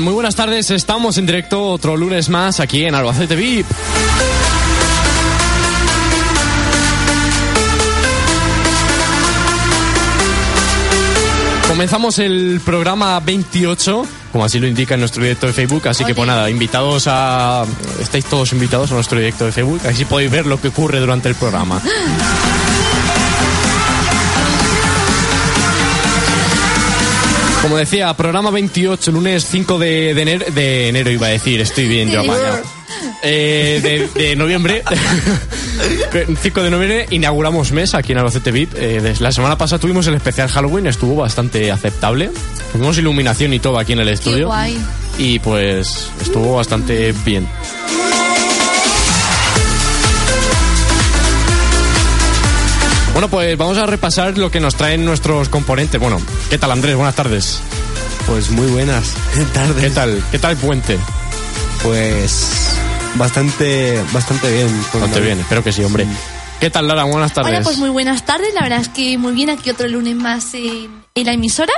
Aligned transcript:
Muy 0.00 0.14
buenas 0.14 0.34
tardes. 0.34 0.70
Estamos 0.70 1.18
en 1.18 1.26
directo 1.26 1.68
otro 1.68 1.96
lunes 1.96 2.30
más 2.30 2.60
aquí 2.60 2.84
en 2.84 2.94
Albacete 2.94 3.36
VIP. 3.36 3.66
Comenzamos 11.68 12.18
el 12.20 12.60
programa 12.64 13.20
28, 13.20 14.06
como 14.30 14.44
así 14.44 14.58
lo 14.58 14.66
indica 14.66 14.94
en 14.94 15.00
nuestro 15.00 15.22
directo 15.22 15.46
de 15.46 15.52
Facebook, 15.52 15.86
así 15.88 16.04
que 16.04 16.14
pues 16.14 16.26
nada, 16.26 16.48
invitados 16.48 17.06
a... 17.06 17.64
Estáis 18.00 18.24
todos 18.24 18.52
invitados 18.52 18.90
a 18.92 18.94
nuestro 18.94 19.18
directo 19.18 19.44
de 19.44 19.52
Facebook, 19.52 19.80
así 19.86 20.04
podéis 20.04 20.30
ver 20.30 20.46
lo 20.46 20.60
que 20.60 20.68
ocurre 20.68 21.00
durante 21.00 21.28
el 21.28 21.34
programa. 21.34 21.82
Como 27.62 27.76
decía, 27.76 28.12
programa 28.14 28.50
28, 28.50 29.12
lunes 29.12 29.46
5 29.48 29.78
de, 29.78 30.14
de 30.14 30.22
enero, 30.22 30.44
de 30.52 30.88
enero 30.88 31.10
iba 31.10 31.28
a 31.28 31.30
decir, 31.30 31.60
estoy 31.60 31.86
bien 31.86 32.10
yo 32.10 32.20
apañado. 32.20 32.60
Eh, 33.22 34.08
de, 34.14 34.20
de 34.20 34.36
noviembre, 34.36 34.82
5 36.42 36.62
de 36.62 36.70
noviembre, 36.70 37.06
inauguramos 37.10 37.70
mes 37.70 37.94
aquí 37.94 38.12
en 38.12 38.18
Albacete 38.18 38.50
VIP. 38.50 38.72
Eh, 38.76 39.14
la 39.20 39.30
semana 39.30 39.56
pasada 39.56 39.78
tuvimos 39.78 40.06
el 40.08 40.14
especial 40.14 40.48
Halloween, 40.48 40.88
estuvo 40.88 41.14
bastante 41.14 41.70
aceptable. 41.70 42.30
Tuvimos 42.72 42.98
iluminación 42.98 43.54
y 43.54 43.60
todo 43.60 43.78
aquí 43.78 43.92
en 43.92 44.00
el 44.00 44.08
Qué 44.08 44.14
estudio. 44.14 44.46
guay. 44.48 44.76
Y 45.18 45.38
pues 45.38 46.10
estuvo 46.20 46.56
bastante 46.56 47.14
bien. 47.24 47.46
Bueno, 53.12 53.28
pues 53.28 53.56
vamos 53.58 53.76
a 53.78 53.86
repasar 53.86 54.38
lo 54.38 54.50
que 54.50 54.58
nos 54.58 54.74
traen 54.74 55.04
nuestros 55.04 55.48
componentes. 55.48 56.00
Bueno, 56.00 56.18
¿qué 56.48 56.58
tal 56.58 56.72
Andrés? 56.72 56.96
Buenas 56.96 57.14
tardes. 57.14 57.60
Pues 58.26 58.50
muy 58.50 58.66
buenas 58.68 59.14
tardes. 59.52 59.82
¿Qué 59.82 59.90
tal? 59.90 60.24
¿Qué 60.30 60.38
tal 60.38 60.56
puente? 60.56 60.98
Pues 61.82 62.74
bastante, 63.16 64.02
bastante 64.12 64.50
bien. 64.50 64.68
Bastante 64.92 65.20
bien, 65.20 65.40
espero 65.40 65.62
que 65.62 65.72
sí, 65.72 65.84
hombre. 65.84 66.06
¿Qué 66.58 66.70
tal 66.70 66.88
Lara? 66.88 67.04
Buenas 67.04 67.34
tardes. 67.34 67.52
Hola, 67.52 67.62
pues 67.62 67.76
muy 67.76 67.90
buenas 67.90 68.24
tardes. 68.24 68.54
La 68.54 68.62
verdad 68.62 68.80
es 68.80 68.88
que 68.88 69.18
muy 69.18 69.32
bien 69.32 69.50
aquí 69.50 69.68
otro 69.68 69.88
lunes 69.88 70.14
más 70.16 70.54
en, 70.54 71.04
en 71.14 71.26
la 71.26 71.32
emisora. 71.32 71.72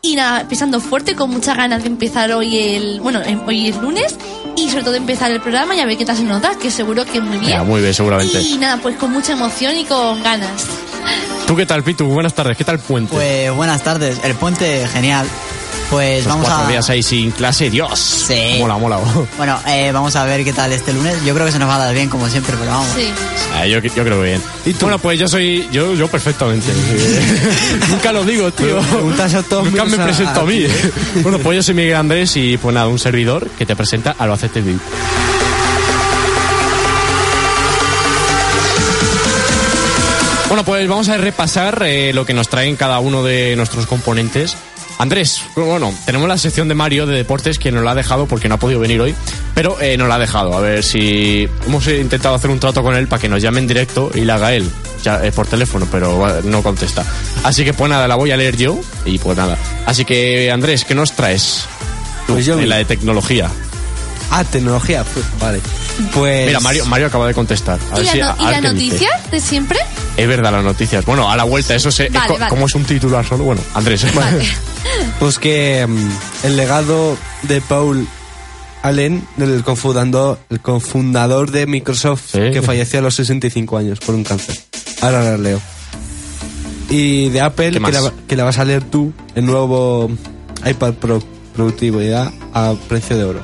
Y 0.00 0.14
nada, 0.16 0.42
empezando 0.42 0.80
fuerte, 0.80 1.14
con 1.16 1.30
muchas 1.30 1.56
ganas 1.56 1.82
de 1.82 1.88
empezar 1.88 2.30
hoy 2.32 2.56
el. 2.58 3.00
Bueno, 3.00 3.20
em- 3.22 3.40
hoy 3.46 3.68
es 3.68 3.76
lunes. 3.76 4.16
Y 4.56 4.70
sobre 4.70 4.84
todo 4.84 4.94
empezar 4.94 5.30
el 5.30 5.40
programa 5.40 5.74
y 5.76 5.80
a 5.80 5.86
ver 5.86 5.96
qué 5.96 6.04
tal 6.04 6.16
se 6.16 6.24
nos 6.24 6.40
da, 6.42 6.56
que 6.58 6.70
seguro 6.70 7.04
que 7.04 7.20
muy 7.20 7.38
bien. 7.38 7.52
Ya, 7.52 7.62
muy 7.64 7.80
bien, 7.80 7.94
seguramente. 7.94 8.40
Y 8.40 8.58
nada, 8.58 8.78
pues 8.82 8.96
con 8.96 9.12
mucha 9.12 9.32
emoción 9.32 9.76
y 9.76 9.84
con 9.84 10.22
ganas. 10.22 10.66
¿Tú 11.46 11.56
qué 11.56 11.64
tal, 11.64 11.82
Pitu? 11.82 12.06
Buenas 12.06 12.34
tardes. 12.34 12.56
¿Qué 12.56 12.64
tal 12.64 12.74
el 12.76 12.80
puente? 12.80 13.14
Pues 13.14 13.54
buenas 13.54 13.82
tardes, 13.82 14.18
el 14.24 14.34
puente 14.34 14.86
genial. 14.88 15.26
Pues 15.90 16.26
vamos 16.26 16.46
cuatro 16.46 16.66
a 16.66 16.68
días 16.70 16.90
ahí 16.90 17.02
sin 17.02 17.30
clase, 17.30 17.70
Dios. 17.70 17.98
Sí. 17.98 18.56
Mola, 18.58 18.76
mola. 18.76 18.98
bueno, 19.38 19.58
eh, 19.66 19.90
vamos 19.90 20.14
a 20.16 20.24
ver 20.24 20.44
qué 20.44 20.52
tal 20.52 20.70
este 20.72 20.92
lunes. 20.92 21.16
Yo 21.24 21.32
creo 21.34 21.46
que 21.46 21.52
se 21.52 21.58
nos 21.58 21.68
va 21.68 21.76
a 21.76 21.78
dar 21.86 21.94
bien 21.94 22.10
como 22.10 22.28
siempre, 22.28 22.54
pero 22.58 22.70
vamos. 22.70 22.88
Sí. 22.94 23.08
Ah, 23.54 23.66
yo, 23.66 23.78
yo 23.80 24.04
creo 24.04 24.20
que 24.20 24.26
bien. 24.28 24.42
Bueno, 24.80 24.98
pues 24.98 25.18
yo 25.18 25.28
soy. 25.28 25.66
Yo, 25.72 25.94
yo 25.94 26.08
perfectamente. 26.08 26.66
Nunca 27.88 28.12
lo 28.12 28.22
digo, 28.24 28.50
tío. 28.50 28.80
Preguntas 28.80 29.32
a 29.34 29.42
todos 29.42 29.64
Nunca 29.64 29.84
me 29.86 29.96
a- 29.96 30.04
presento 30.04 30.40
a, 30.40 30.42
a 30.42 30.46
mí. 30.46 30.64
ti, 30.66 31.20
bueno, 31.22 31.38
pues 31.38 31.56
yo 31.56 31.62
soy 31.62 31.74
Miguel 31.74 31.96
Andrés 31.96 32.36
y 32.36 32.58
pues 32.58 32.74
nada, 32.74 32.86
un 32.88 32.98
servidor 32.98 33.48
que 33.56 33.64
te 33.64 33.74
presenta 33.74 34.14
Albacete 34.18 34.60
VIP. 34.60 34.80
Bueno, 40.48 40.64
pues 40.64 40.88
vamos 40.88 41.08
a 41.10 41.18
repasar 41.18 41.82
eh, 41.86 42.12
lo 42.14 42.24
que 42.24 42.32
nos 42.32 42.48
traen 42.48 42.74
cada 42.76 42.98
uno 43.00 43.22
de 43.22 43.54
nuestros 43.56 43.86
componentes. 43.86 44.56
Andrés, 44.98 45.42
bueno, 45.54 45.94
tenemos 46.06 46.28
la 46.28 46.36
sección 46.36 46.66
de 46.66 46.74
Mario 46.74 47.06
de 47.06 47.16
deportes 47.16 47.60
que 47.60 47.70
nos 47.70 47.84
la 47.84 47.92
ha 47.92 47.94
dejado 47.94 48.26
porque 48.26 48.48
no 48.48 48.56
ha 48.56 48.58
podido 48.58 48.80
venir 48.80 49.00
hoy, 49.00 49.14
pero 49.54 49.80
eh, 49.80 49.96
nos 49.96 50.08
la 50.08 50.16
ha 50.16 50.18
dejado. 50.18 50.56
A 50.56 50.60
ver 50.60 50.82
si 50.82 51.48
hemos 51.66 51.86
intentado 51.86 52.34
hacer 52.34 52.50
un 52.50 52.58
trato 52.58 52.82
con 52.82 52.96
él 52.96 53.06
para 53.06 53.22
que 53.22 53.28
nos 53.28 53.40
llame 53.40 53.60
en 53.60 53.68
directo 53.68 54.10
y 54.12 54.22
la 54.22 54.34
haga 54.34 54.52
él, 54.54 54.68
ya 55.04 55.24
eh, 55.24 55.30
por 55.30 55.46
teléfono, 55.46 55.86
pero 55.90 56.42
no 56.42 56.62
contesta. 56.64 57.04
Así 57.44 57.64
que 57.64 57.72
pues 57.72 57.88
nada, 57.88 58.08
la 58.08 58.16
voy 58.16 58.32
a 58.32 58.36
leer 58.36 58.56
yo 58.56 58.78
y 59.04 59.18
pues 59.18 59.36
nada. 59.36 59.56
Así 59.86 60.04
que 60.04 60.50
Andrés, 60.50 60.84
¿qué 60.84 60.96
nos 60.96 61.12
traes? 61.12 61.64
Tú, 62.26 62.34
Pues 62.34 62.44
yo, 62.46 62.58
en 62.58 62.68
la 62.68 62.76
de 62.76 62.84
tecnología. 62.84 63.48
Ah, 64.32 64.42
tecnología. 64.44 65.04
Pues, 65.04 65.24
vale. 65.40 65.60
Pues. 66.14 66.46
Mira, 66.46 66.60
Mario, 66.60 66.86
Mario 66.86 67.06
acaba 67.08 67.26
de 67.26 67.34
contestar. 67.34 67.78
A 67.92 67.94
¿Y 68.00 68.04
ver 68.04 68.04
la, 68.06 68.12
si- 68.12 68.18
no- 68.20 68.26
a 68.30 68.36
y 68.38 68.44
ver 68.54 68.62
la 68.62 68.68
qué 68.70 68.74
dice. 68.74 68.86
noticia 68.94 69.10
de 69.30 69.40
siempre? 69.40 69.78
Es 70.16 70.28
verdad, 70.28 70.52
las 70.52 70.64
noticias. 70.64 71.04
Bueno, 71.04 71.30
a 71.30 71.36
la 71.36 71.44
vuelta, 71.44 71.74
eso 71.74 71.90
se, 71.90 72.08
Vale, 72.08 72.34
es 72.34 72.40
vale. 72.40 72.50
como 72.50 72.66
es 72.66 72.74
un 72.74 72.84
titular 72.84 73.24
solo. 73.26 73.44
Bueno, 73.44 73.60
Andrés. 73.74 74.06
Vale. 74.14 74.44
Pues 75.20 75.38
que 75.38 75.86
mm, 75.86 76.08
el 76.46 76.56
legado 76.56 77.16
de 77.42 77.60
Paul 77.60 78.06
Allen, 78.82 79.26
el 79.38 79.62
cofundador, 79.62 80.38
el 80.50 80.60
cofundador 80.60 81.50
de 81.50 81.66
Microsoft, 81.66 82.22
Sí. 82.32 82.38
que 82.52 82.62
falleció 82.62 83.00
a 83.00 83.02
los 83.02 83.14
65 83.16 83.76
años 83.76 83.98
por 84.00 84.14
un 84.14 84.24
cáncer. 84.24 84.56
Ahora 85.02 85.22
la 85.22 85.36
leo. 85.36 85.60
Y 86.90 87.28
de 87.28 87.40
Apple, 87.42 87.72
¿Qué 87.72 87.80
que 87.80 87.92
la, 87.92 88.12
que 88.28 88.36
la 88.36 88.44
vas 88.44 88.58
a 88.58 88.64
leer 88.64 88.82
tú, 88.84 89.12
el 89.34 89.44
nuevo 89.46 90.10
iPad 90.64 90.94
Pro 90.94 91.22
productividad 91.54 92.32
a 92.54 92.74
precio 92.88 93.16
de 93.18 93.24
oro. 93.24 93.42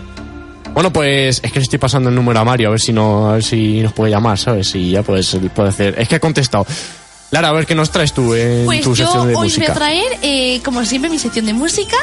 Bueno, 0.74 0.92
pues 0.92 1.40
es 1.42 1.52
que 1.52 1.60
le 1.60 1.62
estoy 1.62 1.78
pasando 1.78 2.08
el 2.10 2.14
número 2.16 2.40
a 2.40 2.44
Mario, 2.44 2.68
a 2.68 2.70
ver 2.72 2.80
si 2.80 2.92
no, 2.92 3.30
a 3.30 3.32
ver 3.34 3.44
si 3.44 3.80
nos 3.80 3.92
puede 3.92 4.10
llamar, 4.10 4.38
¿sabes? 4.38 4.74
Y 4.74 4.90
ya 4.90 5.02
pues 5.02 5.36
puede 5.54 5.68
hacer. 5.68 5.94
Es 5.98 6.08
que 6.08 6.16
ha 6.16 6.20
contestado. 6.20 6.66
Lara, 7.30 7.48
a 7.48 7.52
ver 7.52 7.64
qué 7.66 7.74
nos 7.74 7.90
traes 7.90 8.12
tú 8.12 8.34
en 8.34 8.64
Pues 8.64 8.80
tu 8.82 8.94
yo 8.94 9.04
sección 9.06 9.28
de 9.28 9.34
hoy 9.34 9.44
música. 9.46 9.66
voy 9.66 9.70
a 9.70 9.74
traer, 9.74 10.18
eh, 10.22 10.60
como 10.64 10.84
siempre, 10.84 11.10
mi 11.10 11.18
sección 11.18 11.46
de 11.46 11.52
música 11.52 11.96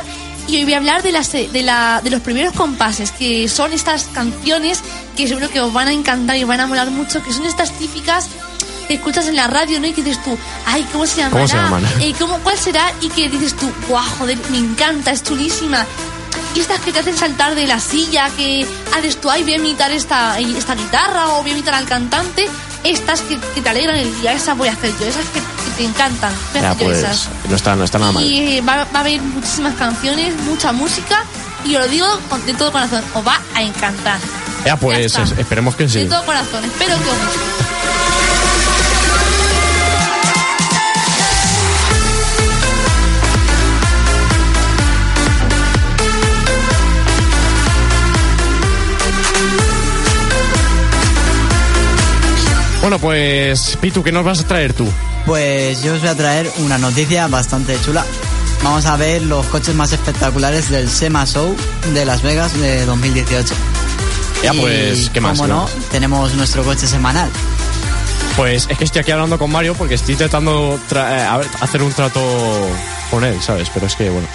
y 0.48 0.56
hoy 0.58 0.64
voy 0.64 0.74
a 0.74 0.78
hablar 0.78 1.04
de, 1.04 1.12
las, 1.12 1.32
de, 1.32 1.50
la, 1.64 2.02
de 2.04 2.10
los 2.10 2.22
primeros 2.22 2.54
compases, 2.54 3.12
que 3.12 3.48
son 3.48 3.72
estas 3.72 4.06
canciones 4.06 4.82
que 5.16 5.28
seguro 5.28 5.50
que 5.50 5.62
os 5.62 5.72
van 5.72 5.88
a 5.88 5.94
encantar 5.94 6.36
y 6.38 6.44
os 6.44 6.48
van 6.50 6.60
a 6.60 6.68
molar 6.68 6.92
mucho, 6.92 7.24
que 7.24 7.32
son 7.32 7.46
estas 7.46 7.72
típicas 7.78 8.28
que 8.88 8.96
escuchas 8.96 9.28
en 9.28 9.36
la 9.38 9.48
radio, 9.48 9.80
¿no? 9.80 9.88
Y 9.88 9.94
que 9.94 10.02
dices 10.04 10.22
tú, 10.24 10.38
ay, 10.66 10.86
¿cómo 10.92 11.06
se 11.06 11.18
llamará? 11.18 11.32
¿Cómo 11.34 11.48
se 11.48 11.56
llaman? 11.56 11.86
Eh, 12.02 12.14
¿cómo, 12.20 12.38
¿Cuál 12.40 12.58
será? 12.58 12.92
Y 13.02 13.08
que 13.10 13.30
dices 13.30 13.54
tú, 13.56 13.70
guau, 13.88 14.04
joder, 14.18 14.38
me 14.50 14.58
encanta, 14.58 15.12
es 15.12 15.24
chulísima. 15.24 15.86
Y 16.54 16.60
estas 16.60 16.80
que 16.82 16.92
te 16.92 17.00
hacen 17.00 17.18
saltar 17.18 17.56
de 17.56 17.66
la 17.66 17.80
silla, 17.80 18.30
que 18.36 18.66
haces 18.98 19.20
tú, 19.22 19.30
ay, 19.30 19.44
voy 19.44 19.54
a 19.54 19.56
imitar 19.58 19.92
esta, 19.92 20.38
esta 20.40 20.76
guitarra 20.76 21.30
o 21.30 21.42
voy 21.42 21.52
a 21.52 21.54
imitar 21.54 21.74
al 21.76 21.86
cantante. 21.86 22.48
Estas 22.84 23.22
que, 23.22 23.38
que 23.56 23.62
te 23.62 23.70
alegran 23.70 23.96
el 23.98 24.20
día, 24.22 24.34
esas 24.34 24.58
voy 24.58 24.68
a 24.68 24.74
hacer 24.74 24.92
yo, 25.00 25.06
esas 25.06 25.24
que, 25.28 25.40
que 25.40 25.72
te 25.78 25.84
encantan. 25.86 26.34
Voy 26.54 26.62
Ya, 26.62 26.74
pues 26.76 26.98
esas. 26.98 27.30
no 27.48 27.56
está, 27.56 27.76
no 27.76 27.84
está 27.84 28.00
nada 28.00 28.12
mal. 28.12 28.24
Y 28.24 28.58
eh, 28.58 28.62
va, 28.62 28.78
va 28.86 28.98
a 28.98 29.00
haber 29.00 29.22
muchísimas 29.22 29.76
canciones, 29.76 30.36
mucha 30.46 30.72
música. 30.72 31.24
Y 31.64 31.76
os 31.76 31.84
lo 31.84 31.88
digo 31.90 32.08
con- 32.30 32.44
de 32.46 32.54
todo 32.56 32.72
corazón, 32.72 33.04
os 33.14 33.26
va 33.26 33.40
a 33.56 33.62
encantar. 33.62 34.20
Ya, 34.66 34.76
pues 34.76 35.14
ya 35.14 35.24
esperemos 35.38 35.76
que 35.76 35.88
sí. 35.88 36.00
De 36.00 36.06
todo 36.08 36.26
corazón, 36.26 36.66
espero 36.66 36.96
que 36.98 37.02
os 37.02 37.18
guste. 37.18 37.40
Bueno, 52.82 52.98
pues 53.00 53.78
Pitu, 53.80 54.04
¿qué 54.04 54.12
nos 54.12 54.24
vas 54.26 54.40
a 54.40 54.48
traer 54.48 54.74
tú? 54.74 54.88
Pues 55.26 55.84
yo 55.84 55.94
os 55.94 56.00
voy 56.02 56.10
a 56.10 56.16
traer 56.16 56.52
una 56.60 56.78
noticia 56.78 57.28
bastante 57.28 57.78
chula. 57.86 58.04
Vamos 58.64 58.86
a 58.86 58.96
ver 58.98 59.22
los 59.24 59.46
coches 59.48 59.76
más 59.76 59.92
espectaculares 59.94 60.70
del 60.70 60.90
SEMA 60.90 61.26
Show 61.26 61.56
de 61.94 62.06
Las 62.06 62.22
Vegas 62.24 62.60
de 62.60 62.86
2018. 62.86 63.54
Ya, 64.44 64.54
Y, 64.54 64.60
pues, 64.60 65.10
¿qué 65.12 65.22
más? 65.22 65.38
Como 65.38 65.48
no, 65.54 65.70
tenemos 65.92 66.34
nuestro 66.34 66.64
coche 66.64 66.88
semanal. 66.88 67.30
Pues 68.36 68.66
es 68.70 68.78
que 68.78 68.86
estoy 68.86 69.02
aquí 69.02 69.12
hablando 69.12 69.38
con 69.38 69.52
Mario 69.52 69.76
porque 69.76 69.96
estoy 69.96 70.14
intentando 70.14 70.80
tra- 70.90 71.12
eh, 71.20 71.22
a 71.24 71.38
ver, 71.38 71.48
hacer 71.60 71.84
un 71.84 71.92
trato 71.92 72.20
con 73.12 73.24
él, 73.24 73.40
¿sabes? 73.42 73.70
Pero 73.74 73.86
es 73.88 73.96
que, 73.96 74.10
bueno. 74.10 74.28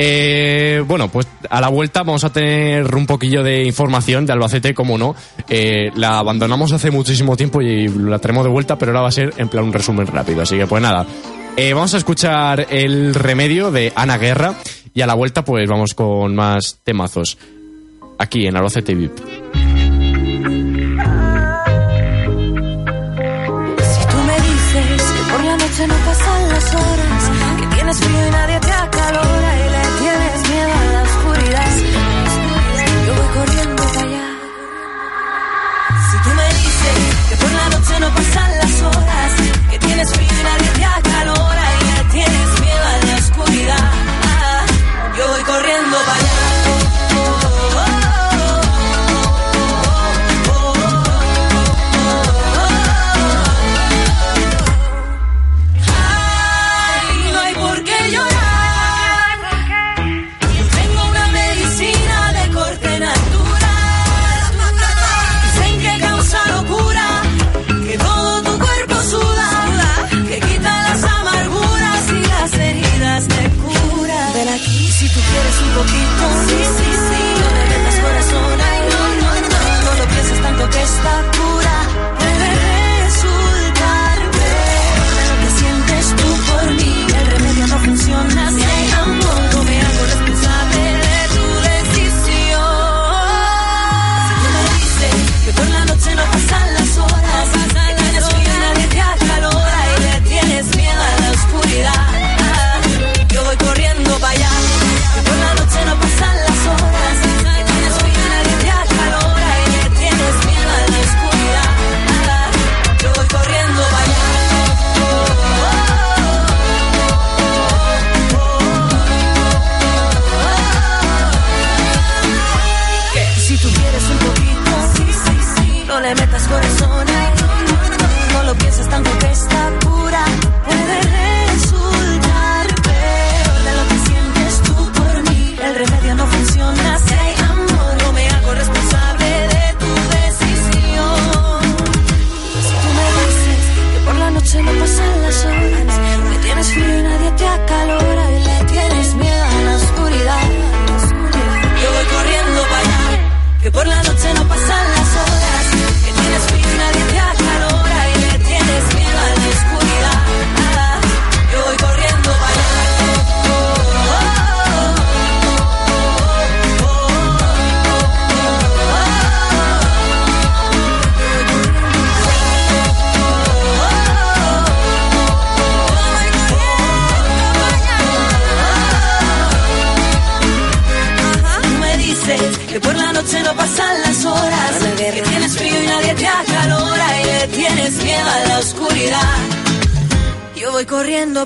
Eh, 0.00 0.80
bueno, 0.86 1.08
pues 1.08 1.26
a 1.50 1.60
la 1.60 1.68
vuelta 1.68 2.04
vamos 2.04 2.22
a 2.22 2.32
tener 2.32 2.94
un 2.94 3.04
poquillo 3.04 3.42
de 3.42 3.64
información 3.64 4.24
de 4.24 4.32
Albacete, 4.32 4.72
como 4.72 4.96
no. 4.96 5.16
Eh, 5.48 5.90
la 5.96 6.20
abandonamos 6.20 6.70
hace 6.70 6.92
muchísimo 6.92 7.36
tiempo 7.36 7.60
y 7.60 7.88
la 7.88 8.20
tenemos 8.20 8.44
de 8.44 8.50
vuelta, 8.50 8.78
pero 8.78 8.92
ahora 8.92 9.00
va 9.02 9.08
a 9.08 9.12
ser 9.12 9.34
en 9.38 9.48
plan 9.48 9.64
un 9.64 9.72
resumen 9.72 10.06
rápido. 10.06 10.42
Así 10.42 10.56
que, 10.56 10.68
pues 10.68 10.80
nada. 10.80 11.04
Eh, 11.56 11.74
vamos 11.74 11.92
a 11.94 11.96
escuchar 11.96 12.68
el 12.70 13.12
remedio 13.12 13.72
de 13.72 13.92
Ana 13.96 14.18
Guerra 14.18 14.54
y 14.94 15.00
a 15.00 15.06
la 15.08 15.14
vuelta, 15.14 15.44
pues 15.44 15.68
vamos 15.68 15.94
con 15.94 16.32
más 16.32 16.78
temazos. 16.84 17.36
Aquí 18.20 18.46
en 18.46 18.56
Albacete 18.56 18.94
VIP. 18.94 19.67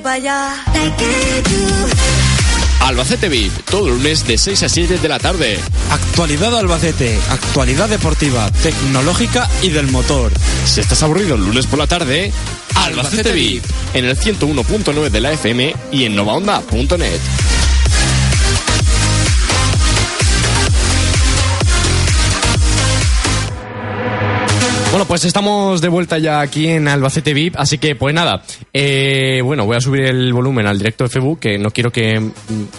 Para 0.02 0.16
allá. 0.16 0.54
Albacete 2.80 3.28
VIP, 3.28 3.52
todo 3.70 3.90
lunes 3.90 4.26
de 4.26 4.36
6 4.36 4.64
a 4.64 4.68
7 4.68 4.98
de 4.98 5.08
la 5.08 5.18
tarde. 5.18 5.58
Actualidad 5.90 6.58
Albacete, 6.58 7.18
actualidad 7.30 7.88
deportiva, 7.88 8.50
tecnológica 8.62 9.48
y 9.62 9.70
del 9.70 9.86
motor. 9.86 10.32
Si 10.66 10.80
estás 10.80 11.02
aburrido 11.02 11.36
el 11.36 11.44
lunes 11.44 11.66
por 11.66 11.78
la 11.78 11.86
tarde, 11.86 12.32
Albacete 12.74 13.32
VIP, 13.32 13.64
en 13.94 14.04
el 14.04 14.18
101.9 14.18 15.10
de 15.10 15.20
la 15.20 15.32
FM 15.32 15.74
y 15.92 16.04
en 16.04 16.16
novaonda.net. 16.16 17.20
Bueno, 24.92 25.06
pues 25.06 25.24
estamos 25.24 25.80
de 25.80 25.88
vuelta 25.88 26.18
ya 26.18 26.40
aquí 26.42 26.68
en 26.68 26.86
Albacete 26.86 27.32
VIP, 27.32 27.54
así 27.56 27.78
que 27.78 27.94
pues 27.96 28.14
nada, 28.14 28.42
eh, 28.74 29.40
bueno, 29.42 29.64
voy 29.64 29.76
a 29.76 29.80
subir 29.80 30.02
el 30.04 30.30
volumen 30.34 30.66
al 30.66 30.76
directo 30.76 31.04
de 31.04 31.10
Facebook, 31.10 31.40
que 31.40 31.56
no 31.58 31.70
quiero 31.70 31.90
que, 31.90 32.30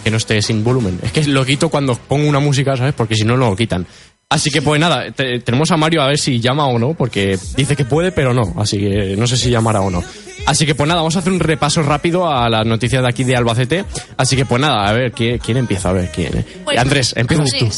que 0.04 0.12
no 0.12 0.18
esté 0.18 0.40
sin 0.44 0.64
volumen. 0.64 1.00
Es 1.02 1.12
que 1.12 1.24
lo 1.26 1.44
quito 1.44 1.70
cuando 1.70 1.96
pongo 1.96 2.30
una 2.30 2.40
música, 2.40 2.78
¿sabes? 2.78 2.94
Porque 2.94 3.16
si 3.16 3.24
no, 3.24 3.36
no 3.36 3.50
lo 3.50 3.56
quitan. 3.56 3.88
Así 4.30 4.52
que 4.52 4.62
pues 4.62 4.80
nada, 4.80 5.12
te- 5.12 5.40
tenemos 5.40 5.72
a 5.72 5.78
Mario 5.78 6.04
a 6.04 6.08
ver 6.08 6.20
si 6.20 6.40
llama 6.40 6.68
o 6.68 6.78
no, 6.78 6.94
porque 6.94 7.38
dice 7.58 7.76
que 7.76 7.86
puede, 7.86 8.12
pero 8.12 8.32
no, 8.32 8.54
así 8.58 8.78
que 8.78 9.16
no 9.18 9.26
sé 9.26 9.36
si 9.36 9.50
llamará 9.50 9.82
o 9.82 9.90
no. 9.90 10.04
Así 10.46 10.66
que 10.66 10.76
pues 10.76 10.88
nada, 10.88 11.00
vamos 11.02 11.16
a 11.16 11.20
hacer 11.20 11.32
un 11.32 11.40
repaso 11.40 11.82
rápido 11.84 12.30
a 12.30 12.50
las 12.50 12.66
noticias 12.66 13.02
de 13.02 13.08
aquí 13.08 13.24
de 13.24 13.36
Albacete. 13.36 13.86
Así 14.18 14.36
que 14.36 14.46
pues 14.46 14.62
nada, 14.62 14.88
a 14.88 14.92
ver, 14.94 15.12
¿quién, 15.14 15.38
quién 15.40 15.58
empieza? 15.58 15.90
A 15.90 15.94
ver, 15.94 16.12
¿quién? 16.14 16.38
eh? 16.38 16.46
Bueno, 16.66 16.82
Andrés, 16.82 17.14
empiezas 17.16 17.50
tú. 17.58 17.70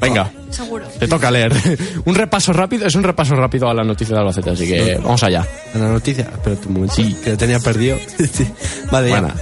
Venga. 0.00 0.30
Seguro. 0.50 0.86
Te 0.98 1.06
toca 1.08 1.30
leer. 1.30 1.52
un 2.06 2.14
repaso 2.14 2.52
rápido, 2.52 2.86
es 2.86 2.94
un 2.94 3.02
repaso 3.02 3.34
rápido 3.34 3.68
a 3.68 3.74
las 3.74 3.86
noticias 3.86 4.14
de 4.16 4.20
Albacete, 4.20 4.50
así 4.50 4.66
que 4.66 4.96
vamos 5.02 5.22
allá. 5.22 5.46
En 5.74 5.82
la 5.82 5.88
noticia, 5.88 6.22
espérate 6.32 6.68
un 6.68 6.74
momento, 6.74 6.94
que 7.22 7.30
lo 7.30 7.36
tenía 7.36 7.60
perdido. 7.60 7.96
Sí. 8.32 8.46
Vale, 8.90 9.10
ya. 9.10 9.34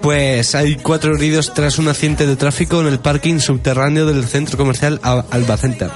Pues 0.00 0.54
hay 0.54 0.76
cuatro 0.76 1.16
heridos 1.16 1.52
tras 1.54 1.78
un 1.78 1.88
accidente 1.88 2.26
de 2.26 2.36
tráfico 2.36 2.80
en 2.80 2.86
el 2.88 2.98
parking 3.00 3.38
subterráneo 3.40 4.06
del 4.06 4.24
centro 4.26 4.56
comercial 4.58 5.00
Al- 5.02 5.24
Alba 5.30 5.56
Center. 5.56 5.90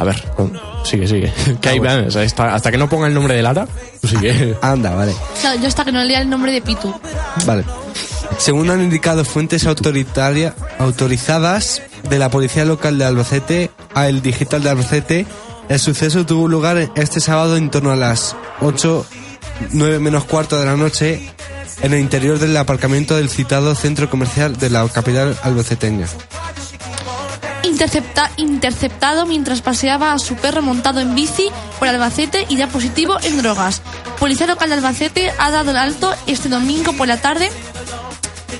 A 0.00 0.04
ver, 0.04 0.22
sigue, 0.84 1.06
sigue. 1.06 1.32
Que 1.60 1.78
vean, 1.78 2.06
o 2.06 2.10
sea, 2.10 2.22
hasta, 2.22 2.54
hasta 2.54 2.70
que 2.70 2.78
no 2.78 2.88
ponga 2.88 3.06
el 3.06 3.12
nombre 3.12 3.34
de 3.34 3.42
Lara, 3.42 3.66
tú 4.00 4.08
sigue. 4.08 4.56
Anda, 4.62 4.94
vale. 4.94 5.14
Claro, 5.42 5.60
yo 5.60 5.68
hasta 5.68 5.84
que 5.84 5.92
no 5.92 6.02
lea 6.02 6.22
el 6.22 6.30
nombre 6.30 6.52
de 6.52 6.62
Pitu. 6.62 6.94
Vale. 7.44 7.64
Según 8.38 8.70
han 8.70 8.80
indicado 8.80 9.24
fuentes 9.26 9.66
autoritaria- 9.66 10.54
autorizadas 10.78 11.82
de 12.08 12.18
la 12.18 12.30
policía 12.30 12.64
local 12.64 12.96
de 12.98 13.04
Albacete 13.04 13.70
a 13.94 14.08
El 14.08 14.22
Digital 14.22 14.62
de 14.62 14.70
Albacete, 14.70 15.26
el 15.68 15.78
suceso 15.78 16.24
tuvo 16.24 16.48
lugar 16.48 16.90
este 16.94 17.20
sábado 17.20 17.56
en 17.58 17.70
torno 17.70 17.90
a 17.90 17.96
las 17.96 18.34
8, 18.60 19.04
9 19.72 19.98
menos 19.98 20.24
cuarto 20.24 20.58
de 20.58 20.64
la 20.66 20.76
noche 20.76 21.20
en 21.82 21.92
el 21.92 22.00
interior 22.00 22.38
del 22.38 22.56
aparcamiento 22.56 23.16
del 23.16 23.28
citado 23.28 23.74
centro 23.74 24.08
comercial 24.08 24.56
de 24.56 24.70
la 24.70 24.88
capital 24.88 25.36
albaceteña. 25.42 26.06
Intercepta, 27.80 28.30
interceptado 28.36 29.24
mientras 29.24 29.62
paseaba 29.62 30.12
a 30.12 30.18
su 30.18 30.36
perro 30.36 30.60
montado 30.60 31.00
en 31.00 31.14
bici 31.14 31.48
por 31.78 31.88
Albacete 31.88 32.44
y 32.50 32.56
ya 32.56 32.66
positivo 32.66 33.16
en 33.22 33.38
drogas. 33.38 33.80
Policía 34.18 34.46
local 34.46 34.68
de 34.68 34.74
Albacete 34.74 35.32
ha 35.38 35.50
dado 35.50 35.70
el 35.70 35.78
alto 35.78 36.14
este 36.26 36.50
domingo 36.50 36.92
por 36.92 37.08
la 37.08 37.16
tarde 37.16 37.50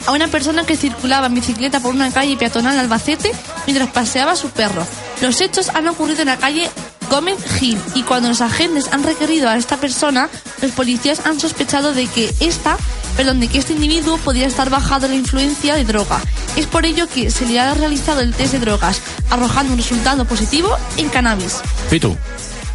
a 0.06 0.12
una 0.12 0.28
persona 0.28 0.64
que 0.64 0.74
circulaba 0.74 1.26
en 1.26 1.34
bicicleta 1.34 1.80
por 1.80 1.94
una 1.94 2.10
calle 2.10 2.38
peatonal 2.38 2.72
de 2.72 2.80
Albacete 2.80 3.30
mientras 3.66 3.90
paseaba 3.90 4.32
a 4.32 4.36
su 4.36 4.48
perro. 4.48 4.86
Los 5.20 5.42
hechos 5.42 5.68
han 5.68 5.86
ocurrido 5.88 6.22
en 6.22 6.28
la 6.28 6.38
calle 6.38 6.70
Gómez 7.10 7.38
Gil 7.58 7.76
y 7.94 8.02
cuando 8.04 8.28
los 8.28 8.40
agentes 8.40 8.88
han 8.92 9.02
requerido 9.02 9.48
a 9.48 9.56
esta 9.56 9.76
persona, 9.78 10.28
los 10.62 10.70
policías 10.70 11.20
han 11.26 11.40
sospechado 11.40 11.92
de 11.92 12.06
que 12.06 12.32
esta, 12.40 12.76
perdón, 13.16 13.40
de 13.40 13.48
que 13.48 13.58
este 13.58 13.72
individuo 13.72 14.16
podría 14.18 14.46
estar 14.46 14.70
bajado 14.70 15.08
la 15.08 15.14
influencia 15.16 15.74
de 15.74 15.84
droga. 15.84 16.20
Es 16.56 16.66
por 16.66 16.86
ello 16.86 17.08
que 17.12 17.30
se 17.30 17.46
le 17.46 17.58
ha 17.60 17.74
realizado 17.74 18.20
el 18.20 18.32
test 18.32 18.52
de 18.52 18.60
drogas, 18.60 19.00
arrojando 19.28 19.72
un 19.72 19.78
resultado 19.78 20.24
positivo 20.24 20.70
en 20.96 21.08
cannabis. 21.08 21.56
Pitu. 21.90 22.16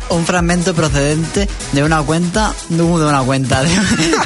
Un 0.08 0.24
fragmento 0.24 0.75
procedente 0.75 1.48
de 1.72 1.84
una 1.84 2.04
cuenta, 2.04 2.54
no, 2.70 3.00
de 3.00 3.06
una 3.08 3.24
cuenta, 3.24 3.63
de, 3.63 3.70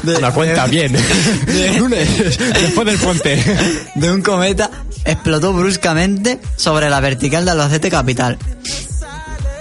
de- 0.03 0.17
Una 0.17 0.31
cuenta, 0.33 0.67
de- 0.67 0.71
bien. 0.89 1.77
Lunes, 1.79 2.37
después 2.37 2.85
del 2.85 2.97
puente. 2.97 3.41
de 3.95 4.11
un 4.11 4.21
cometa 4.21 4.69
explotó 5.05 5.53
bruscamente 5.53 6.39
sobre 6.57 6.89
la 6.89 6.99
vertical 6.99 7.45
de 7.45 7.51
Albacete 7.51 7.89
capital. 7.89 8.37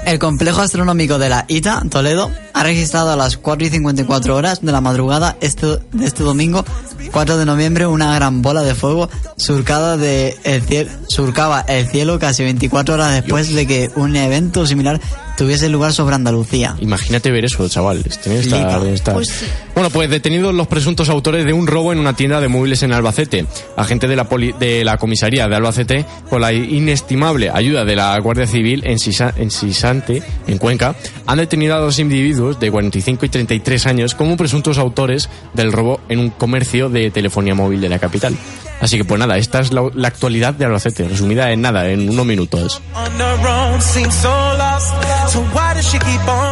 El 0.08 0.18
complejo 0.18 0.62
astronómico 0.62 1.18
de 1.18 1.28
la 1.28 1.44
ITA, 1.48 1.82
Toledo, 1.90 2.30
ha 2.54 2.62
registrado 2.62 3.10
a 3.10 3.16
las 3.16 3.36
4 3.36 3.66
y 3.66 3.70
54 3.70 4.34
horas 4.34 4.62
de 4.62 4.72
la 4.72 4.80
madrugada 4.80 5.36
este, 5.42 5.66
de 5.66 6.06
este 6.06 6.22
domingo, 6.22 6.64
4 7.12 7.36
de 7.36 7.44
noviembre, 7.44 7.86
una 7.86 8.14
gran 8.14 8.40
bola 8.40 8.62
de 8.62 8.74
fuego 8.74 9.10
surcada 9.36 9.98
de 9.98 10.34
el 10.44 10.62
cielo, 10.62 10.90
surcaba 11.08 11.60
el 11.60 11.88
cielo 11.88 12.18
casi 12.18 12.42
24 12.42 12.94
horas 12.94 13.12
después 13.12 13.52
de 13.52 13.66
que 13.66 13.90
un 13.96 14.16
evento 14.16 14.66
similar 14.66 14.98
tuviese 15.38 15.68
lugar 15.70 15.92
sobre 15.94 16.14
Andalucía. 16.16 16.74
Imagínate 16.80 17.30
ver 17.30 17.44
eso, 17.46 17.66
chaval. 17.68 18.02
Estar- 18.04 18.80
Pues 19.14 19.28
sí. 19.28 19.46
Bueno, 19.74 19.90
pues 19.90 20.10
detenidos 20.10 20.52
los 20.54 20.66
presuntos 20.66 21.08
autores 21.08 21.44
de 21.46 21.52
un 21.52 21.66
robo 21.66 21.92
en 21.92 21.98
una 22.00 22.14
tienda 22.14 22.40
de 22.40 22.48
móviles 22.48 22.82
en 22.82 22.92
Albacete. 22.92 23.46
Agente 23.76 24.08
de 24.08 24.16
la, 24.16 24.28
poli- 24.28 24.52
de 24.58 24.84
la 24.84 24.98
comisaría 24.98 25.46
de 25.48 25.54
Albacete, 25.56 26.04
con 26.28 26.40
la 26.42 26.52
inestimable 26.52 27.50
ayuda 27.50 27.84
de 27.84 27.94
la 27.96 28.18
Guardia 28.18 28.46
Civil 28.46 28.82
en, 28.84 28.98
Sisa- 28.98 29.32
en 29.36 29.50
Sisante, 29.50 30.22
en 30.46 30.58
Cuenca, 30.58 30.94
han 31.26 31.38
detenido 31.38 31.74
a 31.76 31.78
dos 31.78 31.98
individuos 32.00 32.58
de 32.60 32.70
45 32.70 33.24
y 33.24 33.28
33 33.28 33.86
años 33.86 34.14
como 34.16 34.36
presuntos 34.36 34.78
autores 34.78 35.28
del 35.54 35.70
robo 35.72 36.00
en 36.08 36.18
un 36.18 36.30
comercio 36.30 36.88
de 36.88 37.10
telefonía 37.10 37.54
móvil 37.54 37.80
de 37.80 37.88
la 37.88 37.98
capital. 38.00 38.36
Así 38.80 38.96
que 38.96 39.04
pues 39.04 39.18
nada, 39.18 39.36
esta 39.38 39.58
es 39.60 39.72
la, 39.72 39.82
la 39.94 40.06
actualidad 40.08 40.54
de 40.54 40.64
Albacete, 40.64 41.08
resumida 41.08 41.50
en 41.52 41.60
nada, 41.62 41.88
en 41.88 42.08
unos 42.08 42.24
minutos. 42.26 42.80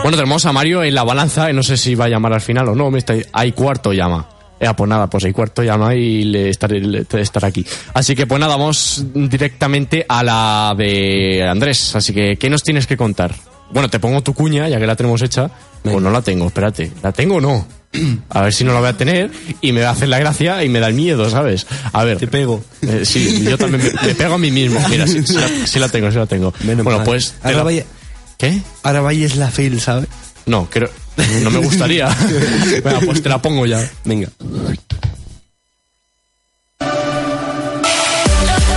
Bueno, 0.03 0.17
tenemos 0.17 0.45
a 0.47 0.53
Mario 0.53 0.83
en 0.85 0.95
la 0.95 1.03
balanza, 1.03 1.51
y 1.51 1.55
no 1.55 1.63
sé 1.63 1.77
si 1.77 1.95
va 1.95 2.07
a 2.07 2.09
llamar 2.09 2.33
al 2.35 2.41
final 2.41 2.69
o 2.69 2.75
no, 2.75 2.91
me 2.91 2.99
está, 2.99 3.15
hay 3.33 3.53
cuarto 3.53 3.93
llama. 3.93 4.27
Eh, 4.59 4.69
pues 4.77 4.89
nada, 4.89 5.07
pues 5.09 5.25
hay 5.25 5.33
cuarto 5.33 5.63
llama 5.63 5.95
y 5.95 6.25
le 6.25 6.49
estaré, 6.51 6.81
le- 6.81 7.05
estará 7.21 7.49
aquí. 7.49 7.65
Así 7.95 8.15
que 8.15 8.27
pues 8.27 8.41
nada, 8.41 8.57
vamos 8.57 9.05
directamente 9.15 10.05
a 10.09 10.23
la 10.23 10.75
de 10.77 11.47
Andrés. 11.47 11.95
Así 11.95 12.13
que, 12.15 12.37
¿qué 12.37 12.49
nos 12.49 12.63
tienes 12.63 12.87
que 12.87 12.97
contar? 12.97 13.35
Bueno, 13.71 13.91
te 13.91 13.99
pongo 13.99 14.23
tu 14.23 14.33
cuña, 14.33 14.69
ya 14.69 14.79
que 14.79 14.87
la 14.87 14.97
tenemos 14.97 15.21
hecha. 15.23 15.51
Pues 15.83 16.01
no 16.01 16.11
la 16.11 16.23
tengo, 16.23 16.47
espérate. 16.47 16.91
¿La 17.03 17.13
tengo 17.13 17.37
o 17.37 17.41
no? 17.41 17.67
A 18.31 18.43
ver 18.43 18.53
si 18.53 18.65
no 18.65 18.73
la 18.73 18.81
voy 18.81 18.89
a 18.89 18.97
tener 18.97 19.31
y 19.61 19.73
me 19.73 19.83
va 19.83 19.89
a 19.89 19.93
hacer 19.93 20.09
la 20.09 20.19
gracia 20.19 20.63
y 20.65 20.69
me 20.69 20.81
da 20.81 20.89
el 20.89 20.95
miedo, 20.95 21.29
¿sabes? 21.31 21.67
A 21.93 22.05
ver. 22.05 22.17
Te 22.19 22.27
pego. 22.27 22.63
Eh, 22.83 23.05
sí, 23.05 23.45
yo 23.45 23.57
también 23.59 23.83
me, 24.03 24.09
me 24.09 24.15
pego 24.15 24.35
a 24.35 24.39
mí 24.39 24.51
mismo. 24.51 24.81
Mira, 24.89 25.07
sí, 25.07 25.23
sí 25.27 25.35
la, 25.35 25.49
sí 25.67 25.79
la 25.79 25.89
tengo, 25.89 26.11
sí 26.11 26.17
la 26.19 26.27
tengo. 26.27 26.53
Menos 26.65 26.85
bueno, 26.85 26.99
mal. 27.01 27.07
pues... 27.07 27.33
te 27.33 27.49
Ahora 27.49 27.59
la- 27.59 27.63
vaya, 27.65 27.85
¿Qué? 28.39 28.61
ahora 28.83 29.01
vaya 29.01 29.27
es 29.27 29.37
la 29.37 29.51
fail, 29.51 29.81
¿sabes? 29.81 30.09
No, 30.47 30.69
creo. 30.71 30.91
No 31.43 31.51
me 31.51 31.59
gustaría. 31.59 32.09
Venga, 32.85 33.01
pues 33.01 33.23
te 33.23 33.29
la 33.29 33.41
pongo 33.41 33.67
ya. 33.67 33.91
Venga. 34.05 34.29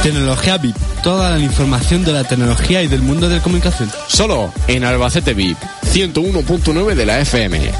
Tecnología 0.01 0.57
VIP. 0.57 0.75
Toda 1.03 1.31
la 1.31 1.39
información 1.39 2.03
de 2.03 2.13
la 2.13 2.23
tecnología 2.23 2.81
y 2.81 2.87
del 2.87 3.01
mundo 3.01 3.27
de 3.27 3.37
la 3.37 3.43
comunicación. 3.43 3.91
Solo 4.07 4.51
en 4.67 4.83
Albacete 4.83 5.33
VIP, 5.33 5.57
101.9 5.93 6.95
de 6.95 7.05
la 7.05 7.19
FM. 7.19 7.71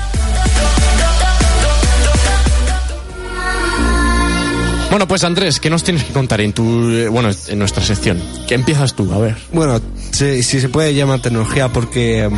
Bueno, 4.89 5.08
pues 5.08 5.24
Andrés, 5.24 5.60
¿qué 5.60 5.69
nos 5.69 5.84
tienes 5.84 6.03
que 6.03 6.13
contar 6.13 6.41
en 6.41 6.51
tu, 6.51 6.89
eh, 6.89 7.08
bueno, 7.10 7.29
en 7.48 7.60
nuestra 7.60 7.84
sección? 7.84 8.19
¿Qué 8.48 8.55
empiezas 8.55 8.96
tú? 8.96 9.12
A 9.13 9.19
ver. 9.19 9.38
Bueno, 9.53 9.79
si, 10.12 10.41
si 10.41 10.60
se 10.60 10.67
puede 10.69 10.96
llamar 10.96 11.22
tecnología 11.22 11.67
porque 11.69 12.24
em, 12.24 12.34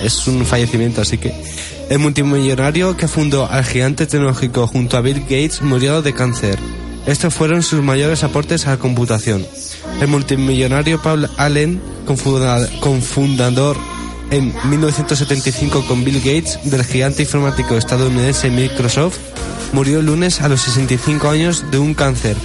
es 0.00 0.26
un 0.26 0.44
fallecimiento, 0.46 1.02
así 1.02 1.18
que 1.18 1.34
el 1.90 1.98
multimillonario 1.98 2.96
que 2.96 3.08
fundó 3.08 3.46
al 3.50 3.64
gigante 3.64 4.06
tecnológico 4.06 4.66
junto 4.66 4.96
a 4.96 5.02
Bill 5.02 5.20
Gates 5.20 5.60
murió 5.60 6.00
de 6.00 6.14
cáncer. 6.14 6.58
Estos 7.06 7.34
fueron 7.34 7.62
sus 7.62 7.82
mayores 7.82 8.24
aportes 8.24 8.66
a 8.66 8.70
la 8.70 8.76
computación. 8.78 9.44
El 10.00 10.08
multimillonario 10.08 11.02
Paul 11.02 11.28
Allen, 11.36 11.78
confunda- 12.06 12.68
confundador 12.80 13.76
en 14.32 14.52
1975 14.70 15.84
con 15.86 16.04
Bill 16.04 16.18
Gates 16.18 16.58
del 16.64 16.84
gigante 16.84 17.22
informático 17.22 17.76
estadounidense 17.76 18.50
Microsoft, 18.50 19.18
murió 19.72 20.00
el 20.00 20.06
lunes 20.06 20.40
a 20.40 20.48
los 20.48 20.62
65 20.62 21.28
años 21.28 21.64
de 21.70 21.78
un 21.78 21.94
cáncer, 21.94 22.36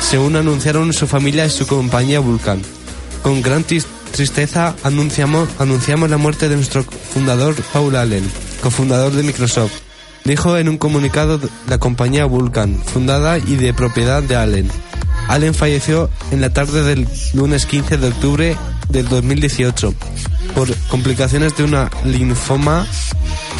según 0.00 0.36
anunciaron 0.36 0.92
su 0.92 1.06
familia 1.06 1.46
y 1.46 1.50
su 1.50 1.66
compañía 1.66 2.20
Vulcan. 2.20 2.60
Con 3.22 3.42
gran 3.42 3.64
tris- 3.64 3.86
tristeza 4.12 4.74
anunciamos, 4.84 5.48
anunciamos 5.58 6.10
la 6.10 6.18
muerte 6.18 6.48
de 6.48 6.56
nuestro 6.56 6.82
fundador 6.84 7.54
Paul 7.72 7.96
Allen, 7.96 8.30
cofundador 8.62 9.12
de 9.12 9.22
Microsoft. 9.22 9.72
Dijo 10.24 10.58
en 10.58 10.68
un 10.68 10.76
comunicado 10.76 11.40
la 11.68 11.78
compañía 11.78 12.26
Vulcan, 12.26 12.82
fundada 12.84 13.38
y 13.38 13.56
de 13.56 13.72
propiedad 13.72 14.22
de 14.22 14.36
Allen. 14.36 14.70
Allen 15.28 15.54
falleció 15.54 16.10
en 16.32 16.40
la 16.42 16.50
tarde 16.50 16.82
del 16.82 17.08
lunes 17.32 17.64
15 17.64 17.96
de 17.96 18.08
octubre 18.08 18.56
del 18.90 19.08
2018 19.08 19.94
por 20.54 20.74
complicaciones 20.88 21.56
de 21.56 21.64
una 21.64 21.90
linfoma, 22.04 22.86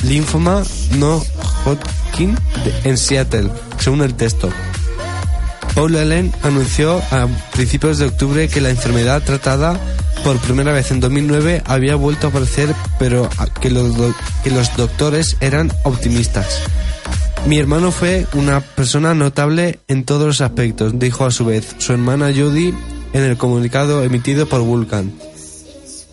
linfoma 0.02 0.62
no 0.98 1.22
Hodgkin 1.64 2.36
en 2.84 2.98
Seattle, 2.98 3.50
según 3.78 4.02
el 4.02 4.14
texto. 4.14 4.50
Paul 5.74 5.96
Allen 5.96 6.32
anunció 6.42 6.98
a 7.10 7.28
principios 7.52 7.98
de 7.98 8.06
octubre 8.06 8.48
que 8.48 8.60
la 8.60 8.70
enfermedad 8.70 9.22
tratada 9.22 9.78
por 10.24 10.36
primera 10.38 10.72
vez 10.72 10.90
en 10.90 11.00
2009 11.00 11.62
había 11.64 11.94
vuelto 11.94 12.26
a 12.26 12.30
aparecer, 12.30 12.74
pero 12.98 13.28
que 13.60 13.70
los, 13.70 13.94
que 14.42 14.50
los 14.50 14.76
doctores 14.76 15.36
eran 15.40 15.72
optimistas. 15.84 16.62
Mi 17.46 17.58
hermano 17.58 17.90
fue 17.90 18.26
una 18.34 18.60
persona 18.60 19.14
notable 19.14 19.78
en 19.88 20.04
todos 20.04 20.26
los 20.26 20.40
aspectos, 20.40 20.98
dijo 20.98 21.24
a 21.24 21.30
su 21.30 21.46
vez 21.46 21.74
su 21.78 21.92
hermana 21.92 22.30
Judy 22.34 22.74
en 23.12 23.22
el 23.22 23.36
comunicado 23.36 24.02
emitido 24.02 24.48
por 24.48 24.60
Vulcan. 24.62 25.12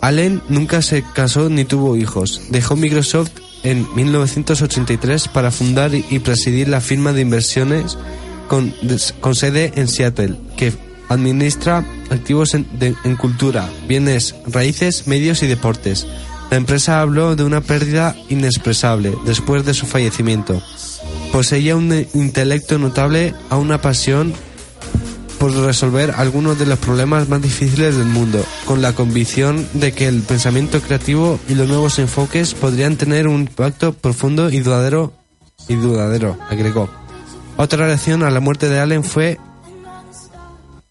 Allen 0.01 0.41
nunca 0.49 0.81
se 0.81 1.03
casó 1.13 1.49
ni 1.49 1.65
tuvo 1.65 1.97
hijos. 1.97 2.41
Dejó 2.49 2.75
Microsoft 2.75 3.31
en 3.63 3.87
1983 3.95 5.27
para 5.27 5.51
fundar 5.51 5.93
y 5.93 6.19
presidir 6.19 6.67
la 6.67 6.81
firma 6.81 7.13
de 7.13 7.21
inversiones 7.21 7.97
con, 8.47 8.73
sede 9.35 9.73
en 9.75 9.87
Seattle, 9.87 10.35
que 10.55 10.73
administra 11.09 11.85
activos 12.09 12.53
en, 12.53 12.65
cultura, 13.17 13.69
bienes, 13.87 14.35
raíces, 14.47 15.07
medios 15.07 15.43
y 15.43 15.47
deportes. 15.47 16.07
La 16.49 16.57
empresa 16.57 17.01
habló 17.01 17.35
de 17.35 17.43
una 17.43 17.61
pérdida 17.61 18.15
inexpresable 18.29 19.13
después 19.25 19.65
de 19.65 19.73
su 19.73 19.85
fallecimiento. 19.85 20.61
Poseía 21.31 21.75
un 21.75 22.07
intelecto 22.13 22.79
notable 22.79 23.33
a 23.49 23.57
una 23.57 23.81
pasión 23.81 24.33
por 25.39 25.53
resolver 25.55 26.13
algunos 26.17 26.57
de 26.57 26.65
los 26.65 26.79
problemas 26.79 27.29
más 27.29 27.41
difíciles 27.41 27.95
del 27.95 28.07
mundo, 28.07 28.43
con 28.65 28.81
la 28.81 28.93
convicción 28.93 29.67
de 29.73 29.91
que 29.91 30.07
el 30.07 30.21
pensamiento 30.21 30.81
creativo 30.81 31.39
y 31.47 31.55
los 31.55 31.67
nuevos 31.67 31.99
enfoques 31.99 32.53
podrían 32.53 32.95
tener 32.97 33.27
un 33.27 33.41
impacto 33.41 33.93
profundo 33.93 34.49
y 34.49 34.59
duradero, 34.59 35.13
y 35.67 35.75
duradero, 35.75 36.37
agregó. 36.49 36.89
Otra 37.57 37.85
reacción 37.87 38.23
a 38.23 38.31
la 38.31 38.39
muerte 38.39 38.69
de 38.69 38.79
Allen 38.79 39.03
fue 39.03 39.37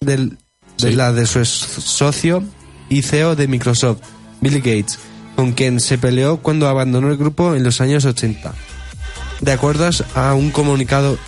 del- 0.01 0.39
de 0.79 0.93
la 0.93 1.13
de 1.13 1.27
su 1.27 1.45
socio 1.45 2.43
y 2.89 3.03
CEO 3.03 3.35
de 3.37 3.49
Microsoft, 3.49 4.01
Bill 4.41 4.59
Gates, 4.59 4.99
con 5.35 5.53
quien 5.53 5.81
se 5.81 5.99
peleó 5.99 6.39
cuando 6.39 6.69
abandonó 6.69 7.11
el 7.11 7.17
grupo 7.17 7.55
en 7.55 7.65
los 7.65 7.81
años 7.81 8.05
80. 8.05 8.53
De 9.41 9.53
acuerdo 9.53 9.89
a 10.15 10.35
un 10.35 10.51
comunicado 10.51 11.19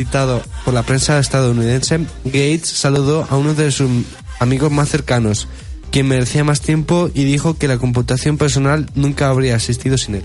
citado 0.00 0.40
por 0.64 0.72
la 0.72 0.82
prensa 0.82 1.18
estadounidense, 1.18 2.00
Gates 2.24 2.68
saludó 2.68 3.26
a 3.28 3.36
uno 3.36 3.52
de 3.52 3.70
sus 3.70 3.90
amigos 4.38 4.72
más 4.72 4.88
cercanos, 4.88 5.46
quien 5.90 6.08
merecía 6.08 6.42
más 6.42 6.62
tiempo 6.62 7.10
y 7.12 7.24
dijo 7.24 7.58
que 7.58 7.68
la 7.68 7.76
computación 7.76 8.38
personal 8.38 8.88
nunca 8.94 9.28
habría 9.28 9.56
existido 9.56 9.98
sin 9.98 10.14
él. 10.14 10.22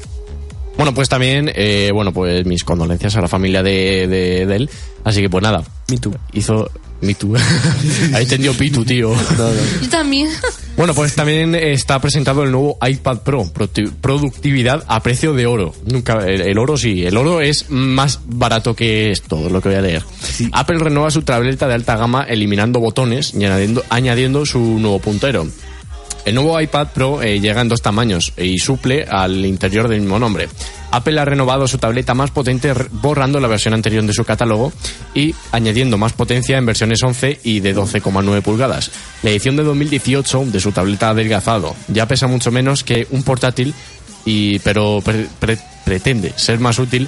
Bueno, 0.78 0.94
pues 0.94 1.10
también, 1.10 1.52
eh, 1.54 1.90
bueno, 1.94 2.14
pues 2.14 2.46
mis 2.46 2.64
condolencias 2.64 3.18
a 3.18 3.22
la 3.22 3.28
familia 3.28 3.64
de, 3.64 4.08
de, 4.08 4.46
de 4.46 4.56
él. 4.56 4.70
Así 5.04 5.20
que 5.20 5.30
pues 5.30 5.44
nada. 5.44 5.62
Me 5.90 5.98
too. 5.98 6.16
Hizo... 6.32 6.72
Me 7.02 7.14
too. 7.14 7.36
Ahí 8.14 8.24
entendió 8.24 8.54
Pitu, 8.54 8.84
tío. 8.86 9.14
Yo 9.14 9.90
también. 9.90 10.30
Bueno, 10.78 10.94
pues 10.94 11.14
también 11.16 11.54
está 11.56 12.00
presentado 12.00 12.44
el 12.44 12.52
nuevo 12.52 12.78
iPad 12.86 13.20
Pro, 13.20 13.44
Produ- 13.46 13.92
productividad 14.02 14.84
a 14.88 15.02
precio 15.04 15.34
de 15.34 15.46
oro. 15.46 15.74
Nunca, 15.86 16.20
el, 16.26 16.42
el 16.42 16.58
oro 16.58 16.78
sí, 16.78 17.06
el 17.06 17.16
oro 17.18 17.42
es 17.42 17.70
más 17.70 18.20
barato 18.26 18.76
que 18.76 19.12
esto, 19.12 19.50
lo 19.50 19.62
que 19.62 19.70
voy 19.70 19.78
a 19.78 19.82
leer. 19.82 20.04
Apple 20.52 20.80
renueva 20.80 21.12
su 21.12 21.22
tableta 21.22 21.68
de 21.68 21.76
alta 21.76 21.96
gama 21.96 22.24
eliminando 22.24 22.80
botones 22.80 23.34
y 23.34 23.46
añadiendo, 23.46 23.84
añadiendo 23.90 24.46
su 24.46 24.60
nuevo 24.60 25.00
puntero. 25.00 25.48
El 26.26 26.34
nuevo 26.36 26.60
iPad 26.60 26.88
Pro 26.94 27.22
eh, 27.22 27.40
llega 27.40 27.62
en 27.62 27.70
dos 27.70 27.82
tamaños 27.84 28.34
y 28.36 28.58
suple 28.58 29.04
al 29.08 29.46
interior 29.46 29.88
del 29.88 30.02
mismo 30.02 30.18
nombre. 30.18 30.50
Apple 30.92 31.20
ha 31.20 31.26
renovado 31.26 31.68
su 31.68 31.78
tableta 31.78 32.14
más 32.14 32.32
potente 32.32 32.74
borrando 32.92 33.40
la 33.40 33.48
versión 33.48 33.74
anterior 33.74 34.04
de 34.04 34.14
su 34.14 34.24
catálogo 34.24 34.72
y 35.14 35.34
añadiendo 35.52 35.98
más 35.98 36.14
potencia 36.14 36.58
en 36.58 36.66
versiones 36.66 37.02
11 37.04 37.40
y 37.44 37.60
de 37.60 37.76
12,9 37.76 38.42
pulgadas. 38.42 38.92
La 39.24 39.32
edición 39.32 39.56
de 39.58 39.64
2018 39.64 40.46
de 40.46 40.60
su 40.60 40.72
tableta 40.72 41.10
adelgazado. 41.10 41.76
Ya 41.88 42.08
pesa 42.08 42.28
mucho 42.28 42.52
menos 42.52 42.84
que 42.84 43.08
un 43.12 43.24
portátil 43.24 43.74
y 44.26 44.60
pero 44.60 45.02
pre- 45.04 45.28
pretende 45.86 46.34
ser 46.36 46.60
más 46.60 46.80
útil 46.80 47.08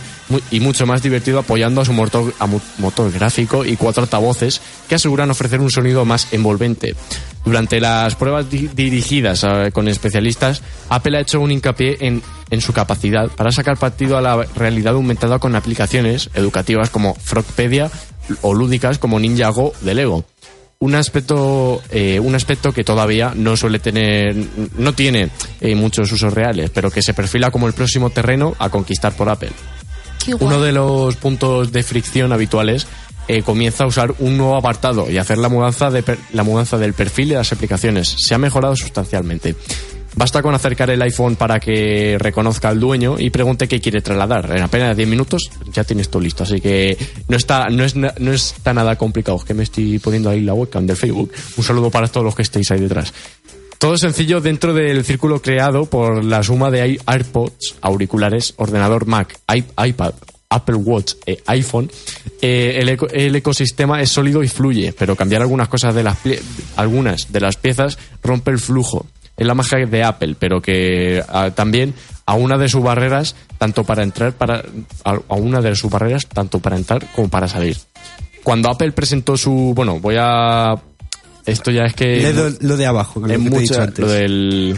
y 0.52 0.60
mucho 0.62 0.86
más 0.86 1.02
divertido 1.04 1.40
apoyando 1.40 1.82
a 1.82 1.86
su 1.86 1.92
motor, 1.94 3.12
gráfico 3.12 3.66
y 3.66 3.76
cuatro 3.76 4.04
altavoces 4.04 4.62
que 4.88 4.96
aseguran 4.96 5.32
ofrecer 5.32 5.60
un 5.60 5.70
sonido 5.72 6.06
más 6.06 6.32
envolvente. 6.32 6.96
Durante 7.44 7.80
las 7.80 8.16
pruebas 8.16 8.50
di- 8.50 8.70
dirigidas 8.74 9.44
eh, 9.44 9.72
con 9.74 9.88
especialistas, 9.88 10.62
Apple 10.90 11.18
ha 11.18 11.22
hecho 11.22 11.40
un 11.42 11.52
hincapié 11.52 11.98
en, 12.02 12.22
en 12.50 12.62
su 12.62 12.72
capacidad 12.74 13.30
para 13.30 13.52
sacar 13.52 13.78
partido 13.78 14.18
a 14.18 14.22
la 14.22 14.44
realidad 14.56 14.94
aumentada 14.94 15.40
con 15.40 15.56
aplicaciones 15.56 16.30
educativas 16.34 16.90
como 16.90 17.16
Frogpedia 17.16 17.90
o 18.42 18.54
lúdicas 18.54 19.00
como 19.00 19.20
Ninja 19.20 19.50
Go 19.50 19.74
de 19.82 19.94
Lego 19.96 20.26
un 20.80 20.94
aspecto 20.96 21.82
eh, 21.90 22.20
un 22.20 22.36
aspecto 22.36 22.72
que 22.72 22.84
todavía 22.84 23.34
no 23.36 23.58
suele 23.58 23.80
tener 23.80 24.36
no 24.78 24.94
tiene 24.94 25.30
eh, 25.60 25.74
muchos 25.76 26.12
usos 26.12 26.32
reales 26.34 26.70
pero 26.70 26.92
que 26.92 27.02
se 27.02 27.14
perfila 27.16 27.50
como 27.50 27.66
el 27.68 27.74
próximo 27.74 28.12
terreno 28.12 28.56
a 28.60 28.70
conquistar 28.70 29.14
por 29.14 29.28
Apple. 29.30 29.50
Uno 30.40 30.62
de 30.62 30.74
los 30.74 31.16
puntos 31.16 31.72
de 31.72 31.84
fricción 31.84 32.32
habituales 32.34 32.86
eh, 33.28 33.42
comienza 33.44 33.86
a 33.86 33.88
usar 33.88 34.14
un 34.20 34.38
nuevo 34.38 34.56
apartado 34.56 35.10
y 35.10 35.18
hacer 35.18 35.38
la 35.38 35.50
mudanza 35.50 35.90
de 35.90 36.04
per- 36.04 36.20
la 36.34 36.44
mudanza 36.44 36.78
del 36.78 36.94
perfil 36.94 37.30
de 37.30 37.36
las 37.36 37.52
aplicaciones. 37.52 38.16
Se 38.18 38.36
ha 38.36 38.38
mejorado 38.38 38.76
sustancialmente 38.76 39.56
Basta 40.18 40.42
con 40.42 40.56
acercar 40.56 40.90
el 40.90 41.02
iPhone 41.04 41.36
para 41.36 41.60
que 41.60 42.18
reconozca 42.20 42.70
al 42.70 42.80
dueño 42.80 43.18
y 43.20 43.30
pregunte 43.30 43.68
qué 43.68 43.80
quiere 43.80 44.02
trasladar. 44.02 44.52
En 44.58 44.64
apenas 44.64 44.98
10 44.98 45.08
minutos 45.08 45.52
ya 45.72 45.84
tienes 45.84 46.10
todo 46.10 46.24
listo. 46.24 46.42
Así 46.42 46.60
que 46.60 46.98
no 47.28 47.38
está, 47.38 47.68
no 47.70 47.84
es, 47.84 47.96
no 47.96 48.34
está 48.34 48.74
nada 48.74 48.96
complicado. 48.96 49.38
Es 49.38 49.44
que 49.44 49.54
me 49.54 49.62
estoy 49.62 50.00
poniendo 50.00 50.32
ahí 50.32 50.42
la 50.42 50.56
webcam 50.56 50.88
del 50.88 50.98
Facebook. 50.98 51.32
Un 51.56 51.64
saludo 51.64 51.92
para 51.92 52.08
todos 52.08 52.26
los 52.26 52.36
que 52.36 52.42
estéis 52.42 52.72
ahí 52.72 52.80
detrás. 52.80 53.14
Todo 53.78 53.96
sencillo 53.96 54.42
dentro 54.42 54.74
del 54.74 55.06
círculo 55.06 55.40
creado 55.40 55.86
por 55.86 56.24
la 56.24 56.42
suma 56.42 56.72
de 56.72 57.00
AirPods, 57.06 57.76
auriculares, 57.82 58.56
ordenador 58.58 59.06
Mac, 59.06 59.40
iPad, 59.48 60.14
Apple 60.50 60.78
Watch 60.78 61.14
e 61.28 61.44
iPhone. 61.46 61.92
Eh, 62.42 62.80
el, 62.82 62.98
el 63.12 63.36
ecosistema 63.36 64.02
es 64.02 64.10
sólido 64.10 64.42
y 64.42 64.48
fluye, 64.48 64.96
pero 64.98 65.16
cambiar 65.16 65.44
algunas 65.44 65.68
cosas 65.68 65.94
de 65.94 66.02
las 66.02 66.18
algunas 66.76 67.32
de 67.32 67.40
las 67.40 67.58
piezas 67.58 68.00
rompe 68.24 68.50
el 68.50 68.58
flujo. 68.58 69.06
Es 69.38 69.46
la 69.46 69.54
magia 69.54 69.86
de 69.86 70.04
Apple, 70.04 70.36
pero 70.40 70.62
que 70.62 71.24
ah, 71.30 71.52
también 71.54 71.94
a 72.26 72.34
una 72.34 72.58
de 72.58 72.68
sus 72.68 72.82
barreras, 72.84 73.36
tanto 73.58 73.84
para 73.84 74.04
entrar 74.04 74.34
para 74.34 74.64
a, 75.06 75.12
a 75.30 75.34
una 75.36 75.62
de 75.62 75.76
sus 75.76 75.90
barreras 75.92 76.26
tanto 76.28 76.60
para 76.60 76.76
entrar 76.76 77.06
como 77.16 77.30
para 77.30 77.48
salir. 77.48 77.78
Cuando 78.44 78.70
Apple 78.70 78.92
presentó 78.94 79.38
su, 79.38 79.74
bueno, 79.76 80.00
voy 80.00 80.16
a 80.20 80.76
esto 81.46 81.72
ya 81.72 81.84
es 81.86 81.94
que 81.94 82.18
Lee 82.18 82.34
lo, 82.34 82.50
lo 82.62 82.78
de 82.78 82.86
abajo, 82.88 83.20
lo 83.22 83.28
que 83.28 83.34
es 83.36 83.40
te 83.40 83.46
he 83.46 83.50
mucho 83.50 83.62
dicho 83.62 83.82
antes. 83.82 84.00
lo 84.00 84.12
del 84.12 84.78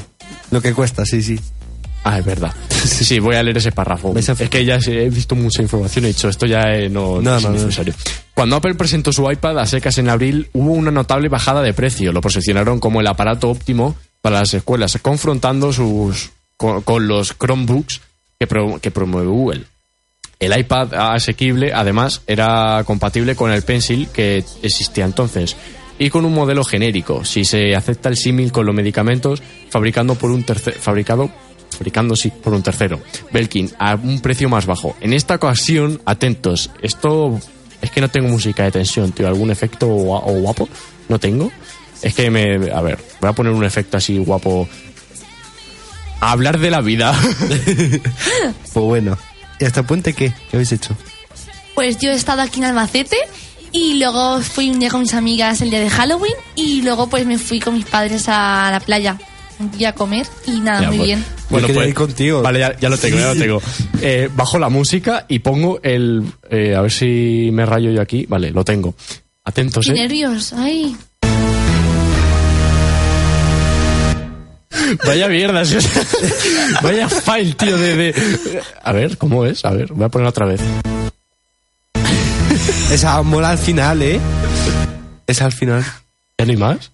Lo 0.51 0.61
que 0.61 0.73
cuesta, 0.73 1.03
sí, 1.05 1.23
sí. 1.23 1.39
Ah, 2.03 2.19
es 2.19 2.25
verdad. 2.25 2.53
Sí, 2.69 3.03
sí, 3.05 3.19
voy 3.19 3.35
a 3.35 3.43
leer 3.43 3.57
ese 3.57 3.71
párrafo. 3.71 4.13
¿Vais 4.13 4.29
a- 4.29 4.33
Es 4.33 4.49
que 4.49 4.63
ya 4.65 4.77
he 4.87 5.09
visto 5.09 5.35
mucha 5.35 5.61
información 5.61 6.05
y 6.05 6.07
he 6.09 6.11
dicho, 6.11 6.29
esto 6.29 6.45
ya 6.45 6.61
eh, 6.75 6.89
no, 6.89 7.21
No, 7.21 7.37
es 7.37 7.43
no, 7.43 7.49
no. 7.49 7.55
necesario. 7.55 7.93
Cuando 8.33 8.55
Apple 8.57 8.75
presentó 8.75 9.11
su 9.11 9.29
iPad 9.29 9.59
a 9.59 9.65
secas 9.65 9.97
en 9.97 10.09
abril, 10.09 10.49
hubo 10.53 10.71
una 10.71 10.91
notable 10.91 11.27
bajada 11.29 11.61
de 11.61 11.73
precio. 11.73 12.11
Lo 12.13 12.21
posicionaron 12.21 12.79
como 12.79 13.01
el 13.01 13.07
aparato 13.07 13.49
óptimo 13.49 13.95
para 14.21 14.39
las 14.39 14.53
escuelas, 14.53 14.97
confrontando 15.01 15.71
sus 15.73 16.31
con, 16.57 17.07
los 17.07 17.35
Chromebooks 17.38 18.01
que, 18.37 18.48
pro- 18.48 18.79
que 18.81 18.91
promueve 18.91 19.27
Google. 19.27 19.63
El 20.39 20.57
iPad 20.57 20.94
asequible, 20.94 21.74
además, 21.74 22.22
era 22.27 22.83
compatible 22.85 23.35
con 23.35 23.51
el 23.51 23.61
Pencil 23.61 24.07
que 24.09 24.44
existía 24.63 25.05
entonces 25.05 25.55
y 25.98 26.09
con 26.09 26.24
un 26.24 26.33
modelo 26.33 26.63
genérico, 26.63 27.25
si 27.25 27.44
se 27.44 27.75
acepta 27.75 28.07
el 28.07 28.15
símil 28.15 28.51
con 28.53 28.65
los 28.65 28.74
medicamentos, 28.74 29.41
fabricando 29.70 30.15
por 30.15 30.31
un 30.31 30.44
tercer, 30.44 30.75
fabricado, 30.75 31.29
fabricando 31.72 32.15
sí, 32.15 32.29
por 32.29 32.53
un 32.53 32.63
tercero, 32.63 33.01
Belkin, 33.33 33.70
a 33.79 33.96
un 33.96 34.22
precio 34.22 34.48
más 34.48 34.65
bajo. 34.65 34.96
En 35.01 35.11
esta 35.11 35.35
ocasión, 35.35 36.01
atentos, 36.05 36.72
esto 36.81 37.37
es 37.81 37.91
que 37.91 38.00
no 38.00 38.07
tengo 38.07 38.29
música 38.29 38.63
de 38.63 38.72
tensión, 38.72 39.11
tío, 39.11 39.27
algún 39.27 39.51
efecto 39.51 39.89
o 39.89 40.39
guapo, 40.39 40.70
no 41.09 41.20
tengo. 41.20 41.51
Es 42.01 42.14
que 42.14 42.29
me, 42.31 42.72
a 42.72 42.81
ver, 42.81 42.98
voy 43.20 43.29
a 43.29 43.33
poner 43.33 43.51
un 43.53 43.64
efecto 43.66 43.98
así 43.98 44.18
guapo. 44.18 44.68
A 46.22 46.31
hablar 46.31 46.59
de 46.59 46.70
la 46.70 46.81
vida. 46.81 47.14
Pues 48.74 48.85
bueno. 48.85 49.18
¿Y 49.59 49.66
hasta 49.66 49.83
puente 49.83 50.14
qué? 50.14 50.29
¿Qué 50.50 50.57
habéis 50.57 50.72
hecho? 50.72 50.96
Pues 51.75 51.98
yo 51.98 52.12
he 52.12 52.14
estado 52.16 52.42
aquí 52.42 52.59
en 52.59 52.66
Albacete 52.66 53.18
y 53.72 53.96
luego 54.00 54.42
fui 54.42 54.70
un 54.70 54.79
día 54.79 54.90
con 54.90 55.01
mis 55.01 55.14
amigas 55.14 55.62
el 55.62 55.70
día 55.70 55.79
de 55.79 55.90
Halloween 55.90 56.33
y 56.55 56.81
luego 56.81 57.09
pues 57.09 57.25
me 57.25 57.38
fui 57.38 57.59
con 57.59 57.74
mis 57.74 57.85
padres 57.85 58.25
a 58.27 58.70
la 58.72 58.79
playa 58.79 59.18
un 59.59 59.72
día 59.72 59.90
a 59.90 59.94
comer 59.94 60.25
y 60.48 60.59
nada, 60.62 60.81
Ya, 60.81 60.88
muy 60.90 60.98
pues. 60.98 61.07
bien. 61.07 61.25
Yo 61.51 61.66
quería 61.68 61.88
ir 61.88 61.94
contigo. 61.94 62.42
Vale, 62.42 62.59
ya, 62.59 62.77
ya 62.79 62.90
lo 62.90 62.98
tengo, 62.98 63.18
ya 63.18 63.33
lo 63.33 63.40
tengo. 63.40 63.62
Eh, 64.01 64.29
bajo 64.33 64.59
la 64.59 64.70
música 64.70 65.25
y 65.27 65.40
pongo 65.40 65.79
el. 65.83 66.24
eh, 66.50 66.75
a 66.75 66.81
ver 66.81 66.92
si 66.92 67.50
me 67.51 67.66
rayo 67.66 67.92
yo 67.92 68.01
aquí. 68.01 68.25
Vale, 68.29 68.51
lo 68.51 68.64
tengo. 68.64 68.94
Atentos, 69.44 69.85
Qué 69.85 69.92
eh. 69.92 69.96
nervios, 69.96 70.53
ay. 70.53 70.96
Vaya 75.05 75.27
mierda, 75.27 75.63
Vaya 76.81 77.09
file, 77.09 77.53
tío, 77.53 77.77
de, 77.77 77.95
de- 77.95 78.61
A 78.83 78.91
ver, 78.91 79.17
¿cómo 79.17 79.45
es? 79.45 79.65
A 79.65 79.71
ver, 79.71 79.91
voy 79.93 80.05
a 80.05 80.09
poner 80.09 80.27
otra 80.27 80.45
vez. 80.45 80.61
Esa 82.91 83.21
mola 83.21 83.51
al 83.51 83.57
final, 83.57 84.01
¿eh? 84.01 84.19
Esa 85.27 85.45
al 85.45 85.53
final. 85.53 85.83
¿Ya 86.37 86.45
no 86.45 86.51
hay 86.51 86.57
más? 86.57 86.91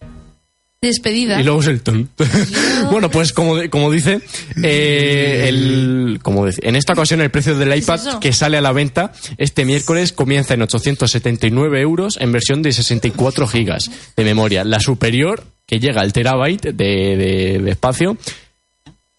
Despedida. 0.86 1.40
Y 1.40 1.44
luego 1.44 1.62
es 1.62 1.68
el 1.68 1.82
ton. 1.82 2.10
bueno, 2.92 3.10
pues 3.12 3.34
como, 3.34 3.56
como 3.70 3.92
dice, 3.92 4.22
eh, 4.64 5.46
el, 5.48 6.20
como 6.22 6.46
dice, 6.46 6.62
en 6.64 6.76
esta 6.76 6.94
ocasión 6.94 7.22
el 7.22 7.30
precio 7.32 7.58
del 7.58 7.76
iPad 7.78 8.20
que 8.20 8.34
sale 8.34 8.58
a 8.58 8.62
la 8.62 8.72
venta 8.72 9.12
este 9.38 9.66
miércoles 9.66 10.14
comienza 10.14 10.54
en 10.54 10.62
879 10.62 11.82
euros 11.82 12.18
en 12.20 12.32
versión 12.32 12.62
de 12.62 12.72
64 12.72 13.48
gigas 13.48 13.90
de 14.16 14.24
memoria. 14.24 14.64
La 14.64 14.80
superior, 14.80 15.44
que 15.66 15.80
llega 15.80 16.02
al 16.02 16.14
terabyte 16.14 16.64
de, 16.74 16.74
de- 16.74 17.60
de 17.64 17.72
espacio, 17.72 18.18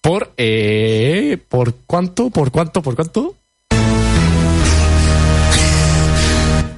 por, 0.00 0.32
eh, 0.36 1.38
¿por 1.48 1.74
cuánto? 1.86 2.30
¿Por 2.30 2.50
cuánto? 2.52 2.80
¿Por 2.82 2.94
cuánto? 2.94 3.34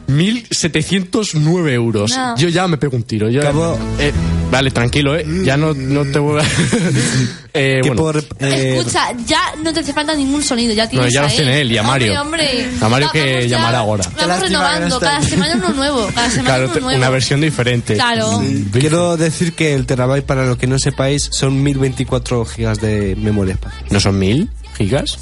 1.709 0.09 1.71
euros. 1.73 2.11
No. 2.17 2.37
Yo 2.37 2.49
ya 2.49 2.67
me 2.67 2.77
pego 2.79 2.97
un 2.97 3.03
tiro. 3.03 3.29
Yo, 3.29 3.41
Cabo- 3.43 3.79
eh, 3.99 4.13
vale, 4.51 4.71
tranquilo, 4.71 5.15
¿eh? 5.17 5.25
Ya 5.45 5.57
no, 5.57 5.75
no 5.75 6.05
te 6.07 6.19
voy 6.19 6.41
a... 6.41 6.45
eh, 7.55 7.79
bueno, 7.83 7.97
por, 7.97 8.17
eh, 8.41 8.77
Escucha, 8.79 9.13
ya 9.27 9.55
no 9.63 9.73
te 9.73 9.81
hace 9.81 9.93
falta 9.93 10.15
ningún 10.15 10.43
sonido, 10.43 10.73
ya 10.75 10.89
tienes 10.89 11.13
ya 11.13 11.21
a 11.21 11.23
los 11.25 11.35
tiene 11.37 11.61
él 11.61 11.73
y 11.73 11.79
a 11.79 11.83
Mario. 11.83 12.21
Hombre, 12.23 12.45
hombre. 12.67 12.85
A 12.85 12.89
Mario 12.89 13.11
que 13.13 13.49
ya- 13.49 13.57
llamará 13.59 13.79
ahora. 13.81 14.05
Vamos 14.17 14.37
no 14.39 14.43
renovando, 14.45 15.01
cada 15.01 15.23
semana 15.23 15.55
uno 15.57 15.69
nuevo, 15.71 16.09
cada 16.15 16.31
semana 16.31 16.49
claro, 16.49 16.71
uno 16.73 16.81
nuevo. 16.81 16.99
una 16.99 17.11
versión 17.11 17.41
diferente. 17.41 17.95
Claro. 17.95 18.43
Quiero 18.73 19.17
decir 19.17 19.53
que 19.53 19.75
el 19.75 19.87
terabyte, 19.87 20.25
para 20.25 20.47
los 20.47 20.57
que 20.57 20.67
no 20.67 20.79
sepáis, 20.79 21.29
son 21.31 21.63
1024 21.63 22.45
gigas 22.47 22.81
de 22.81 23.15
memoria. 23.17 23.59
¿No 23.91 24.01
son 24.01 24.19
mil 24.19 24.49
gigas? 24.77 25.19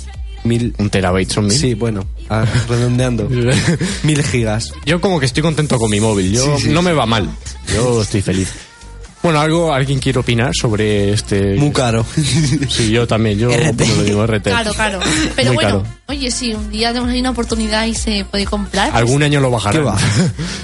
Mil... 0.47 0.75
¿Un 0.79 0.91
terabyte 0.91 1.31
son 1.31 1.47
mil? 1.47 1.59
Sí, 1.59 1.75
bueno, 1.75 2.07
ah, 2.31 2.45
redondeando. 2.69 3.29
Mil 4.03 4.23
gigas. 4.25 4.73
Yo 4.85 5.01
como 5.01 5.21
que 5.21 5.27
estoy 5.27 5.43
contento 5.43 5.79
con 5.79 5.91
mi 5.91 6.01
móvil. 6.01 6.33
Yo 6.33 6.57
no 6.69 6.83
me 6.83 6.93
va 6.93 7.07
mal. 7.07 7.29
Yo 7.75 8.03
estoy 8.03 8.23
feliz. 8.23 8.49
Bueno, 9.23 9.41
algo, 9.41 9.73
alguien 9.73 9.99
quiere 9.99 10.21
opinar 10.21 10.53
sobre 10.55 11.13
este. 11.13 11.57
Muy 11.57 11.73
caro. 11.73 12.07
Sí, 12.69 12.91
yo 12.91 13.07
también. 13.09 13.39
Yo 13.39 13.49
RT. 13.51 13.81
lo 13.97 14.03
digo 14.05 14.25
RT. 14.27 14.43
Claro, 14.45 14.73
claro. 14.75 15.01
Pero 15.35 15.49
Muy 15.49 15.57
bueno, 15.57 15.83
caro. 15.83 15.95
oye, 16.07 16.31
sí, 16.31 16.55
un 16.55 16.71
día 16.71 16.89
tenemos 16.91 17.11
ahí 17.11 17.19
una 17.21 17.31
oportunidad 17.31 17.87
y 17.87 17.95
se 17.95 18.25
puede 18.25 18.45
comprar. 18.45 18.91
pues- 18.91 18.99
Algún 19.01 19.23
año 19.25 19.41
lo 19.41 19.49
¿Qué 19.49 19.53
bajarán. 19.55 19.87
va? 19.87 19.99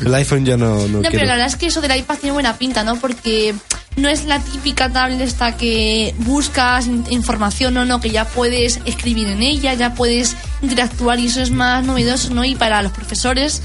El 0.05 0.14
iPhone 0.14 0.45
ya 0.45 0.57
no, 0.57 0.87
no, 0.87 1.01
No, 1.01 1.09
pero 1.11 1.25
la 1.25 1.33
verdad 1.33 1.49
es 1.49 1.57
que 1.57 1.66
eso 1.66 1.81
del 1.81 1.97
iPad 1.99 2.18
tiene 2.18 2.33
buena 2.35 2.57
pinta, 2.57 2.85
¿no? 2.85 2.97
Porque 3.01 3.53
no 3.97 4.09
es 4.09 4.25
la 4.25 4.39
típica 4.41 4.89
tablet 4.91 5.21
esta 5.21 5.57
que 5.57 6.15
buscas 6.19 6.87
in- 6.87 7.05
información, 7.11 7.75
no, 7.75 7.85
no, 7.85 8.01
que 8.01 8.11
ya 8.11 8.25
puedes 8.27 8.81
escribir 8.87 9.29
en 9.29 9.43
ella, 9.43 9.75
ya 9.75 9.95
puedes 9.95 10.37
interactuar 10.63 11.19
y 11.21 11.27
eso 11.27 11.41
es 11.43 11.51
más 11.51 11.85
novedoso, 11.85 12.33
¿no? 12.35 12.45
Y 12.45 12.55
para 12.55 12.81
los 12.83 12.93
profesores, 12.93 13.61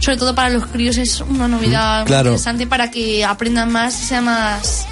sobre 0.00 0.16
todo 0.16 0.34
para 0.34 0.50
los 0.50 0.66
críos, 0.66 0.96
es 0.96 1.20
una 1.20 1.48
novedad 1.48 2.00
muy 2.00 2.06
claro. 2.06 2.28
interesante 2.30 2.66
para 2.66 2.90
que 2.90 3.24
aprendan 3.24 3.70
más 3.70 4.00
y 4.02 4.04
sea 4.06 4.20
más, 4.22 4.86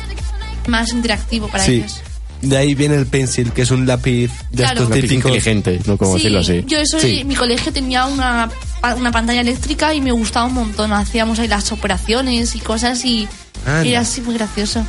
más 0.66 0.92
interactivo 0.92 1.48
para 1.48 1.64
Sí. 1.64 1.72
ellos. 1.76 2.00
De 2.42 2.56
ahí 2.56 2.74
viene 2.74 2.94
el 2.96 3.06
pencil, 3.06 3.50
que 3.52 3.62
es 3.62 3.70
un 3.70 3.86
lápiz 3.86 4.30
de 4.50 4.58
Claro. 4.58 4.82
estos 4.82 4.90
lápiz 4.96 5.10
inteligente, 5.12 5.80
no 5.86 5.96
como 5.96 6.12
Sí, 6.12 6.18
decirlo 6.18 6.40
así. 6.40 6.64
yo 6.66 6.78
eso, 6.78 7.00
Sí. 7.00 7.24
mi 7.24 7.34
colegio 7.34 7.72
tenía 7.72 8.04
una, 8.06 8.50
una 8.96 9.10
pantalla 9.10 9.40
eléctrica 9.40 9.94
y 9.94 10.00
me 10.00 10.12
gustaba 10.12 10.46
un 10.46 10.54
montón. 10.54 10.92
Hacíamos 10.92 11.38
ahí 11.38 11.48
las 11.48 11.72
operaciones 11.72 12.54
y 12.54 12.60
cosas 12.60 13.04
y 13.04 13.26
Anda. 13.64 13.84
era 13.88 14.00
así 14.00 14.20
muy 14.20 14.34
gracioso. 14.34 14.84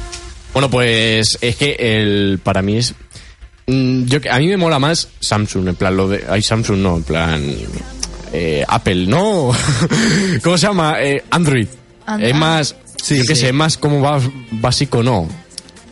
Bueno, 0.54 0.70
pues 0.70 1.38
es 1.42 1.56
que 1.56 1.76
el 1.80 2.40
para 2.44 2.62
mí 2.62 2.78
es 2.78 2.94
mm, 3.68 4.06
yo 4.06 4.20
que- 4.22 4.30
a 4.30 4.38
mí 4.40 4.48
me 4.48 4.58
mola 4.58 4.78
más 4.80 5.08
Samsung, 5.20 5.70
en 5.70 5.76
plan 5.76 5.96
lo 5.98 6.10
de 6.10 6.26
hay 6.30 6.42
Samsung 6.42 6.78
no, 6.80 6.98
en 6.98 7.04
plan 7.04 7.44
eh, 8.34 8.64
Apple, 8.68 9.08
no. 9.08 9.52
¿Cómo 10.44 10.58
se 10.58 10.68
llama? 10.68 10.96
Eh, 11.02 11.24
Android. 11.32 11.68
Android. 12.06 12.30
Es 12.32 12.36
más 12.38 12.76
Sí, 13.02 13.18
yo 13.18 13.24
qué 13.26 13.36
sí. 13.36 13.42
sé, 13.42 13.54
más 13.54 13.78
como 13.78 14.02
va 14.02 14.20
básico 14.52 15.02
no. 15.02 15.28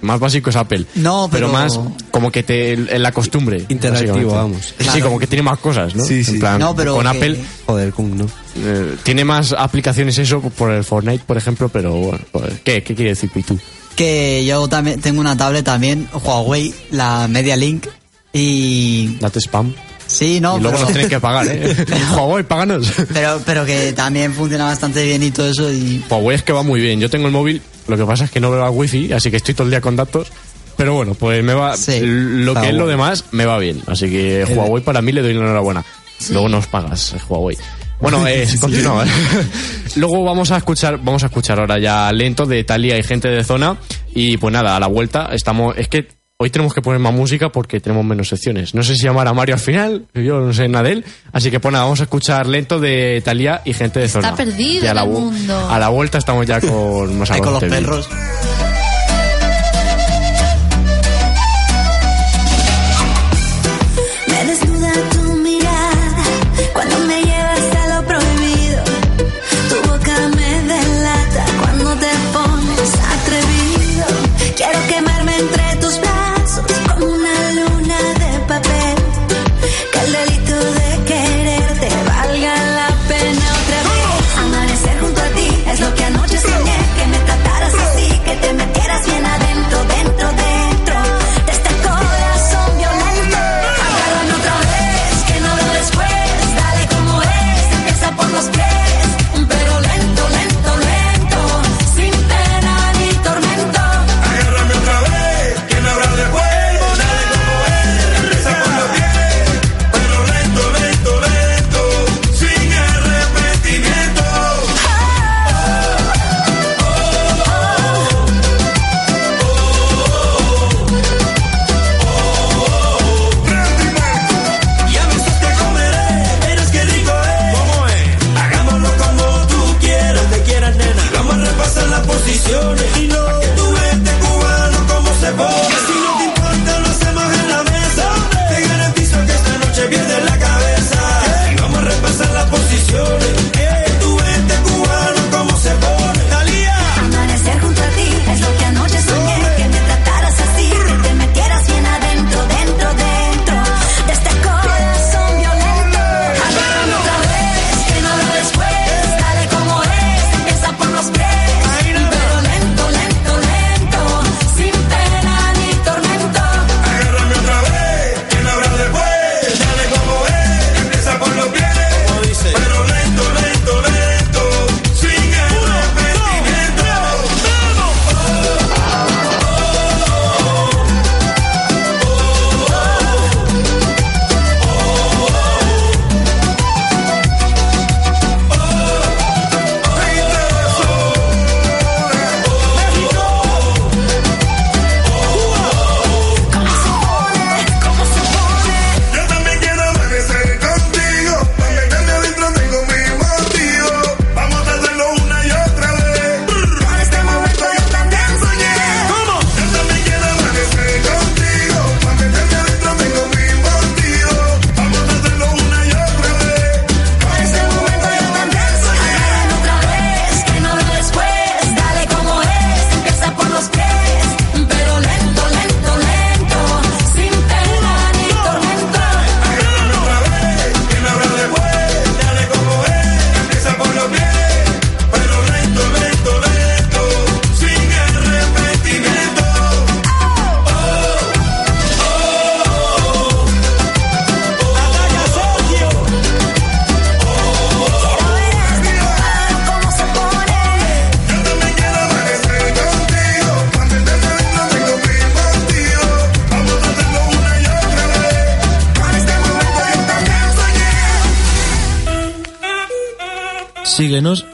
Más 0.02 0.20
básico 0.20 0.50
es 0.50 0.56
Apple. 0.56 0.86
No, 0.96 1.28
pero- 1.32 1.50
más 1.50 1.80
como 2.12 2.32
que 2.32 2.44
te 2.44 2.74
en 2.74 3.02
la 3.02 3.12
costumbre. 3.12 3.66
Interactivo, 3.70 4.34
vamos. 4.34 4.74
Sí, 4.94 5.02
como 5.02 5.18
que 5.20 5.28
tiene 5.28 5.42
más 5.42 5.58
cosas, 5.60 5.96
¿no? 5.96 6.04
Sí, 6.06 6.24
sí. 6.24 6.34
En 6.34 6.40
plan, 6.40 6.60
No, 6.60 6.76
pero 6.76 6.94
con 6.96 7.04
que- 7.04 7.10
Apple 7.10 7.38
Joder, 7.66 7.92
con 7.94 8.18
no. 8.18 8.26
eh, 8.58 8.96
tiene 9.04 9.26
más 9.26 9.54
aplicaciones 9.58 10.18
eso 10.18 10.42
por 10.42 10.72
el 10.72 10.84
Fortnite, 10.84 11.24
por 11.26 11.38
ejemplo, 11.38 11.70
pero 11.70 11.94
bueno, 11.94 12.20
¿qué, 12.64 12.84
qué 12.84 12.94
quiere 12.96 13.12
decir 13.12 13.30
Pitu? 13.32 13.58
Que 13.96 14.46
yo 14.46 14.68
también 14.68 15.00
tengo 15.02 15.22
una 15.22 15.38
tablet 15.38 15.64
también, 15.66 16.08
Huawei, 16.14 16.74
la 16.92 17.28
Media 17.28 17.56
Link. 17.56 17.88
Y. 18.34 19.16
Date 19.22 19.40
spam. 19.40 19.74
Sí, 20.08 20.40
no, 20.40 20.58
y 20.58 20.62
luego 20.62 20.78
pero, 20.78 20.86
nos 20.86 20.94
tienes 20.94 21.10
que 21.10 21.20
pagar, 21.20 21.48
¿eh? 21.48 21.86
Huawei, 22.16 22.44
páganos. 22.44 22.92
pero, 23.14 23.42
pero 23.46 23.66
que 23.66 23.94
también 23.94 24.34
funciona 24.34 24.66
bastante 24.66 25.04
bien 25.04 25.24
y 25.24 25.32
todo 25.32 25.50
eso. 25.50 25.72
Y 25.72 26.04
Huawei 26.10 26.36
es 26.36 26.44
que 26.44 26.54
va 26.54 26.64
muy 26.64 26.80
bien. 26.80 27.00
Yo 27.00 27.10
tengo 27.10 27.28
el 27.28 27.34
móvil, 27.34 27.62
lo 27.88 27.98
que 27.98 28.06
pasa 28.06 28.26
es 28.26 28.32
que 28.32 28.40
no 28.40 28.52
veo 28.52 28.66
el 28.66 28.72
wifi, 28.72 29.14
así 29.14 29.32
que 29.32 29.38
estoy 29.38 29.54
todo 29.54 29.66
el 29.66 29.72
día 29.72 29.82
con 29.82 29.96
datos. 29.96 30.32
Pero 30.78 30.94
bueno, 30.94 31.14
pues 31.14 31.44
me 31.44 31.54
va. 31.54 31.78
Sí. 31.78 32.00
Lo 32.02 32.54
que 32.54 32.70
es 32.70 32.74
lo 32.74 32.88
demás, 32.88 33.26
me 33.32 33.46
va 33.46 33.58
bien. 33.58 33.82
Así 33.88 34.10
que 34.10 34.46
Huawei 34.46 34.84
para 34.84 35.02
mí 35.02 35.12
le 35.12 35.22
doy 35.22 35.34
la 35.34 35.42
enhorabuena. 35.42 35.86
Luego 36.30 36.50
nos 36.50 36.68
pagas, 36.68 37.16
Huawei. 37.30 37.58
Bueno, 38.00 38.28
eh, 38.28 38.48
continúa. 38.60 39.06
¿eh? 39.06 39.10
Luego 39.96 40.24
vamos 40.24 40.52
a 40.52 40.58
escuchar, 40.58 41.00
vamos 41.02 41.24
a 41.24 41.28
escuchar 41.28 41.60
ahora 41.60 41.80
ya 41.80 42.12
lento 42.12 42.46
de 42.46 42.64
Talia 42.64 42.98
y 42.98 43.04
gente 43.04 43.30
de 43.30 43.44
zona. 43.44 43.78
Y 44.14 44.38
pues 44.38 44.54
nada, 44.54 44.76
a 44.76 44.80
la 44.80 44.88
vuelta 44.88 45.30
estamos. 45.32 45.78
Es 45.78 45.88
que 45.88 46.08
hoy 46.38 46.50
tenemos 46.50 46.74
que 46.74 46.82
poner 46.82 47.00
más 47.00 47.14
música 47.14 47.50
porque 47.50 47.80
tenemos 47.80 48.04
menos 48.04 48.28
secciones. 48.28 48.76
No 48.76 48.84
sé 48.84 48.96
si 48.96 49.06
llamar 49.06 49.28
a 49.28 49.34
Mario 49.34 49.56
al 49.56 49.62
final, 49.62 50.06
yo 50.14 50.40
no 50.42 50.54
sé 50.54 50.68
nada 50.68 50.84
de 50.84 50.92
él. 50.94 51.06
Así 51.32 51.50
que 51.50 51.60
pues 51.60 51.72
nada, 51.72 51.86
vamos 51.86 52.02
a 52.02 52.04
escuchar 52.04 52.48
lento 52.48 52.80
de 52.80 53.22
Talia 53.24 53.62
y 53.64 53.74
gente 53.74 54.00
de 54.00 54.10
zona. 54.10 54.36
perdido 54.36 54.86
Y 54.86 54.88
a 54.88 54.94
la 54.94 55.04
el 55.04 55.10
mundo. 55.10 55.70
A 55.70 55.80
la 55.80 55.90
vuelta 55.90 56.18
estamos 56.18 56.46
ya 56.46 56.60
con 56.60 57.18
más 57.20 57.32
ahí 57.32 57.40
con 57.40 57.54
los 57.54 57.64
perros. 57.64 58.10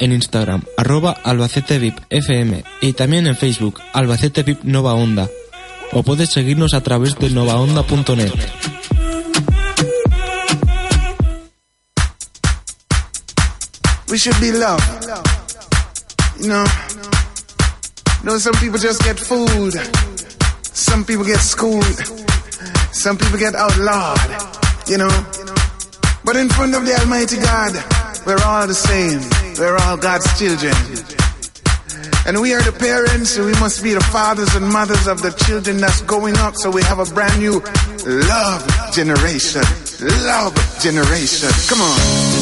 en 0.01 0.11
Instagram, 0.11 0.63
arroba 0.77 1.11
albacetevipfm 1.23 2.05
FM 2.09 2.63
y 2.81 2.93
también 2.93 3.27
en 3.27 3.37
Facebook, 3.37 3.79
Albacete 3.93 4.41
VIP 4.43 4.63
Nova 4.63 4.93
Onda. 4.93 5.29
O 5.93 6.03
puedes 6.03 6.31
seguirnos 6.31 6.73
a 6.73 6.81
través 6.81 7.17
de 7.19 7.29
novaonda.net. 7.29 8.33
We 14.09 14.17
should 14.17 14.39
be 14.41 14.51
loved. 14.51 14.83
You 16.39 16.47
know, 16.47 16.65
you 16.65 18.25
know 18.25 18.37
some 18.39 18.57
people 18.59 18.79
just 18.79 19.03
get 19.03 19.19
fooled. 19.19 19.75
Some 20.73 21.05
people 21.05 21.23
get 21.23 21.39
schooled. 21.39 21.85
Some 22.91 23.17
people 23.17 23.37
get 23.37 23.53
outlawed. 23.53 24.19
You 24.87 24.97
know, 24.97 25.25
but 26.25 26.35
in 26.35 26.49
front 26.49 26.73
of 26.75 26.85
the 26.85 26.97
Almighty 26.99 27.37
God, 27.37 27.73
we're 28.25 28.43
all 28.43 28.67
the 28.67 28.73
same. 28.73 29.40
We're 29.61 29.77
all 29.77 29.95
God's 29.95 30.25
children. 30.39 30.73
And 32.25 32.41
we 32.41 32.55
are 32.55 32.63
the 32.63 32.71
parents, 32.71 33.29
so 33.29 33.45
we 33.45 33.51
must 33.59 33.83
be 33.83 33.93
the 33.93 34.01
fathers 34.01 34.55
and 34.55 34.67
mothers 34.67 35.05
of 35.05 35.21
the 35.21 35.29
children 35.45 35.77
that's 35.77 36.01
going 36.01 36.35
up, 36.37 36.55
so 36.55 36.71
we 36.71 36.81
have 36.81 36.97
a 36.97 37.05
brand 37.13 37.39
new 37.39 37.61
love 38.03 38.91
generation. 38.91 39.61
Love 40.25 40.55
generation. 40.81 41.49
Come 41.69 41.79
on. 41.79 42.40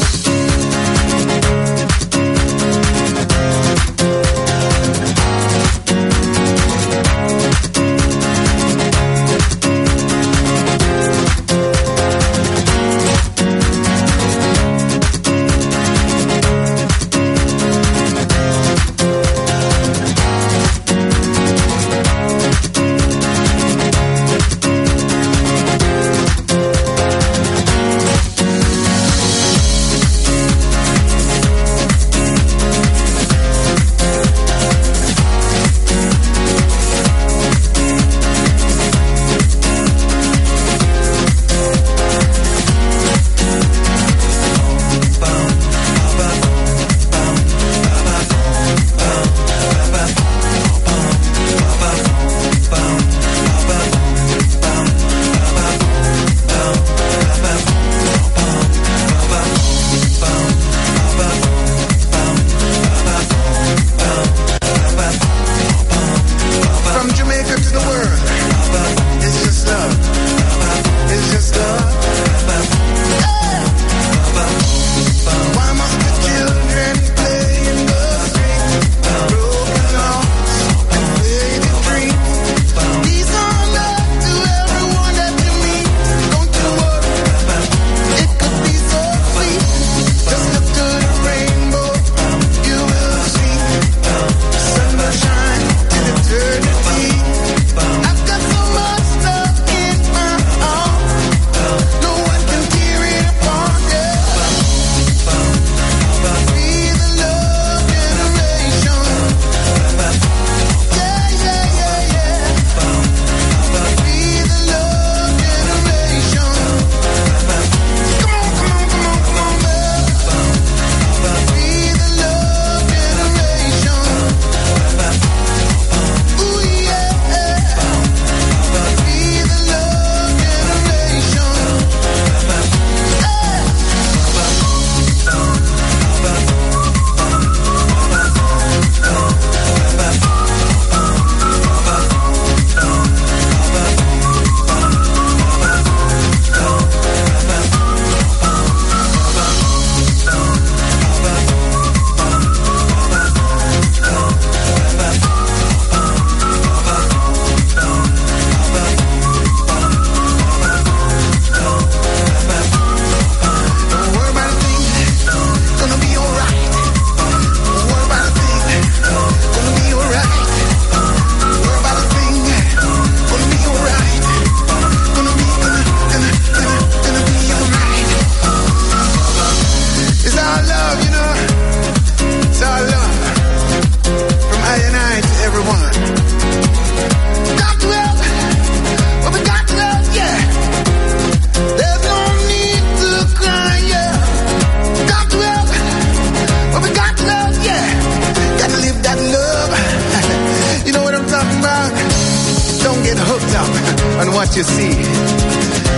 you 204.60 204.66
see. 204.66 204.92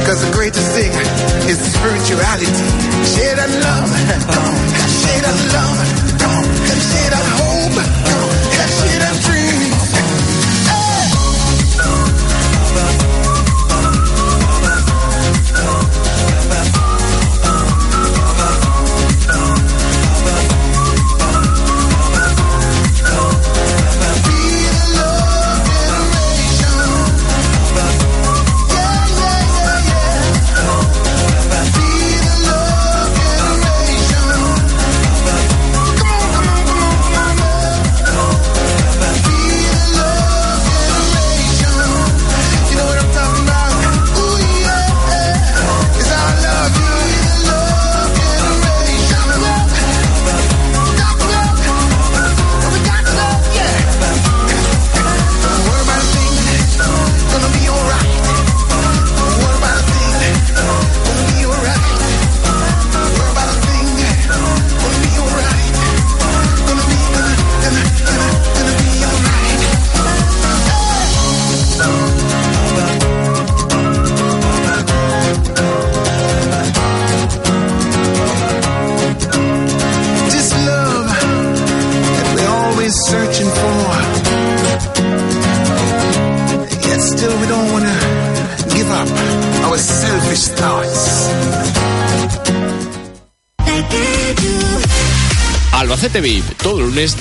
Cause 0.06 0.24
the 0.24 0.32
greatest 0.32 0.72
thing 0.74 0.92
is 1.50 1.58
spirituality. 1.74 2.46
Share 3.10 3.36
that 3.36 3.50
love. 3.64 4.68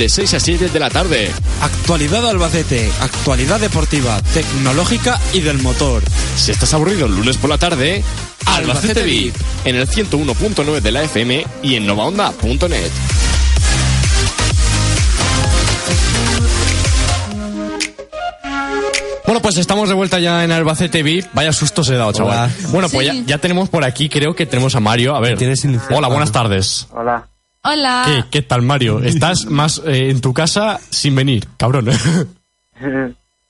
de 0.00 0.08
6 0.08 0.32
a 0.34 0.40
7 0.40 0.68
de 0.70 0.80
la 0.80 0.88
tarde. 0.88 1.30
Actualidad 1.60 2.26
Albacete, 2.26 2.90
actualidad 3.00 3.60
deportiva, 3.60 4.18
tecnológica 4.32 5.20
y 5.34 5.40
del 5.40 5.58
motor. 5.58 6.02
Si 6.36 6.50
estás 6.50 6.72
aburrido 6.72 7.04
el 7.04 7.14
lunes 7.14 7.36
por 7.36 7.50
la 7.50 7.58
tarde, 7.58 8.02
Albacete 8.46 9.02
VIP, 9.02 9.34
en 9.66 9.76
el 9.76 9.86
101.9 9.86 10.80
de 10.80 10.90
la 10.90 11.02
FM 11.02 11.46
y 11.62 11.74
en 11.74 11.86
novaonda.net. 11.86 12.90
Bueno, 19.26 19.40
pues 19.42 19.58
estamos 19.58 19.88
de 19.88 19.94
vuelta 19.94 20.18
ya 20.18 20.42
en 20.42 20.50
Albacete 20.50 21.02
VIP. 21.02 21.26
Vaya 21.34 21.52
susto 21.52 21.84
se 21.84 21.94
he 21.94 21.96
dado, 21.96 22.12
chaval. 22.12 22.50
Hola. 22.50 22.68
Bueno, 22.70 22.88
pues 22.88 23.08
Sí. 23.08 23.20
ya, 23.20 23.26
ya 23.26 23.38
tenemos 23.38 23.68
por 23.68 23.84
aquí, 23.84 24.08
creo 24.08 24.34
que 24.34 24.46
tenemos 24.46 24.74
a 24.74 24.80
Mario. 24.80 25.14
A 25.14 25.20
ver. 25.20 25.38
Hola, 25.90 26.08
buenas 26.08 26.32
tardes. 26.32 26.88
Hola. 26.90 27.29
Hola. 27.62 28.02
¿Qué, 28.06 28.24
¿Qué 28.30 28.42
tal, 28.42 28.62
Mario? 28.62 28.98
Estás 29.04 29.46
más 29.46 29.80
eh, 29.84 30.10
en 30.10 30.20
tu 30.20 30.32
casa 30.32 30.80
sin 30.90 31.14
venir, 31.14 31.46
cabrón. 31.56 31.88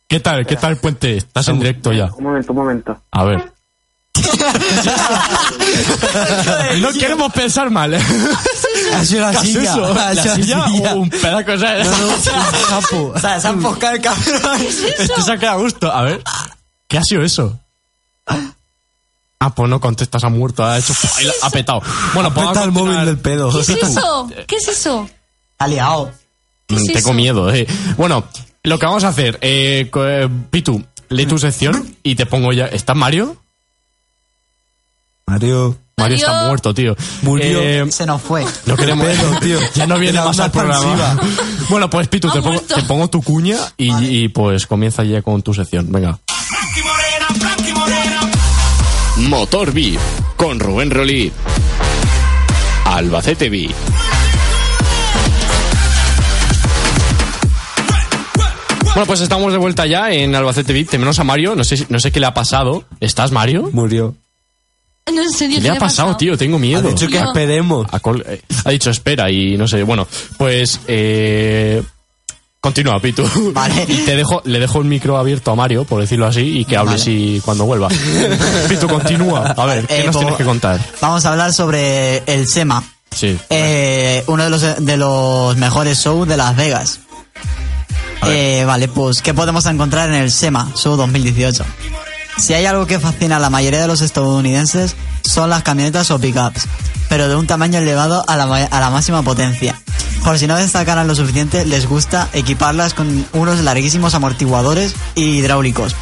¿Qué 0.09 0.21
tal? 0.21 0.47
¿Qué 0.47 0.57
tal 0.57 0.73
el 0.73 0.79
puente? 0.79 1.17
Estás 1.17 1.49
en 1.49 1.59
directo 1.59 1.93
ya. 1.93 2.11
Un 2.17 2.25
momento, 2.25 2.53
un 2.53 2.59
momento. 2.59 3.01
A 3.13 3.25
ver. 3.25 3.53
no 6.81 6.93
queremos 6.93 7.33
pensar 7.33 7.71
mal. 7.71 7.95
Ha 7.95 9.05
sido 9.05 9.21
la 9.21 9.31
¿Qué 9.31 9.37
has 9.39 9.47
silla. 9.47 9.75
Ha 9.75 10.15
¿La 10.15 10.23
sido 10.23 10.35
silla 10.35 10.65
o 10.95 10.97
un 10.97 11.11
pedazo 11.11 11.57
de... 11.57 11.85
Japo. 12.69 13.13
O 13.15 13.19
sea, 13.21 13.41
se 13.41 13.47
ha 13.47 13.51
enfocado 13.53 13.95
el 13.95 14.03
cabrón. 14.03 14.61
Este 14.61 15.23
se 15.23 15.33
ha 15.33 15.39
quedado 15.39 15.59
a 15.59 15.63
gusto. 15.63 15.93
A 15.93 16.03
ver. 16.03 16.21
¿Qué 16.89 16.99
ha 16.99 17.05
sido 17.05 17.23
eso? 17.23 17.61
Ah, 19.43 19.55
pues 19.55 19.71
no 19.71 19.81
contestas, 19.81 20.23
ha 20.25 20.29
muerto, 20.29 20.65
ha 20.65 20.79
hecho... 20.79 20.93
lo- 21.23 21.33
Ha 21.43 21.49
petado. 21.51 21.81
Bueno, 22.13 22.33
pues 22.35 22.57
el 22.59 22.73
móvil 22.73 23.05
del 23.07 23.19
pedo. 23.19 23.51
¿Qué 23.51 23.61
es 23.61 23.69
eso? 23.71 24.31
¿Qué 24.47 24.57
es 24.57 24.69
eso? 24.69 25.09
Ha 25.59 25.67
liado. 25.67 26.13
¿Qué 26.67 26.75
es 26.77 26.85
Tengo 26.85 26.99
eso? 26.99 27.13
miedo, 27.15 27.51
eh. 27.53 27.67
Bueno, 27.97 28.25
lo 28.65 28.79
que 28.79 28.85
vamos 28.87 29.03
a 29.05 29.09
hacer, 29.09 29.39
eh, 29.41 29.91
eh, 29.95 30.29
Pitu, 30.51 30.85
lee 31.09 31.25
tu 31.27 31.39
sección 31.39 31.97
y 32.03 32.15
te 32.17 32.27
pongo 32.27 32.53
ya. 32.53 32.67
¿Está 32.67 32.93
Mario? 32.95 33.37
Mario. 35.27 35.77
Mario 35.97 36.17
está 36.17 36.47
muerto, 36.47 36.73
tío. 36.75 36.97
Murió. 37.23 37.61
Eh, 37.63 37.87
Se 37.93 38.07
nos 38.07 38.21
fue. 38.23 38.45
no 38.67 38.77
queremos. 38.77 39.07
Tío. 39.41 39.59
Ya 39.75 39.87
no 39.87 39.99
viene 39.99 40.19
más 40.21 40.39
al 40.39 40.51
programa. 40.51 41.19
Bueno, 41.69 41.89
pues 41.91 42.09
Pitu, 42.09 42.31
te 42.31 42.41
pongo, 42.43 42.61
te 42.61 42.83
pongo 42.83 43.09
tu 43.09 43.23
cuña 43.23 43.57
y, 43.77 43.91
y, 44.25 44.29
pues 44.29 44.67
comienza 44.67 45.05
ya 45.05 45.23
con 45.23 45.43
tu 45.43 45.53
sección. 45.55 45.91
Venga. 45.93 46.19
Motor 49.17 49.73
VIP 49.73 49.99
con 50.37 50.59
Rubén 50.61 50.91
Rolí. 50.91 51.31
Albacete 52.85 53.49
VIP. 53.49 53.73
Bueno, 58.95 59.07
pues 59.07 59.21
estamos 59.21 59.53
de 59.53 59.59
vuelta 59.59 59.87
ya 59.87 60.11
en 60.11 60.35
Albacete 60.35 60.73
VIP. 60.73 60.91
Tenemos 60.91 61.19
a 61.19 61.25
Mario. 61.25 61.55
No 61.55 61.63
sé, 61.65 61.87
no 61.89 62.01
sé 62.01 62.11
qué 62.11 62.19
le 62.21 62.27
ha 62.27 62.35
pasado. 62.35 62.85
¿Estás, 62.99 63.31
Mario? 63.31 63.71
Murió. 63.73 64.15
No, 65.13 65.23
en 65.23 65.31
serio, 65.31 65.57
¿Qué 65.57 65.63
le 65.63 65.71
ha 65.71 65.79
pasado, 65.79 66.17
tío? 66.17 66.37
Tengo 66.37 66.57
Ha 66.57 66.61
miedo. 66.61 66.89
dicho 66.89 67.07
que 67.09 67.15
Yo- 67.15 67.25
esperemos. 67.25 67.87
Ha, 67.93 68.01
eh, 68.33 68.43
ha 68.65 68.71
dicho 68.71 68.91
espera 68.91 69.31
y 69.31 69.57
no 69.57 69.67
sé. 69.69 69.83
Bueno, 69.85 70.07
pues 70.37 70.81
eh, 70.89 71.83
continúa, 72.61 73.01
Pitu. 73.01 73.25
Vale. 73.55 73.85
Y 73.89 73.97
te 74.05 74.17
dejo, 74.17 74.43
le 74.45 74.59
dejo 74.59 74.79
el 74.79 74.85
micro 74.87 75.17
abierto 75.19 75.51
a 75.51 75.55
Mario, 75.55 75.85
por 75.85 76.01
decirlo 76.01 76.27
así, 76.27 76.41
y 76.61 76.65
que 76.65 76.77
hable 76.77 76.93
Vale. 76.93 77.03
si 77.03 77.41
cuando 77.45 77.65
vuelva. 77.67 77.89
Pitu, 78.69 78.87
continúa. 78.89 79.55
A 79.57 79.65
ver, 79.67 79.87
¿qué 79.87 80.01
Eh, 80.03 80.07
nos 80.07 80.15
como- 80.17 80.21
tienes 80.27 80.39
que 80.39 80.45
contar? 80.45 80.81
Vamos 81.01 81.25
a 81.25 81.31
hablar 81.33 81.53
sobre 81.53 82.19
el 82.27 82.47
SEMA. 82.49 82.83
Sí. 83.15 83.37
Eh, 83.51 84.23
uno 84.29 84.45
de 84.45 84.51
los, 84.51 84.63
de 84.85 84.97
los 84.97 85.57
mejores 85.57 85.99
shows 85.99 86.29
de 86.29 86.37
Las 86.37 86.55
Vegas. 86.57 87.01
Eh, 88.27 88.65
vale, 88.67 88.87
pues, 88.89 89.23
¿qué 89.23 89.33
podemos 89.35 89.65
encontrar 89.67 90.09
en 90.11 90.15
el 90.17 90.31
SEMA, 90.31 90.71
Show 90.77 90.97
2018? 90.97 91.65
Si 92.37 92.53
hay 92.55 92.67
algo 92.67 92.87
que 92.87 93.01
fascina 93.01 93.37
a 93.37 93.39
la 93.41 93.51
mayoría 93.51 93.81
de 93.81 93.87
los 93.87 94.03
estadounidenses, 94.03 94.95
son 95.23 95.51
las 95.51 95.63
camionetas 95.63 96.11
o 96.11 96.19
pickups, 96.19 96.67
pero 97.09 97.29
de 97.29 97.35
un 97.37 97.47
tamaño 97.47 97.79
elevado 97.79 98.25
a 98.29 98.37
la, 98.37 98.45
a 98.45 98.81
la 98.81 98.91
máxima 98.91 99.23
potencia. 99.23 99.81
Por 100.25 100.39
si 100.39 100.47
no 100.47 100.57
destacaran 100.57 101.07
lo 101.07 101.15
suficiente, 101.15 101.65
les 101.65 101.87
gusta 101.87 102.29
equiparlas 102.33 102.95
con 102.95 103.27
unos 103.33 103.61
larguísimos 103.61 104.15
amortiguadores 104.15 104.95
hidráulicos 105.15 105.97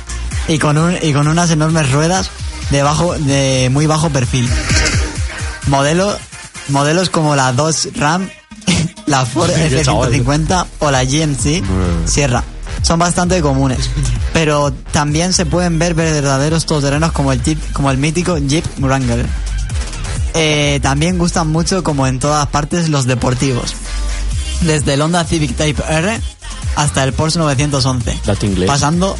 y 0.49 0.59
con, 0.59 0.77
un, 0.77 0.97
y 1.01 1.13
con 1.13 1.29
unas 1.29 1.51
enormes 1.51 1.91
ruedas 1.93 2.31
de, 2.71 2.83
bajo, 2.83 3.15
de 3.15 3.69
muy 3.73 3.87
bajo 3.87 4.11
perfil. 4.11 4.49
Modelo, 5.67 6.17
modelos 6.69 7.11
como 7.11 7.37
la 7.37 7.53
Dodge 7.53 7.91
Ram, 7.95 8.29
la 9.07 9.25
Ford 9.25 9.51
Qué 9.55 9.83
chaval. 9.83 10.15
F-150 10.15 10.67
o 10.81 10.91
la 10.91 11.05
GMC 11.05 11.63
Sierra 12.07 12.43
son 12.83 12.99
bastante 12.99 13.41
comunes, 13.41 13.91
pero 14.33 14.73
también 14.93 15.33
se 15.33 15.47
pueden 15.47 15.79
ver 15.79 15.95
verdaderos 15.95 16.67
todoterrenos 16.67 17.13
como 17.13 17.33
el, 17.33 17.41
como 17.73 17.91
el 17.91 17.99
mítico 17.99 18.39
Jeep 18.39 18.65
Wrangler. 18.79 19.27
Eh, 20.35 20.79
también 20.83 21.19
gustan 21.19 21.49
mucho, 21.49 21.83
como 21.83 22.07
en 22.07 22.19
todas 22.19 22.47
partes, 22.49 22.89
los 22.89 23.07
deportivos. 23.07 23.75
Desde 24.63 24.95
el 24.95 25.03
Honda 25.03 25.25
Civic 25.25 25.57
Type 25.57 25.83
R 25.89 26.21
hasta 26.77 27.05
el 27.05 27.13
Porsche 27.13 27.39
911. 27.39 28.21
Dato 28.25 28.47
inglés. 28.47 28.69
Pasando, 28.69 29.17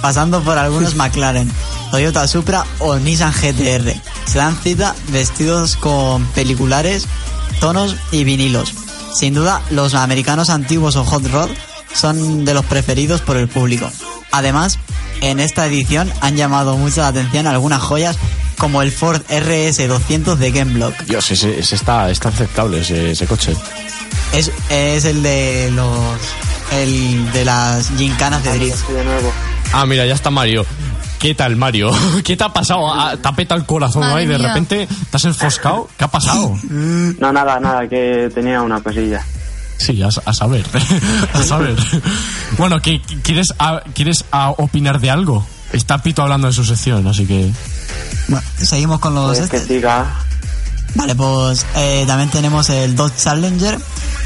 pasando 0.00 0.42
por 0.42 0.58
algunos 0.58 0.94
McLaren, 0.96 1.50
Toyota 1.90 2.26
Supra 2.26 2.64
o 2.78 2.96
Nissan 2.96 3.32
GTR. 3.32 3.94
Se 4.26 4.38
dan 4.38 4.56
cita 4.62 4.94
vestidos 5.08 5.76
con 5.76 6.24
peliculares, 6.28 7.06
tonos 7.60 7.96
y 8.10 8.24
vinilos. 8.24 8.74
Sin 9.12 9.34
duda, 9.34 9.62
los 9.70 9.94
americanos 9.94 10.50
antiguos 10.50 10.96
o 10.96 11.04
hot 11.04 11.26
rod 11.30 11.50
son 11.94 12.44
de 12.44 12.52
los 12.54 12.64
preferidos 12.66 13.20
por 13.22 13.36
el 13.36 13.48
público. 13.48 13.90
Además, 14.32 14.78
en 15.20 15.40
esta 15.40 15.66
edición 15.66 16.12
han 16.20 16.36
llamado 16.36 16.76
mucho 16.76 17.00
la 17.00 17.08
atención 17.08 17.46
algunas 17.46 17.80
joyas 17.80 18.16
como 18.58 18.82
el 18.82 18.92
Ford 18.92 19.22
RS200 19.28 20.36
de 20.36 20.52
Ken 20.52 20.74
Block. 20.74 20.94
Dios, 21.04 21.30
ese, 21.30 21.58
ese 21.58 21.74
está, 21.74 22.10
está 22.10 22.28
aceptable, 22.28 22.80
ese, 22.80 23.12
ese 23.12 23.26
coche. 23.26 23.54
Es, 24.32 24.50
es 24.70 25.04
el 25.04 25.22
de 25.22 25.70
los 25.72 26.18
el 26.72 27.32
de 27.32 27.44
las 27.44 27.90
gincanas 27.96 28.42
de 28.42 28.58
drift. 28.58 28.88
De 28.88 29.04
nuevo. 29.04 29.32
Ah, 29.72 29.86
mira, 29.86 30.06
ya 30.06 30.14
está 30.14 30.30
Mario. 30.30 30.64
¿Qué 31.18 31.34
tal, 31.34 31.56
Mario? 31.56 31.90
¿Qué 32.24 32.36
te 32.36 32.44
ha 32.44 32.48
pasado? 32.48 32.92
Ah, 32.92 33.16
¿Te 33.20 33.28
ha 33.28 33.32
petado 33.32 33.60
el 33.60 33.66
corazón 33.66 34.02
Madre 34.02 34.22
ahí? 34.22 34.26
De 34.26 34.38
mía. 34.38 34.48
repente 34.48 34.86
te 35.10 35.16
has 35.16 35.24
enfoscado. 35.24 35.88
¿Qué 35.96 36.04
ha 36.04 36.08
pasado? 36.08 36.56
No, 37.18 37.32
nada, 37.32 37.60
nada, 37.60 37.88
que 37.88 38.30
tenía 38.34 38.60
una 38.62 38.82
cosilla. 38.82 39.24
Sí, 39.78 40.02
a, 40.02 40.08
a 40.08 40.32
saber. 40.32 40.64
a 41.32 41.42
saber. 41.42 41.76
Bueno, 42.58 42.80
¿qué, 42.80 43.00
qué- 43.02 43.20
¿quieres, 43.22 43.48
a- 43.58 43.82
¿quieres 43.94 44.24
a 44.30 44.50
opinar 44.50 45.00
de 45.00 45.10
algo? 45.10 45.44
Está 45.72 45.98
Pito 46.02 46.22
hablando 46.22 46.46
de 46.46 46.52
su 46.52 46.64
sección, 46.64 47.06
así 47.06 47.26
que... 47.26 47.50
Bueno, 48.28 48.46
seguimos 48.56 49.00
con 49.00 49.14
los 49.14 49.36
Pues 49.36 49.50
que 49.50 49.56
estos. 49.56 49.68
siga. 49.76 50.06
Vale, 50.94 51.16
pues 51.16 51.66
eh, 51.74 52.04
también 52.06 52.30
tenemos 52.30 52.70
el 52.70 52.94
Dodge 52.94 53.16
Challenger 53.16 53.76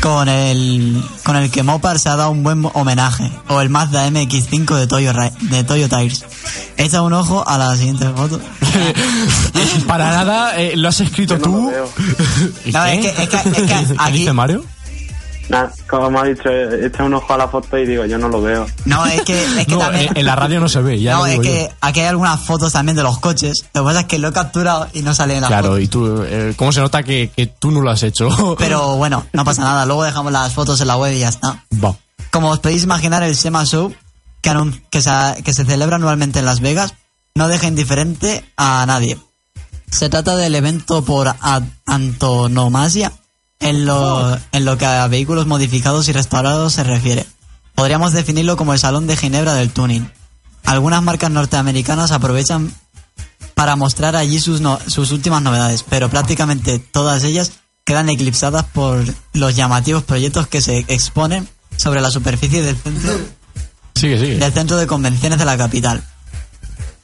con 0.02 0.28
el 0.28 1.02
con 1.24 1.34
el 1.36 1.50
que 1.50 1.62
Mopar 1.62 1.98
se 1.98 2.10
ha 2.10 2.16
dado 2.16 2.30
un 2.30 2.42
buen 2.42 2.62
homenaje 2.74 3.32
o 3.48 3.62
el 3.62 3.70
Mazda 3.70 4.06
MX5 4.10 4.76
de 4.76 4.86
Toyo 4.86 5.14
Ra- 5.14 5.32
de 5.40 5.64
Toyo 5.64 5.88
Tires. 5.88 6.26
Echa 6.76 7.00
un 7.00 7.14
ojo 7.14 7.42
a 7.48 7.56
la 7.56 7.74
siguiente 7.74 8.06
foto. 8.10 8.38
Para 9.86 10.10
nada, 10.10 10.58
eh, 10.60 10.74
¿lo 10.76 10.88
has 10.88 11.00
escrito 11.00 11.36
no 11.38 11.40
tú? 11.42 11.52
lo 11.56 11.66
veo. 11.68 11.88
¿Y 12.66 12.72
No, 12.72 12.84
qué? 12.84 12.92
es 12.94 13.00
que- 13.00 13.22
es 13.22 13.28
que- 13.30 13.36
es 13.36 13.42
que 13.88 13.96
¿Qué 13.96 14.12
dice 14.12 14.32
Mario? 14.34 14.64
Nada, 15.48 15.72
como 15.88 16.20
ha 16.20 16.24
dicho, 16.24 16.48
echa 16.50 17.04
un 17.04 17.14
ojo 17.14 17.32
a 17.32 17.38
la 17.38 17.48
foto 17.48 17.78
y 17.78 17.86
digo, 17.86 18.04
yo 18.04 18.18
no 18.18 18.28
lo 18.28 18.42
veo. 18.42 18.66
No, 18.84 19.06
es 19.06 19.22
que 19.22 19.42
es 19.42 19.66
que 19.66 19.72
No, 19.72 19.78
también 19.78 20.10
en, 20.14 20.26
la 20.26 20.36
radio 20.36 20.60
no 20.60 20.68
se 20.68 20.80
ve, 20.82 21.00
ya 21.00 21.14
No, 21.14 21.18
lo 21.20 21.26
es 21.26 21.36
yo. 21.36 21.42
que 21.42 21.70
aquí 21.80 22.00
hay 22.00 22.06
algunas 22.06 22.38
fotos 22.40 22.72
también 22.74 22.96
de 22.96 23.02
los 23.02 23.18
coches. 23.18 23.64
Lo 23.72 23.82
que 23.82 23.86
pasa 23.86 24.00
es 24.00 24.06
que 24.06 24.18
lo 24.18 24.28
he 24.28 24.32
capturado 24.32 24.86
y 24.92 25.00
no 25.02 25.14
sale 25.14 25.36
en 25.36 25.40
la 25.40 25.46
Claro, 25.48 25.78
y 25.78 25.88
tú, 25.88 26.22
eh, 26.26 26.52
¿cómo 26.56 26.70
se 26.72 26.80
nota 26.80 27.02
que, 27.02 27.30
que 27.34 27.46
tú 27.46 27.70
no 27.70 27.80
lo 27.80 27.90
has 27.90 28.02
hecho? 28.02 28.28
Pero 28.58 28.96
bueno, 28.96 29.24
no 29.32 29.44
pasa 29.44 29.62
nada. 29.62 29.86
Luego 29.86 30.04
dejamos 30.04 30.32
las 30.32 30.52
fotos 30.52 30.80
en 30.82 30.86
la 30.88 30.96
web 30.96 31.14
y 31.14 31.20
ya 31.20 31.28
está. 31.30 31.64
Va. 31.82 31.96
Como 32.30 32.50
os 32.50 32.58
podéis 32.58 32.84
imaginar, 32.84 33.22
el 33.22 33.34
SEMA 33.34 33.64
Show, 33.64 33.94
que, 34.42 34.50
anun- 34.50 34.82
que, 34.90 35.00
se, 35.00 35.10
que 35.42 35.54
se 35.54 35.64
celebra 35.64 35.96
anualmente 35.96 36.40
en 36.40 36.44
Las 36.44 36.60
Vegas, 36.60 36.92
no 37.34 37.48
deja 37.48 37.68
indiferente 37.68 38.44
a 38.58 38.84
nadie. 38.86 39.16
Se 39.90 40.10
trata 40.10 40.36
del 40.36 40.54
evento 40.54 41.02
por 41.02 41.34
antonomasia 41.86 43.12
en 43.60 43.84
lo, 43.86 44.38
en 44.52 44.64
lo 44.64 44.78
que 44.78 44.86
a 44.86 45.06
vehículos 45.08 45.46
modificados 45.46 46.08
y 46.08 46.12
restaurados 46.12 46.72
se 46.74 46.84
refiere. 46.84 47.26
Podríamos 47.74 48.12
definirlo 48.12 48.56
como 48.56 48.72
el 48.72 48.78
Salón 48.78 49.06
de 49.06 49.16
Ginebra 49.16 49.54
del 49.54 49.70
Tuning. 49.70 50.10
Algunas 50.64 51.02
marcas 51.02 51.30
norteamericanas 51.30 52.10
aprovechan 52.12 52.72
para 53.54 53.76
mostrar 53.76 54.16
allí 54.16 54.38
sus, 54.40 54.60
no- 54.60 54.78
sus 54.86 55.10
últimas 55.12 55.42
novedades, 55.42 55.84
pero 55.88 56.08
prácticamente 56.08 56.78
todas 56.78 57.24
ellas 57.24 57.52
quedan 57.84 58.08
eclipsadas 58.08 58.64
por 58.64 59.02
los 59.32 59.56
llamativos 59.56 60.02
proyectos 60.04 60.46
que 60.46 60.60
se 60.60 60.84
exponen 60.88 61.48
sobre 61.76 62.00
la 62.00 62.10
superficie 62.10 62.62
del 62.62 62.76
centro, 62.76 63.18
Sigue, 63.94 64.18
sigue. 64.18 64.38
del 64.38 64.52
centro 64.52 64.76
de 64.76 64.86
convenciones 64.86 65.38
de 65.38 65.44
la 65.44 65.56
capital. 65.56 66.02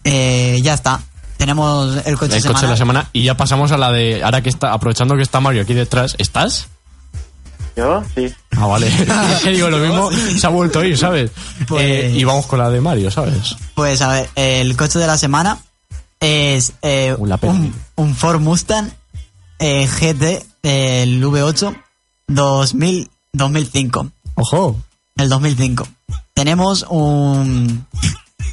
Eh, 0.05 0.61
ya 0.63 0.75
está. 0.75 1.01
Tenemos 1.45 1.97
el 2.07 2.17
coche, 2.17 2.39
el 2.39 2.43
coche 2.43 2.63
de 2.63 2.69
la 2.73 2.77
semana. 2.79 3.11
Y 3.13 3.25
ya 3.25 3.37
pasamos 3.37 3.71
a 3.71 3.77
la 3.77 3.93
de. 3.93 4.25
Ahora 4.25 4.41
que 4.43 4.49
está, 4.49 4.73
aprovechando 4.73 5.15
que 5.15 5.21
está 5.21 5.41
Mario 5.41 5.61
aquí 5.61 5.75
detrás, 5.75 6.15
¿estás? 6.17 6.69
¿Yo? 7.77 8.03
Sí. 8.15 8.33
Ah, 8.57 8.65
vale. 8.65 8.87
es 9.35 9.43
que 9.43 9.51
digo, 9.51 9.69
lo 9.69 9.77
mismo 9.77 10.11
se 10.11 10.47
ha 10.47 10.49
vuelto 10.49 10.81
a 10.81 10.87
ir, 10.87 10.97
¿sabes? 10.97 11.31
Pues- 11.69 11.83
Eh, 11.85 12.13
y 12.17 12.25
vamos 12.25 12.47
con 12.47 12.59
la 12.61 12.71
de 12.71 12.81
Mario, 12.81 13.11
¿sabes? 13.11 13.57
Pues 13.75 14.01
a 14.01 14.09
ver, 14.09 14.31
el 14.37 14.75
coche 14.75 14.99
de 14.99 15.07
la 15.07 15.19
semana 15.19 15.59
es 16.19 16.73
eh, 16.81 17.15
un, 17.19 17.75
un 17.97 18.15
Ford 18.15 18.41
Mustang 18.41 18.91
eh, 19.59 19.87
GT 19.87 20.47
del 20.63 21.23
V8 21.23 21.77
2000, 22.29 23.11
2005. 23.35 24.11
Ojo. 24.37 24.81
El 25.17 25.29
2005. 25.29 25.87
Tenemos 26.33 26.87
un... 26.89 27.87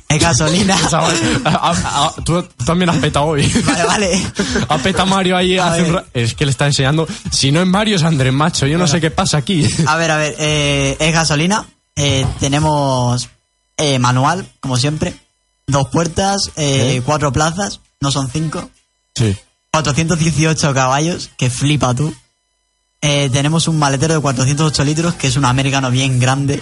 Es 0.09 0.21
gasolina. 0.21 0.77
Chaval, 0.89 1.15
a- 1.45 1.49
a- 1.49 2.05
a- 2.07 2.13
tú 2.23 2.43
también 2.65 2.89
has 2.89 2.97
petado 2.97 3.25
hoy. 3.27 3.47
vale, 3.65 3.83
vale. 3.85 4.31
Ha 4.67 4.77
petado 4.77 5.05
Mario 5.07 5.37
ahí 5.37 5.57
hace 5.57 5.83
un 5.83 5.93
ra- 5.93 6.05
Es 6.13 6.33
que 6.33 6.45
le 6.45 6.51
está 6.51 6.65
enseñando. 6.67 7.07
Si 7.31 7.51
no 7.51 7.61
es 7.61 7.67
Mario, 7.67 7.95
es 7.95 8.03
Andrés 8.03 8.33
Macho. 8.33 8.67
Yo 8.67 8.77
no 8.77 8.87
sé 8.87 8.99
qué 8.99 9.09
pasa 9.11 9.37
aquí. 9.37 9.65
A 9.87 9.95
ver, 9.95 10.11
a 10.11 10.17
ver, 10.17 10.35
eh, 10.39 10.97
es 10.99 11.13
gasolina. 11.13 11.65
Eh, 11.95 12.25
tenemos 12.39 13.29
eh, 13.77 13.99
manual, 13.99 14.45
como 14.59 14.75
siempre. 14.77 15.13
Dos 15.67 15.87
puertas, 15.89 16.51
eh, 16.57 17.01
cuatro 17.05 17.31
plazas, 17.31 17.79
no 18.01 18.11
son 18.11 18.29
cinco. 18.29 18.69
Sí. 19.15 19.35
418 19.71 20.73
caballos, 20.73 21.29
que 21.37 21.49
flipa 21.49 21.93
tú. 21.93 22.13
Tenemos 22.99 23.67
un 23.67 23.79
maletero 23.79 24.13
de 24.13 24.19
408 24.19 24.83
litros, 24.83 25.13
que 25.15 25.27
es 25.27 25.35
un 25.37 25.45
americano 25.45 25.89
bien 25.89 26.19
grande. 26.19 26.61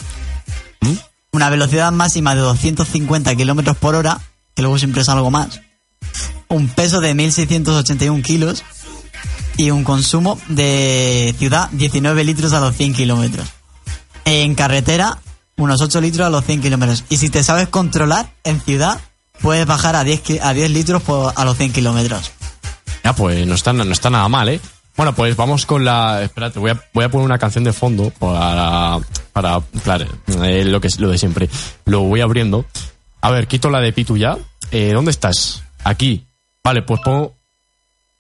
¿Mm? 0.81 0.93
Una 1.31 1.49
velocidad 1.49 1.91
máxima 1.91 2.33
de 2.35 2.41
250 2.41 3.35
kilómetros 3.35 3.77
por 3.77 3.95
hora, 3.95 4.19
que 4.55 4.61
luego 4.61 4.77
siempre 4.79 5.01
es 5.01 5.09
algo 5.09 5.29
más. 5.31 5.61
Un 6.47 6.67
peso 6.69 7.01
de 7.01 7.13
1681 7.13 8.23
kilos. 8.23 8.63
Y 9.57 9.71
un 9.71 9.83
consumo 9.83 10.39
de 10.47 11.35
ciudad 11.37 11.69
19 11.73 12.23
litros 12.23 12.53
a 12.53 12.61
los 12.61 12.75
100 12.77 12.93
kilómetros. 12.93 13.45
En 14.23 14.55
carretera, 14.55 15.17
unos 15.57 15.81
8 15.81 15.99
litros 15.99 16.25
a 16.25 16.29
los 16.29 16.45
100 16.45 16.61
kilómetros. 16.61 17.03
Y 17.09 17.17
si 17.17 17.29
te 17.29 17.43
sabes 17.43 17.67
controlar, 17.67 18.31
en 18.45 18.61
ciudad, 18.61 19.01
puedes 19.41 19.65
bajar 19.65 19.97
a 19.97 20.05
10, 20.05 20.21
ki- 20.21 20.39
a 20.41 20.53
10 20.53 20.71
litros 20.71 21.03
a 21.35 21.43
los 21.43 21.57
100 21.57 21.73
kilómetros. 21.73 22.31
Ya, 23.03 23.13
pues 23.13 23.45
no 23.45 23.55
está, 23.55 23.73
no 23.73 23.83
está 23.83 24.09
nada 24.09 24.29
mal, 24.29 24.47
¿eh? 24.47 24.61
Bueno, 24.99 25.15
pues 25.15 25.33
vamos 25.37 25.65
con 25.65 25.85
la. 25.85 26.23
Espérate, 26.23 26.59
voy 26.59 26.71
a, 26.71 26.83
voy 26.93 27.05
a 27.05 27.09
poner 27.09 27.25
una 27.25 27.37
canción 27.37 27.63
de 27.63 27.71
fondo 27.71 28.09
para. 28.19 28.97
Para. 29.31 29.61
Claro, 29.81 30.05
eh, 30.43 30.65
lo, 30.65 30.81
que 30.81 30.87
es, 30.87 30.99
lo 30.99 31.07
de 31.07 31.17
siempre. 31.17 31.49
Lo 31.85 32.01
voy 32.01 32.19
abriendo. 32.19 32.65
A 33.21 33.31
ver, 33.31 33.47
quito 33.47 33.69
la 33.69 33.79
de 33.79 33.93
Pitu 33.93 34.17
ya. 34.17 34.37
Eh, 34.71 34.91
¿Dónde 34.91 35.11
estás? 35.11 35.63
Aquí. 35.85 36.25
Vale, 36.61 36.81
pues 36.81 36.99
pongo. 36.99 37.33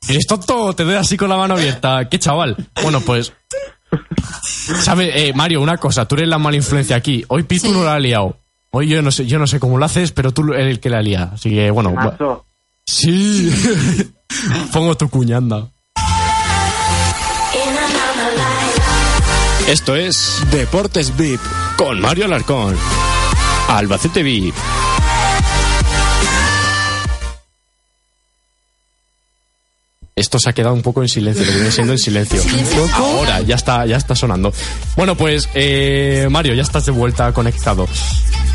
¿Eres 0.07 0.25
tonto? 0.25 0.71
Te 0.73 0.85
doy 0.85 0.95
así 0.95 1.17
con 1.17 1.27
la 1.27 1.35
mano 1.35 1.55
abierta. 1.55 2.07
¿Qué 2.07 2.17
chaval? 2.17 2.55
Bueno, 2.81 3.01
pues. 3.01 3.33
¿Sabes, 4.81 5.11
eh, 5.13 5.33
Mario, 5.35 5.59
una 5.59 5.75
cosa? 5.75 6.07
Tú 6.07 6.15
eres 6.15 6.29
la 6.29 6.37
mala 6.37 6.55
influencia 6.55 6.95
aquí. 6.95 7.25
Hoy 7.27 7.43
Pitu 7.43 7.67
Sí. 7.67 7.73
no 7.73 7.83
la 7.83 7.95
ha 7.95 7.99
liado. 7.99 8.37
Hoy 8.71 8.87
yo 8.87 9.01
no 9.01 9.11
sé, 9.11 9.25
yo 9.25 9.37
no 9.37 9.47
sé 9.47 9.59
cómo 9.59 9.77
lo 9.77 9.83
haces, 9.83 10.13
pero 10.13 10.31
tú 10.31 10.53
eres 10.53 10.67
el 10.69 10.79
que 10.79 10.89
la 10.89 11.01
lía. 11.01 11.31
Así 11.33 11.49
que, 11.49 11.71
bueno. 11.71 11.93
Sí. 12.85 13.51
Pongo 14.71 14.95
tu 14.95 15.09
cuñanda. 15.09 15.67
Esto 19.69 19.95
es 19.95 20.41
Deportes 20.49 21.15
VIP. 21.15 21.39
con 21.77 22.01
Mario 22.01 22.25
Alarcón. 22.25 22.75
Albacete 23.67 24.23
VIP. 24.23 24.55
Esto 30.15 30.39
se 30.39 30.49
ha 30.49 30.53
quedado 30.53 30.73
un 30.73 30.81
poco 30.81 31.03
en 31.03 31.07
silencio, 31.07 31.45
lo 31.45 31.51
que 31.51 31.57
viene 31.57 31.71
siendo 31.71 31.93
en 31.93 31.99
silencio. 31.99 32.41
Silencio. 32.41 32.83
Ahora, 32.95 33.41
ya 33.41 33.53
está, 33.53 33.85
ya 33.85 33.97
está 33.97 34.15
sonando. 34.15 34.51
Bueno, 34.97 35.13
pues, 35.13 35.47
eh, 35.53 36.27
Mario, 36.31 36.55
ya 36.55 36.63
estás 36.63 36.87
de 36.87 36.91
vuelta 36.91 37.31
conectado. 37.31 37.87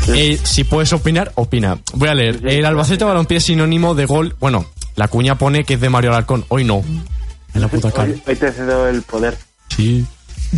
Eh, 0.09 0.37
si 0.43 0.65
puedes 0.65 0.91
opinar, 0.91 1.31
opina. 1.35 1.79
Voy 1.93 2.09
a 2.09 2.13
leer. 2.13 2.41
El 2.45 2.65
Albacete 2.65 3.05
Balompié 3.05 3.37
es 3.37 3.45
sinónimo 3.45 3.95
de 3.95 4.05
gol. 4.05 4.35
Bueno, 4.41 4.65
la 4.97 5.07
cuña 5.07 5.37
pone 5.37 5.63
que 5.63 5.75
es 5.75 5.79
de 5.79 5.87
Mario 5.87 6.09
Alarcón. 6.09 6.43
Hoy 6.49 6.65
no. 6.65 6.83
En 7.53 7.61
la 7.61 7.69
puta 7.69 7.89
cara. 7.89 8.09
Hoy, 8.09 8.21
hoy 8.27 8.35
te 8.35 8.51
cedo 8.51 8.89
el 8.89 9.01
poder. 9.01 9.37
Sí. 9.69 10.05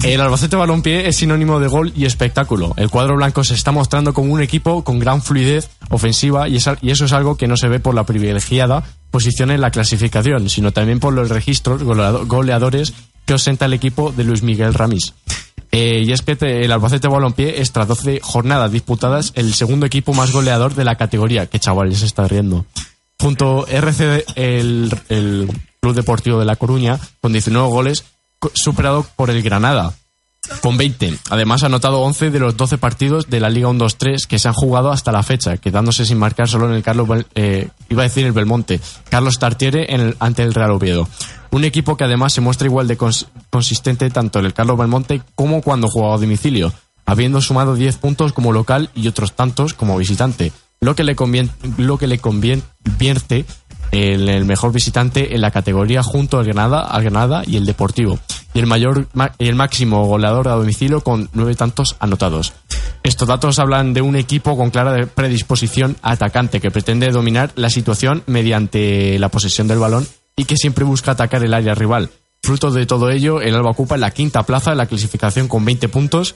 El 0.04 0.22
Albacete 0.22 0.56
Balompié 0.56 1.08
es 1.08 1.18
sinónimo 1.18 1.60
de 1.60 1.68
gol 1.68 1.92
y 1.96 2.06
espectáculo. 2.06 2.74
El 2.78 2.90
cuadro 2.90 3.16
blanco 3.16 3.44
se 3.44 3.56
está 3.56 3.72
mostrando 3.72 4.14
como 4.14 4.32
un 4.34 4.42
equipo 4.42 4.84
con 4.84 5.00
gran 5.00 5.22
fluidez 5.22 5.70
ofensiva 5.90 6.48
y, 6.48 6.56
eso 6.58 6.76
es 6.82 7.14
algo 7.14 7.36
que 7.36 7.48
no 7.48 7.58
se 7.58 7.68
ve 7.68 7.80
por 7.80 7.96
la 7.96 8.06
privilegiada 8.06 8.84
posición 9.12 9.52
en 9.52 9.62
la 9.62 9.72
clasificación, 9.72 10.50
sino 10.50 10.72
también 10.72 11.00
por 11.00 11.14
los 11.14 11.30
registros 11.30 11.82
goleado- 11.84 12.26
goleadores 12.28 12.94
que 13.26 13.34
ostenta 13.34 13.66
el 13.66 13.74
equipo 13.74 14.12
de 14.12 14.24
Luis 14.24 14.44
Miguel 14.44 14.74
Ramis. 14.74 15.14
Eh, 15.72 16.04
y 16.06 16.12
es 16.12 16.22
que 16.22 16.38
el 16.40 16.72
Albacete 16.72 17.08
Balompié 17.08 17.62
es 17.62 17.72
tras 17.72 17.88
12 17.88 18.20
jornadas 18.22 18.72
disputadas 18.72 19.34
el 19.36 19.54
segundo 19.54 19.86
equipo 19.86 20.14
más 20.14 20.32
goleador 20.32 20.76
de 20.76 20.86
la 20.86 20.96
categoría. 20.96 21.48
Que 21.48 21.60
chaval, 21.60 21.90
ya 21.92 21.98
se 21.98 22.06
está 22.06 22.28
riendo. 22.28 22.66
Junto 23.20 23.68
RC, 23.68 24.26
el, 24.36 24.96
el 25.10 25.50
Club 25.82 25.96
Deportivo 25.96 26.40
de 26.40 26.46
La 26.46 26.56
Coruña, 26.56 27.00
con 27.20 27.32
19 27.34 27.68
goles, 27.68 28.06
superado 28.54 29.06
por 29.16 29.30
el 29.30 29.42
Granada, 29.42 29.94
con 30.62 30.78
20. 30.78 31.18
Además, 31.30 31.64
ha 31.64 31.66
anotado 31.66 32.00
11 32.02 32.30
de 32.30 32.40
los 32.40 32.56
12 32.56 32.78
partidos 32.78 33.30
de 33.30 33.40
la 33.40 33.50
Liga 33.50 33.68
1-2-3 33.70 34.26
que 34.28 34.40
se 34.40 34.48
han 34.48 34.54
jugado 34.54 34.92
hasta 34.92 35.12
la 35.12 35.24
fecha, 35.24 35.58
quedándose 35.58 36.06
sin 36.06 36.18
marcar 36.20 36.48
solo 36.48 36.68
en 36.70 36.76
el 36.76 36.84
Carlos, 36.84 37.08
eh, 37.36 37.70
iba 37.90 38.04
a 38.04 38.08
decir 38.08 38.26
el 38.26 38.32
Belmonte, 38.32 38.80
Carlos 39.10 39.40
Tartiere 39.40 39.94
en 39.94 40.02
el- 40.02 40.18
ante 40.20 40.44
el 40.44 40.54
Real 40.54 40.72
Oviedo. 40.72 41.08
Un 41.52 41.64
equipo 41.64 41.98
que 41.98 42.04
además 42.04 42.34
se 42.34 42.42
muestra 42.42 42.68
igual 42.68 42.88
de 42.88 42.98
cons- 42.98 43.26
consistente 43.50 44.10
tanto 44.10 44.40
en 44.40 44.46
el 44.46 44.54
Carlos 44.54 44.78
Belmonte 44.78 45.22
como 45.36 45.62
cuando 45.62 45.88
jugaba 45.90 46.16
a 46.16 46.20
domicilio, 46.20 46.72
habiendo 47.06 47.42
sumado 47.42 47.76
10 47.76 47.98
puntos 47.98 48.32
como 48.34 48.52
local 48.54 48.90
y 48.96 49.08
otros 49.08 49.34
tantos 49.34 49.74
como 49.74 49.98
visitante, 49.98 50.52
lo 50.80 50.94
que 50.96 51.04
le 51.04 51.16
conviene, 51.16 51.50
lo 51.78 51.98
que 51.98 52.08
le 52.08 52.20
convierte 52.20 53.46
el, 53.92 54.28
el 54.30 54.46
mejor 54.46 54.72
visitante 54.72 55.36
en 55.36 55.42
la 55.42 55.52
categoría 55.52 56.04
junto 56.04 56.40
al 56.40 56.46
Granada, 56.46 56.82
al 56.82 57.04
Granada 57.04 57.44
y 57.46 57.58
el 57.58 57.66
Deportivo, 57.66 58.20
y 58.54 58.60
el 58.60 58.68
mayor 58.68 59.08
el 59.40 59.56
máximo 59.56 60.06
goleador 60.06 60.48
a 60.48 60.56
domicilio 60.56 61.02
con 61.02 61.30
nueve 61.34 61.56
tantos 61.56 61.96
anotados. 62.00 62.54
Estos 63.04 63.28
datos 63.28 63.60
hablan 63.60 63.94
de 63.94 64.02
un 64.02 64.16
equipo 64.16 64.58
con 64.58 64.70
clara 64.70 65.06
predisposición 65.06 65.96
atacante 66.02 66.60
que 66.60 66.72
pretende 66.72 67.10
dominar 67.10 67.52
la 67.56 67.70
situación 67.70 68.24
mediante 68.26 69.18
la 69.20 69.30
posesión 69.30 69.68
del 69.68 69.80
balón 69.80 70.08
y 70.36 70.46
que 70.46 70.58
siempre 70.58 70.84
busca 70.84 71.12
atacar 71.12 71.44
el 71.44 71.54
área 71.54 71.76
rival. 71.76 72.10
Fruto 72.44 72.72
de 72.72 72.86
todo 72.86 73.10
ello, 73.10 73.42
el 73.42 73.56
Alba 73.56 73.72
ocupa 73.72 73.98
la 73.98 74.12
quinta 74.12 74.44
plaza 74.44 74.72
de 74.72 74.78
la 74.78 74.86
clasificación 74.86 75.48
con 75.48 75.66
20 75.66 75.90
puntos 75.90 76.36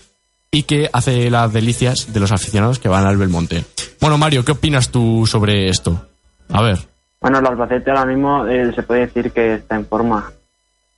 y 0.52 0.64
que 0.64 0.90
hace 0.92 1.30
las 1.30 1.54
delicias 1.54 2.12
de 2.14 2.20
los 2.20 2.32
aficionados 2.32 2.80
que 2.80 2.90
van 2.90 3.06
al 3.06 3.18
Belmonte. 3.18 3.64
Bueno, 4.00 4.18
Mario, 4.18 4.44
¿qué 4.44 4.52
opinas 4.52 4.90
tú 4.90 5.26
sobre 5.26 5.70
esto? 5.70 6.08
A 6.50 6.62
ver, 6.62 6.80
Bueno, 7.22 7.40
el 7.40 7.46
Albacete 7.46 7.92
ahora 7.92 8.06
mismo 8.06 8.48
eh, 8.48 8.74
se 8.74 8.84
puede 8.84 9.02
decir 9.02 9.32
que 9.32 9.54
está 9.56 9.76
en 9.76 9.86
forma. 9.86 10.32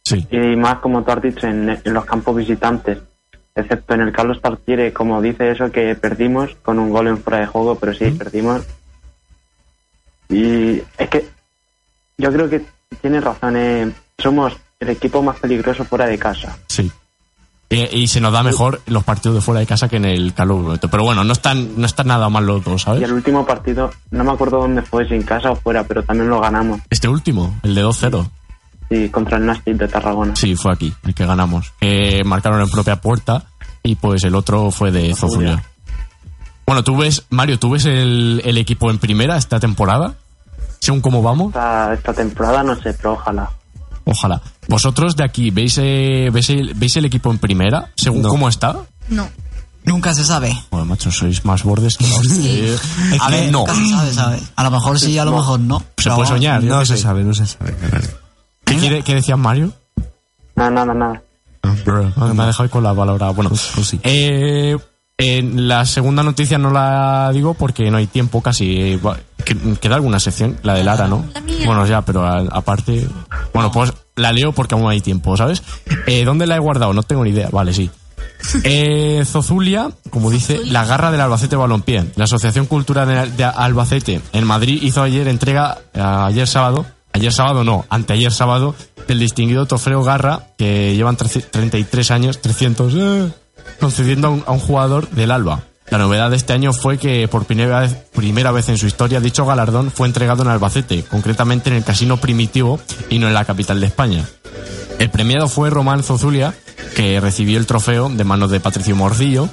sí. 0.03 0.25
Y 0.31 0.55
más, 0.55 0.79
como 0.79 1.03
tú 1.03 1.11
has 1.11 1.21
dicho, 1.21 1.45
en, 1.47 1.69
en 1.83 1.93
los 1.93 2.05
campos 2.05 2.35
visitantes. 2.37 2.99
Excepto 3.55 3.93
en 3.93 4.01
el 4.01 4.11
Carlos 4.13 4.41
Tartiere, 4.41 4.91
como 4.93 5.21
dice 5.21 5.51
eso, 5.51 5.71
que 5.71 5.93
perdimos 5.95 6.55
con 6.63 6.79
un 6.79 6.89
gol 6.89 7.07
en 7.07 7.17
fuera 7.19 7.39
de 7.39 7.45
juego, 7.45 7.75
pero 7.75 7.93
sí, 7.93 8.09
perdimos. 8.11 8.65
Y 10.29 10.81
es 10.97 11.09
que 11.09 11.27
yo 12.17 12.31
creo 12.31 12.49
que 12.49 12.61
tiene 13.01 13.19
razón. 13.21 13.55
eh, 13.57 13.91
somos 14.17 14.57
el 14.79 14.89
equipo 14.89 15.21
más 15.21 15.37
peligroso 15.39 15.83
fuera 15.85 16.07
de 16.07 16.17
casa. 16.17 16.57
Sí. 16.67 16.91
Y, 17.73 18.01
y 18.03 18.07
se 18.07 18.21
nos 18.21 18.31
da 18.33 18.43
mejor 18.43 18.81
los 18.87 19.03
partidos 19.03 19.35
de 19.35 19.41
fuera 19.41 19.59
de 19.59 19.65
casa 19.65 19.87
que 19.89 19.97
en 19.97 20.05
el 20.05 20.33
calor. 20.33 20.79
Pero 20.79 21.03
bueno, 21.03 21.23
no 21.23 21.33
están, 21.33 21.79
no 21.79 21.85
están 21.85 22.07
nada 22.07 22.29
mal 22.29 22.45
los 22.45 22.63
dos, 22.63 22.81
Y 22.81 22.85
¿sabes? 22.85 23.03
el 23.03 23.13
último 23.13 23.45
partido, 23.45 23.91
no 24.11 24.23
me 24.23 24.31
acuerdo 24.31 24.59
dónde 24.59 24.81
fue, 24.81 25.07
si 25.07 25.15
en 25.15 25.23
casa 25.23 25.51
o 25.51 25.55
fuera, 25.55 25.83
pero 25.83 26.03
también 26.03 26.29
lo 26.29 26.39
ganamos. 26.39 26.81
Este 26.89 27.07
último, 27.07 27.59
el 27.63 27.75
de 27.75 27.83
2-0. 27.83 28.29
Sí, 28.89 29.09
contra 29.09 29.37
el 29.37 29.45
Nastic 29.45 29.75
de 29.77 29.87
Tarragona. 29.87 30.35
Sí, 30.35 30.55
fue 30.55 30.71
aquí, 30.73 30.93
el 31.03 31.15
que 31.15 31.25
ganamos. 31.25 31.71
Que 31.79 32.21
marcaron 32.25 32.61
en 32.61 32.69
propia 32.69 33.01
puerta 33.01 33.45
y 33.81 33.95
pues 33.95 34.23
el 34.23 34.35
otro 34.35 34.69
fue 34.71 34.91
de 34.91 35.15
Zozulia. 35.15 35.63
Bueno, 36.65 36.83
tú 36.83 36.95
ves, 36.97 37.25
Mario, 37.29 37.59
¿tú 37.59 37.71
ves 37.71 37.85
el, 37.85 38.41
el 38.45 38.57
equipo 38.57 38.89
en 38.91 38.97
primera 38.99 39.35
esta 39.37 39.59
temporada? 39.59 40.15
Según 40.79 41.01
cómo 41.01 41.21
vamos, 41.21 41.47
Esta, 41.47 41.93
esta 41.93 42.13
temporada 42.13 42.63
no 42.63 42.75
sé, 42.75 42.93
pero 42.93 43.13
ojalá. 43.13 43.49
Ojalá. 44.05 44.41
¿Vosotros 44.67 45.15
de 45.15 45.23
aquí 45.23 45.51
veis, 45.51 45.77
eh, 45.81 46.29
veis, 46.31 46.49
el, 46.49 46.73
veis 46.75 46.95
el 46.97 47.05
equipo 47.05 47.31
en 47.31 47.37
primera? 47.39 47.91
Según 47.95 48.23
cómo 48.23 48.49
está. 48.49 48.75
No. 49.09 49.29
Nunca 49.85 50.13
se 50.13 50.23
sabe. 50.23 50.57
Bueno, 50.71 50.85
macho, 50.85 51.11
sois 51.11 51.43
más 51.43 51.63
bordes 51.63 51.97
que 51.97 52.07
la 52.07 52.15
hostia. 52.15 52.51
Eh, 52.51 52.77
Es 53.13 53.21
A 53.21 53.27
que 53.27 53.33
ver, 53.33 53.51
no. 53.51 53.59
nunca 53.59 53.75
se 53.75 53.89
sabe, 53.89 54.13
¿sabes? 54.13 54.43
A 54.55 54.63
lo 54.63 54.71
mejor 54.71 54.99
sí, 54.99 55.17
a 55.17 55.25
lo 55.25 55.31
mejor 55.35 55.59
no. 55.59 55.83
Se 55.97 56.09
puede 56.11 56.27
soñar. 56.29 56.63
No 56.63 56.85
se 56.85 56.95
sé. 56.95 57.03
sabe, 57.03 57.23
no 57.23 57.33
se 57.33 57.45
sabe. 57.45 57.75
¿Qué, 58.63 58.77
quiere- 58.77 59.03
qué 59.03 59.15
decía 59.15 59.35
Mario? 59.35 59.73
Nada, 60.55 60.69
nada, 60.69 60.93
nada. 60.93 61.21
Ah, 61.63 61.75
Me 62.33 62.43
ha 62.43 62.47
dejado 62.47 62.69
con 62.69 62.83
la 62.83 62.93
palabra. 62.93 63.29
Bueno, 63.31 63.49
Pues 63.49 63.87
sí. 63.87 63.99
eh, 64.03 64.77
La 65.43 65.85
segunda 65.85 66.23
noticia 66.23 66.57
no 66.57 66.71
la 66.71 67.29
digo 67.33 67.53
porque 67.53 67.89
no 67.91 67.97
hay 67.97 68.07
tiempo 68.07 68.41
casi. 68.41 68.99
Queda 69.81 69.95
alguna 69.95 70.19
sección, 70.19 70.57
la 70.63 70.73
de 70.73 70.83
Lara, 70.83 71.07
¿no? 71.07 71.25
La. 71.33 71.41
Bueno, 71.65 71.85
ya, 71.85 72.01
pero 72.01 72.25
a- 72.25 72.39
aparte. 72.51 73.07
Bueno, 73.53 73.71
pues 73.71 73.93
la 74.15 74.31
leo 74.31 74.51
porque 74.53 74.75
aún 74.75 74.89
hay 74.89 75.01
tiempo, 75.01 75.35
¿sabes? 75.37 75.63
Eh, 76.07 76.23
¿Dónde 76.25 76.47
la 76.47 76.55
he 76.55 76.59
guardado? 76.59 76.93
No 76.93 77.03
tengo 77.03 77.23
ni 77.23 77.31
idea. 77.31 77.49
Vale, 77.51 77.73
sí. 77.73 77.89
Eh, 78.63 79.23
Zozulia, 79.25 79.89
como 80.09 80.29
dice, 80.29 80.59
la 80.65 80.85
garra 80.85 81.11
del 81.11 81.21
Albacete 81.21 81.55
Balompié. 81.55 82.05
La 82.15 82.25
Asociación 82.25 82.65
Cultural 82.65 83.35
de- 83.37 83.43
Albacete 83.45 84.21
en 84.33 84.45
Madrid 84.45 84.79
hizo 84.81 85.01
ayer 85.01 85.27
entrega, 85.27 85.77
eh, 85.93 86.01
ayer 86.01 86.47
sábado, 86.47 86.85
ayer 87.13 87.31
sábado 87.31 87.63
no, 87.63 87.85
anteayer 87.89 88.31
sábado, 88.33 88.75
del 89.07 89.19
distinguido 89.19 89.65
trofeo 89.65 90.03
Garra, 90.03 90.47
que 90.57 90.93
llevan 90.95 91.15
13 91.15 91.41
33 91.41 92.11
años, 92.11 92.41
300, 92.41 92.93
eh, 92.95 93.29
concediendo 93.83 94.41
a 94.45 94.51
un, 94.53 94.59
jugador 94.59 95.09
del 95.09 95.29
Alba. 95.29 95.63
La 95.89 95.97
novedad 95.97 96.29
de 96.29 96.37
este 96.37 96.53
año 96.53 96.71
fue 96.71 96.97
que 96.97 97.27
por 97.27 97.43
primera 97.43 97.81
vez, 97.81 97.93
primera 98.13 98.53
vez 98.53 98.69
en 98.69 98.77
su 98.77 98.87
historia 98.87 99.19
dicho 99.19 99.45
galardón 99.45 99.91
fue 99.91 100.07
entregado 100.07 100.41
en 100.41 100.47
Albacete, 100.47 101.03
concretamente 101.03 101.69
en 101.69 101.75
el 101.75 101.83
Casino 101.83 102.15
Primitivo 102.15 102.79
y 103.09 103.19
no 103.19 103.27
en 103.27 103.33
la 103.33 103.43
capital 103.43 103.81
de 103.81 103.87
España. 103.87 104.23
El 104.99 105.09
premiado 105.09 105.49
fue 105.49 105.69
Román 105.69 106.01
Zozulia, 106.01 106.53
que 106.95 107.19
recibió 107.19 107.59
el 107.59 107.65
trofeo 107.65 108.07
de 108.07 108.23
manos 108.23 108.51
de 108.51 108.61
Patricio 108.61 108.95
Morcillo, 108.95 109.49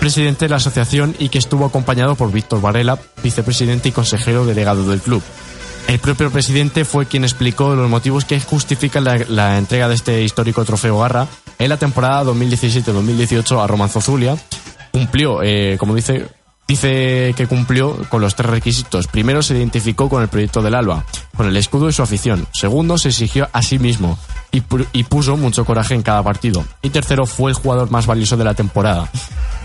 presidente 0.00 0.46
de 0.46 0.48
la 0.48 0.56
asociación 0.56 1.14
y 1.18 1.28
que 1.28 1.38
estuvo 1.38 1.66
acompañado 1.66 2.14
por 2.14 2.32
Víctor 2.32 2.62
Varela, 2.62 2.98
vicepresidente 3.22 3.90
y 3.90 3.92
consejero 3.92 4.46
delegado 4.46 4.88
del 4.88 5.02
club. 5.02 5.22
El 5.86 5.98
propio 5.98 6.30
presidente 6.30 6.86
fue 6.86 7.04
quien 7.04 7.24
explicó 7.24 7.74
los 7.74 7.90
motivos 7.90 8.24
que 8.24 8.40
justifican 8.40 9.04
la, 9.04 9.18
la 9.28 9.58
entrega 9.58 9.86
de 9.86 9.96
este 9.96 10.22
histórico 10.22 10.64
trofeo 10.64 10.98
Garra 10.98 11.28
en 11.58 11.68
la 11.68 11.76
temporada 11.76 12.24
2017-2018 12.24 13.62
a 13.62 13.66
Román 13.66 13.88
Zozulia. 13.88 14.36
Cumplió, 14.92 15.42
eh, 15.42 15.76
como 15.78 15.94
dice, 15.94 16.26
dice 16.66 17.34
que 17.36 17.46
cumplió 17.46 17.96
con 18.08 18.20
los 18.22 18.34
tres 18.34 18.50
requisitos. 18.50 19.06
Primero, 19.08 19.42
se 19.42 19.56
identificó 19.56 20.08
con 20.08 20.22
el 20.22 20.28
proyecto 20.28 20.62
del 20.62 20.74
Alba, 20.74 21.04
con 21.36 21.46
el 21.46 21.56
escudo 21.56 21.88
y 21.88 21.92
su 21.92 22.02
afición. 22.02 22.46
Segundo, 22.52 22.96
se 22.98 23.08
exigió 23.10 23.48
a 23.52 23.62
sí 23.62 23.78
mismo 23.78 24.18
y, 24.52 24.62
pu- 24.62 24.86
y 24.92 25.04
puso 25.04 25.36
mucho 25.36 25.64
coraje 25.64 25.94
en 25.94 26.02
cada 26.02 26.22
partido. 26.22 26.64
Y 26.82 26.90
tercero, 26.90 27.26
fue 27.26 27.50
el 27.50 27.56
jugador 27.56 27.90
más 27.90 28.06
valioso 28.06 28.36
de 28.36 28.44
la 28.44 28.54
temporada. 28.54 29.10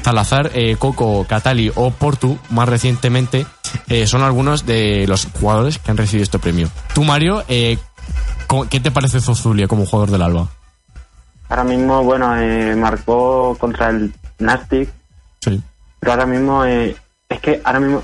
Salazar, 0.03 0.51
eh, 0.53 0.75
Coco, 0.77 1.25
Catali 1.29 1.71
o 1.75 1.91
Portu, 1.91 2.37
más 2.49 2.67
recientemente, 2.67 3.45
eh, 3.87 4.07
son 4.07 4.23
algunos 4.23 4.65
de 4.65 5.05
los 5.07 5.27
jugadores 5.39 5.77
que 5.77 5.91
han 5.91 5.97
recibido 5.97 6.23
este 6.23 6.39
premio. 6.39 6.69
Tú, 6.93 7.03
Mario, 7.03 7.43
eh, 7.47 7.77
¿cómo- 8.47 8.67
¿qué 8.67 8.79
te 8.79 8.91
parece 8.91 9.21
Zozulia 9.21 9.67
como 9.67 9.85
jugador 9.85 10.09
del 10.11 10.23
Alba? 10.23 10.49
Ahora 11.51 11.65
mismo, 11.65 12.01
bueno, 12.01 12.33
eh, 12.37 12.73
marcó 12.77 13.57
contra 13.59 13.89
el 13.89 14.13
Nastic, 14.39 14.89
Sí. 15.41 15.61
pero 15.99 16.13
ahora 16.13 16.25
mismo 16.25 16.63
eh, 16.63 16.95
es 17.27 17.39
que 17.41 17.61
ahora 17.65 17.81
mismo 17.81 18.01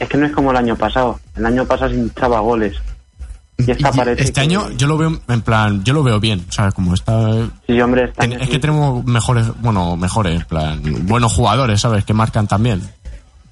es 0.00 0.08
que 0.08 0.18
no 0.18 0.26
es 0.26 0.32
como 0.32 0.50
el 0.50 0.56
año 0.56 0.74
pasado. 0.74 1.20
El 1.36 1.46
año 1.46 1.64
pasado 1.64 1.92
se 1.92 1.96
hinchaba 1.96 2.40
goles. 2.40 2.74
Y 3.56 3.70
esta 3.70 3.90
Y 3.94 4.10
este 4.20 4.32
que- 4.32 4.40
año 4.40 4.68
yo 4.70 4.88
lo 4.88 4.98
veo 4.98 5.20
en 5.28 5.42
plan, 5.42 5.84
yo 5.84 5.94
lo 5.94 6.02
veo 6.02 6.18
bien, 6.18 6.44
o 6.48 6.52
sea, 6.52 6.72
como 6.72 6.92
está 6.94 7.48
Sí, 7.68 7.80
hombre, 7.80 8.08
ten- 8.08 8.32
año 8.32 8.38
es 8.40 8.46
sí. 8.46 8.50
que 8.52 8.58
tenemos 8.58 9.04
mejores, 9.04 9.46
bueno, 9.60 9.96
mejores, 9.96 10.40
en 10.40 10.46
plan, 10.46 10.82
buenos 11.06 11.32
jugadores, 11.32 11.80
¿sabes? 11.80 12.04
Que 12.04 12.14
marcan 12.14 12.48
también. 12.48 12.82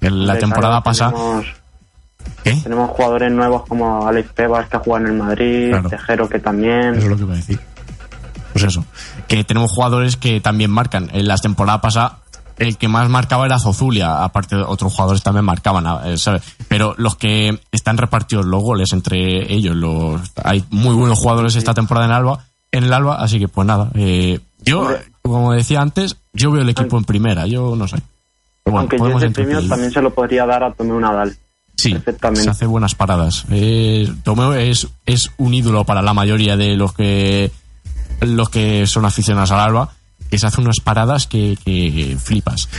En 0.01 0.27
la 0.27 0.37
temporada 0.37 0.81
claro, 0.81 0.83
pasada, 0.83 1.11
Tenemos, 2.43 2.63
tenemos 2.63 2.89
jugadores 2.91 3.31
nuevos 3.31 3.65
como 3.65 4.05
Alex 4.07 4.29
Pebas 4.33 4.67
que 4.67 4.77
juega 4.77 5.05
en 5.05 5.13
el 5.13 5.17
Madrid, 5.17 5.69
Claro. 5.69 5.89
Tejero 5.89 6.27
que 6.29 6.39
también. 6.39 6.95
Eso 6.95 7.03
es 7.03 7.07
lo 7.07 7.15
que 7.15 7.23
iba 7.23 7.33
a 7.33 7.37
decir. 7.37 7.59
Pues 8.61 8.73
eso. 8.73 8.85
Que 9.27 9.43
tenemos 9.43 9.71
jugadores 9.71 10.17
que 10.17 10.41
también 10.41 10.71
marcan. 10.71 11.09
En 11.13 11.27
las 11.27 11.41
temporadas 11.41 11.81
pasadas, 11.81 12.13
el 12.57 12.77
que 12.77 12.87
más 12.87 13.09
marcaba 13.09 13.45
era 13.45 13.59
Zozulia. 13.59 14.23
Aparte, 14.23 14.55
otros 14.55 14.93
jugadores 14.93 15.23
también 15.23 15.45
marcaban, 15.45 15.85
eh, 16.05 16.17
¿sabes? 16.17 16.41
Pero 16.67 16.95
los 16.97 17.15
que 17.15 17.59
están 17.71 17.97
repartidos 17.97 18.45
los 18.45 18.63
goles 18.63 18.93
entre 18.93 19.53
ellos, 19.53 19.75
los 19.75 20.21
hay 20.43 20.63
muy 20.69 20.95
buenos 20.95 21.19
jugadores 21.19 21.55
esta 21.55 21.73
temporada 21.73 22.07
en 22.07 22.11
Alba, 22.13 22.45
en 22.71 22.83
el 22.83 22.93
Alba, 22.93 23.15
así 23.15 23.39
que 23.39 23.47
pues 23.47 23.67
nada. 23.67 23.89
eh, 23.95 24.39
yo, 24.59 24.89
como 25.21 25.53
decía 25.53 25.81
antes, 25.81 26.17
yo 26.33 26.51
veo 26.51 26.63
el 26.63 26.69
equipo 26.69 26.97
en 26.97 27.03
primera, 27.03 27.45
yo 27.45 27.75
no 27.75 27.87
sé. 27.87 27.97
Bueno, 28.65 28.79
Aunque 28.79 28.97
yo 28.97 29.17
ese 29.17 29.29
premio 29.29 29.65
también 29.67 29.91
se 29.91 30.01
lo 30.01 30.13
podría 30.13 30.45
dar 30.45 30.63
a 30.63 30.73
Tomeu 30.73 30.99
Nadal. 30.99 31.37
Sí, 31.75 31.91
perfectamente. 31.91 32.43
se 32.43 32.49
hace 32.49 32.65
buenas 32.65 32.95
paradas. 32.95 33.45
Eh, 33.51 34.11
Tomeo 34.23 34.53
es, 34.55 34.87
es 35.05 35.29
un 35.37 35.53
ídolo 35.53 35.83
para 35.85 36.01
la 36.01 36.13
mayoría 36.13 36.57
de 36.57 36.75
los 36.75 36.91
que 36.93 37.51
los 38.21 38.49
que 38.49 38.85
son 38.87 39.05
aficionados 39.05 39.51
al 39.51 39.59
Alba, 39.59 39.89
que 40.29 40.37
se 40.39 40.47
hace 40.47 40.61
unas 40.61 40.79
paradas 40.83 41.27
que, 41.27 41.57
que 41.63 42.17
flipas. 42.21 42.69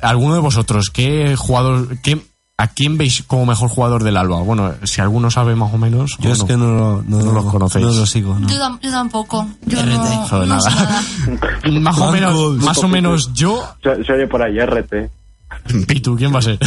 ¿Alguno 0.00 0.34
de 0.34 0.40
vosotros 0.40 0.90
qué 0.92 1.34
jugador, 1.36 1.98
qué, 2.02 2.24
a 2.56 2.68
quién 2.68 2.98
veis 2.98 3.24
como 3.26 3.46
mejor 3.46 3.68
jugador 3.68 4.04
del 4.04 4.16
Alba? 4.16 4.40
Bueno, 4.42 4.74
si 4.84 5.00
alguno 5.00 5.30
sabe 5.30 5.56
más 5.56 5.74
o 5.74 5.78
menos. 5.78 6.16
Yo 6.20 6.30
o 6.30 6.32
es 6.32 6.38
no. 6.40 6.46
que 6.46 6.56
no, 6.56 6.66
lo- 6.72 7.02
no, 7.02 7.18
No 7.20 7.32
los 7.32 7.44
conocéis. 7.46 7.84
No 7.86 7.92
los 7.92 8.08
sigo, 8.10 8.38
¿no? 8.38 8.48
Yo, 8.48 8.56
yo 8.80 8.90
tampoco. 8.90 9.48
Yo 9.66 9.80
RT. 9.80 9.86
no, 9.88 10.26
Joder, 10.28 10.48
no 10.48 10.60
sé 10.60 10.70
nada. 10.70 11.02
nada. 11.26 11.80
más 11.80 11.98
o 11.98 12.12
menos, 12.12 12.56
más 12.58 12.78
o 12.78 12.88
menos 12.88 13.32
yo. 13.34 13.62
Se, 13.82 14.04
se 14.04 14.12
oye 14.12 14.26
por 14.28 14.42
ahí, 14.42 14.58
RT. 14.60 15.10
Pitu, 15.86 16.16
¿quién 16.16 16.32
va 16.34 16.38
a 16.38 16.42
ser? 16.42 16.58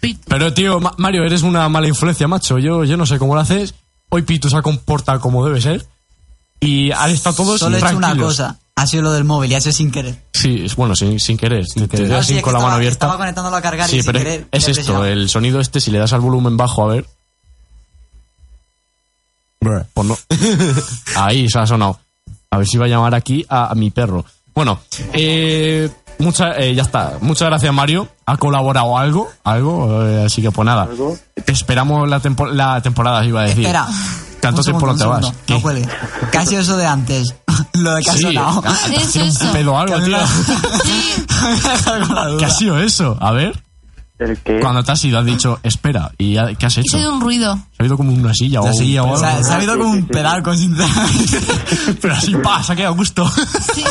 Pitu. 0.00 0.20
Pero 0.28 0.52
tío, 0.54 0.80
Ma- 0.80 0.94
Mario, 0.98 1.22
eres 1.24 1.42
una 1.42 1.68
mala 1.68 1.86
influencia, 1.88 2.26
macho. 2.26 2.58
Yo, 2.58 2.84
yo 2.84 2.96
no 2.96 3.04
sé 3.04 3.18
cómo 3.18 3.34
lo 3.34 3.40
haces. 3.42 3.74
Hoy 4.08 4.22
Pitu 4.22 4.48
se 4.48 4.56
ha 4.56 4.62
comportado 4.62 5.20
como 5.20 5.44
debe 5.44 5.60
ser. 5.60 5.86
Y 6.60 6.90
han 6.92 7.10
estado 7.10 7.36
todos 7.36 7.60
Solo 7.60 7.76
he 7.76 7.80
hecho 7.80 7.96
una 7.96 8.16
cosa. 8.16 8.58
Ha 8.76 8.86
sido 8.86 9.04
lo 9.04 9.12
del 9.12 9.24
móvil 9.24 9.52
y 9.52 9.54
ha 9.54 9.60
sido 9.60 9.72
sin 9.72 9.90
querer. 9.92 10.20
Sí, 10.32 10.62
es 10.64 10.74
bueno, 10.76 10.96
sin, 10.96 11.20
sin 11.20 11.36
querer. 11.36 11.64
Te- 11.66 11.82
te 11.82 11.88
querer. 11.88 12.08
das 12.08 12.18
Ah, 12.18 12.22
sí, 12.22 12.28
sin 12.28 12.36
es 12.36 12.40
que 12.40 12.44
con 12.44 12.52
la 12.54 12.58
estaba- 12.58 12.68
mano 12.70 12.76
abierta. 12.76 12.94
Estaba 13.06 13.16
conectándolo 13.18 13.56
a 13.56 13.62
cargar 13.62 13.88
Sí, 13.88 13.96
y 13.98 14.02
sin 14.02 14.06
pero 14.12 14.18
querer. 14.24 14.46
es 14.50 14.62
esto, 14.68 14.74
presionado. 14.74 15.06
el 15.06 15.28
sonido 15.28 15.60
este, 15.60 15.80
si 15.80 15.90
le 15.90 15.98
das 15.98 16.12
al 16.12 16.20
volumen 16.20 16.56
bajo, 16.56 16.82
a 16.84 16.94
ver. 16.94 17.06
Pues 19.94 20.06
no. 20.06 20.16
Ahí 21.16 21.48
se 21.48 21.58
ha 21.58 21.66
sonado. 21.66 21.98
A 22.50 22.58
ver 22.58 22.66
si 22.66 22.76
va 22.76 22.84
a 22.86 22.88
llamar 22.88 23.14
aquí 23.14 23.44
a, 23.48 23.70
a 23.70 23.74
mi 23.74 23.90
perro. 23.90 24.24
Bueno, 24.54 24.78
eh, 25.12 25.90
mucha, 26.18 26.52
eh, 26.58 26.74
ya 26.74 26.82
está. 26.82 27.18
Muchas 27.20 27.48
gracias, 27.48 27.72
Mario. 27.72 28.08
Ha 28.26 28.36
colaborado 28.36 28.96
algo, 28.98 29.30
algo, 29.42 30.04
eh, 30.06 30.24
así 30.26 30.42
que 30.42 30.50
pues 30.50 30.64
nada. 30.66 30.82
Algo. 30.84 31.16
Te 31.44 31.52
esperamos 31.52 32.08
la, 32.08 32.20
tempo- 32.20 32.46
la 32.46 32.80
temporada, 32.82 33.24
iba 33.24 33.40
a 33.40 33.44
decir. 33.44 33.60
Espera. 33.64 33.86
¿Cuánto 34.44 34.60
Un 34.60 34.64
tiempo 34.64 34.80
segundo, 34.94 35.04
no 35.06 35.20
te 35.20 35.26
vas? 35.26 35.34
¿Qué? 35.46 35.54
No. 35.54 36.30
¿Qué 36.30 36.38
ha 36.38 36.46
sido 36.46 36.60
eso 36.60 36.76
de 36.76 36.86
antes? 36.86 37.34
lo 37.74 37.94
de 37.94 38.02
que 38.02 38.10
ha 38.10 38.14
Sí, 38.14 38.22
sonado. 38.22 38.62
ah, 38.66 38.76
¿Qué 38.88 38.96
es 38.96 39.16
eso? 39.16 39.44
un 39.46 39.52
pedo 39.52 39.78
algo, 39.78 40.00
tío. 40.02 40.16
Sí, 40.84 41.24
¿Qué 42.38 42.44
ha 42.44 42.50
sido 42.50 42.78
eso? 42.80 43.16
A 43.20 43.32
ver. 43.32 43.62
El 44.16 44.38
que 44.38 44.60
Cuando 44.60 44.84
te 44.84 44.92
has 44.92 45.04
ido, 45.04 45.18
has 45.18 45.26
dicho, 45.26 45.58
espera, 45.64 46.12
¿y 46.18 46.34
qué 46.56 46.66
has 46.66 46.76
he 46.78 46.80
hecho? 46.82 46.96
oído 46.96 47.14
un 47.14 47.20
ruido. 47.20 47.58
Se 47.76 47.82
ha 47.82 47.86
ido 47.86 47.96
como 47.96 48.12
una 48.12 48.32
silla 48.32 48.60
o 48.60 48.72
silla 48.72 49.02
o 49.02 49.06
algo. 49.06 49.16
O 49.16 49.18
sea, 49.18 49.42
se 49.42 49.52
ha 49.52 49.56
habido 49.56 49.72
sí, 49.74 49.78
como 49.80 49.90
un 49.90 50.00
sí, 50.00 50.06
pedalco, 50.06 50.54
sinceramente. 50.54 51.40
Pero 52.00 52.14
así, 52.14 52.34
pa, 52.36 52.62
se 52.62 52.72
ha 52.72 52.76
quedado 52.76 52.94
a 52.94 52.96
gusto. 52.96 53.28
Sí. 53.74 53.84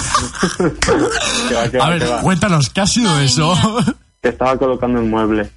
va, 1.78 1.86
A 1.86 1.90
ver, 1.90 2.10
cuéntanos, 2.22 2.70
¿qué 2.70 2.82
ha 2.82 2.88
sido 2.88 3.10
Madre 3.12 3.26
eso? 3.26 3.54
mía. 3.54 3.96
Te 4.22 4.30
estaba 4.30 4.58
colocando 4.58 5.00
un 5.02 5.10
mueble. 5.10 5.52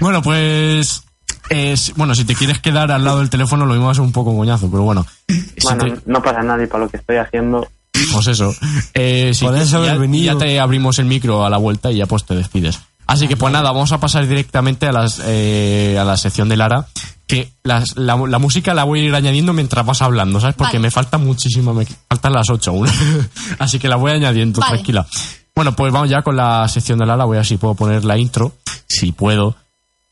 bueno, 0.00 0.22
pues... 0.22 1.02
es- 1.50 1.92
bueno, 1.96 2.14
si 2.14 2.24
te 2.24 2.34
quieres 2.34 2.58
quedar 2.60 2.90
al 2.90 3.04
lado 3.04 3.18
del 3.18 3.28
teléfono, 3.28 3.66
lo 3.66 3.72
mismo 3.74 3.86
va 3.86 3.92
a 3.92 3.94
ser 3.96 4.04
un 4.04 4.12
poco 4.12 4.34
coñazo, 4.34 4.70
pero 4.70 4.84
bueno. 4.84 5.06
Si 5.28 5.44
Bueno, 5.62 5.84
te- 5.84 6.00
no 6.06 6.22
pasa 6.22 6.42
nada 6.42 6.62
y 6.62 6.66
para 6.66 6.84
lo 6.84 6.90
que 6.90 6.96
estoy 6.96 7.16
haciendo. 7.16 7.68
pues 8.12 8.26
eso. 8.28 8.54
Eh, 8.94 9.32
si 9.34 9.44
Podés 9.44 9.68
quieres, 9.70 9.74
haber 9.74 9.92
ya, 9.94 9.98
venido. 9.98 10.32
ya 10.32 10.38
te 10.38 10.58
abrimos 10.60 10.98
el 10.98 11.04
micro 11.06 11.44
a 11.44 11.50
la 11.50 11.58
vuelta 11.58 11.90
y 11.92 11.96
ya 11.96 12.06
pues 12.06 12.24
te 12.24 12.34
despides. 12.34 12.80
Así 13.06 13.26
que 13.28 13.36
pues 13.36 13.52
nada, 13.52 13.72
vamos 13.72 13.90
a 13.92 13.98
pasar 13.98 14.26
directamente 14.26 14.86
a, 14.86 14.92
las, 14.92 15.20
eh, 15.24 15.98
a 16.00 16.04
la 16.04 16.16
sección 16.16 16.48
de 16.48 16.56
Lara. 16.56 16.86
Que 17.26 17.52
las- 17.64 17.96
la, 17.96 18.16
la 18.16 18.38
música 18.38 18.72
la 18.74 18.84
voy 18.84 19.00
a 19.00 19.02
ir 19.04 19.14
añadiendo 19.14 19.52
mientras 19.52 19.84
vas 19.86 20.02
hablando, 20.02 20.40
¿sabes? 20.40 20.56
Porque 20.56 20.78
Vale. 20.78 20.86
me 20.86 20.90
falta 20.90 21.18
muchísimo, 21.18 21.74
me 21.74 21.86
faltan 22.08 22.32
las 22.32 22.48
ocho 22.50 22.70
aún. 22.70 22.88
Así 23.58 23.78
que 23.78 23.88
la 23.88 23.96
voy 23.96 24.12
añadiendo, 24.12 24.60
Vale. 24.60 24.74
tranquila. 24.74 25.06
Bueno, 25.54 25.74
pues 25.76 25.92
vamos 25.92 26.08
ya 26.08 26.22
con 26.22 26.36
la 26.36 26.66
sección 26.68 26.98
de 26.98 27.06
Lara. 27.06 27.24
Voy 27.24 27.36
a 27.36 27.40
ver 27.40 27.46
si 27.46 27.56
puedo 27.56 27.74
poner 27.74 28.04
la 28.04 28.16
intro. 28.18 28.54
Si 28.88 29.12
puedo. 29.12 29.56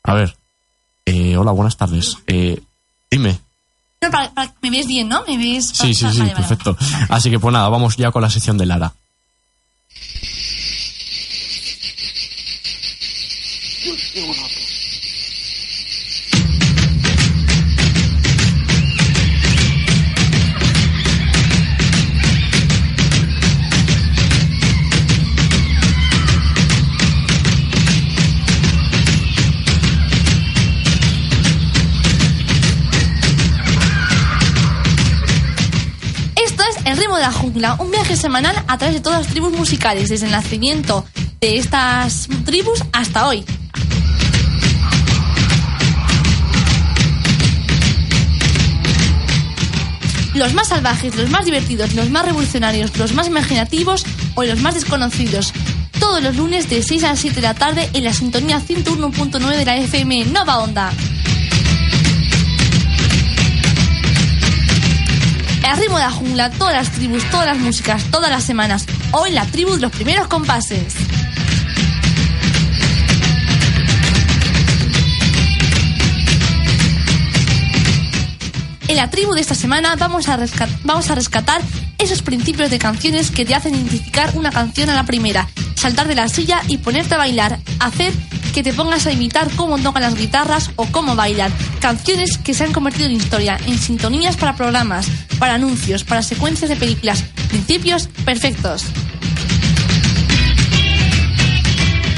A 0.03 0.13
ver. 0.13 0.35
Eh, 1.09 1.35
hola, 1.37 1.51
buenas 1.51 1.75
tardes. 1.75 2.17
Eh, 2.27 2.61
dime. 3.09 3.39
No, 4.01 4.11
para- 4.11 4.31
para- 4.31 4.53
me 4.61 4.69
ves 4.69 4.85
bien, 4.85 5.09
¿no? 5.09 5.23
Me 5.27 5.37
ves. 5.37 5.65
Sí, 5.73 5.93
sí, 5.95 6.05
sí, 6.11 6.19
vale. 6.19 6.35
perfecto. 6.35 6.77
Así 7.09 7.31
que 7.31 7.39
pues 7.39 7.51
nada, 7.51 7.67
vamos 7.69 7.97
ya 7.97 8.11
con 8.11 8.21
la 8.21 8.29
sección 8.29 8.57
de 8.59 8.67
Lara. 8.67 8.93
La 37.19 37.31
jungla, 37.31 37.75
un 37.79 37.91
viaje 37.91 38.15
semanal 38.15 38.55
a 38.67 38.77
través 38.77 38.95
de 38.95 39.01
todas 39.01 39.19
las 39.19 39.27
tribus 39.27 39.53
musicales, 39.53 40.09
desde 40.09 40.25
el 40.25 40.31
nacimiento 40.31 41.05
de 41.41 41.57
estas 41.57 42.27
tribus 42.45 42.83
hasta 42.91 43.27
hoy. 43.27 43.45
Los 50.33 50.53
más 50.53 50.69
salvajes, 50.69 51.15
los 51.15 51.29
más 51.29 51.45
divertidos, 51.45 51.93
los 51.95 52.09
más 52.09 52.25
revolucionarios, 52.25 52.95
los 52.97 53.13
más 53.13 53.27
imaginativos 53.27 54.05
o 54.35 54.43
los 54.43 54.61
más 54.61 54.75
desconocidos. 54.75 55.53
Todos 55.99 56.23
los 56.23 56.37
lunes 56.37 56.69
de 56.69 56.81
6 56.81 57.03
a 57.03 57.15
7 57.15 57.35
de 57.35 57.41
la 57.41 57.53
tarde 57.55 57.89
en 57.93 58.03
la 58.03 58.13
sintonía 58.13 58.61
101.9 58.61 59.57
de 59.57 59.65
la 59.65 59.77
FM 59.77 60.25
Nova 60.25 60.59
Onda. 60.59 60.93
El 65.69 65.77
ritmo 65.77 65.97
de 65.97 66.03
la 66.03 66.09
jungla, 66.09 66.49
todas 66.49 66.73
las 66.73 66.91
tribus, 66.91 67.23
todas 67.29 67.45
las 67.45 67.59
músicas, 67.59 68.03
todas 68.05 68.31
las 68.31 68.43
semanas. 68.43 68.87
Hoy 69.11 69.29
la 69.29 69.45
tribu 69.45 69.75
de 69.75 69.81
los 69.81 69.91
primeros 69.91 70.27
compases. 70.27 70.95
En 78.87 78.95
la 78.95 79.11
tribu 79.11 79.35
de 79.35 79.41
esta 79.41 79.53
semana 79.53 79.95
vamos 79.95 80.27
a, 80.27 80.37
rescatar 80.37 81.61
esos 81.99 82.23
principios 82.23 82.71
de 82.71 82.79
canciones 82.79 83.29
que 83.29 83.45
te 83.45 83.53
hacen 83.53 83.75
identificar 83.75 84.31
una 84.35 84.49
canción 84.49 84.89
a 84.89 84.95
la 84.95 85.05
primera, 85.05 85.47
saltar 85.75 86.07
de 86.07 86.15
la 86.15 86.29
silla 86.29 86.63
y 86.67 86.79
ponerte 86.79 87.13
a 87.13 87.19
bailar, 87.19 87.59
hacer 87.79 88.11
que 88.55 88.63
te 88.63 88.73
pongas 88.73 89.05
a 89.05 89.11
imitar 89.11 89.47
cómo 89.55 89.77
tocan 89.77 90.01
las 90.01 90.15
guitarras 90.15 90.71
o 90.77 90.87
cómo 90.87 91.15
bailan. 91.15 91.53
Canciones 91.81 92.37
que 92.37 92.53
se 92.53 92.63
han 92.63 92.73
convertido 92.73 93.05
en 93.05 93.13
historia, 93.13 93.57
en 93.65 93.77
sintonías 93.77 94.35
para 94.35 94.55
programas, 94.55 95.07
para 95.39 95.55
anuncios, 95.55 96.03
para 96.03 96.21
secuencias 96.21 96.69
de 96.69 96.75
películas. 96.75 97.23
Principios 97.49 98.07
perfectos. 98.25 98.85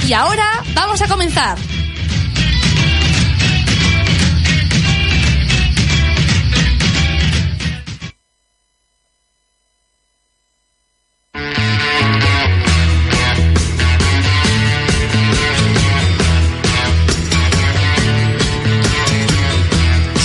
Y 0.08 0.14
ahora 0.14 0.64
vamos 0.74 1.02
a 1.02 1.08
comenzar. 1.08 1.58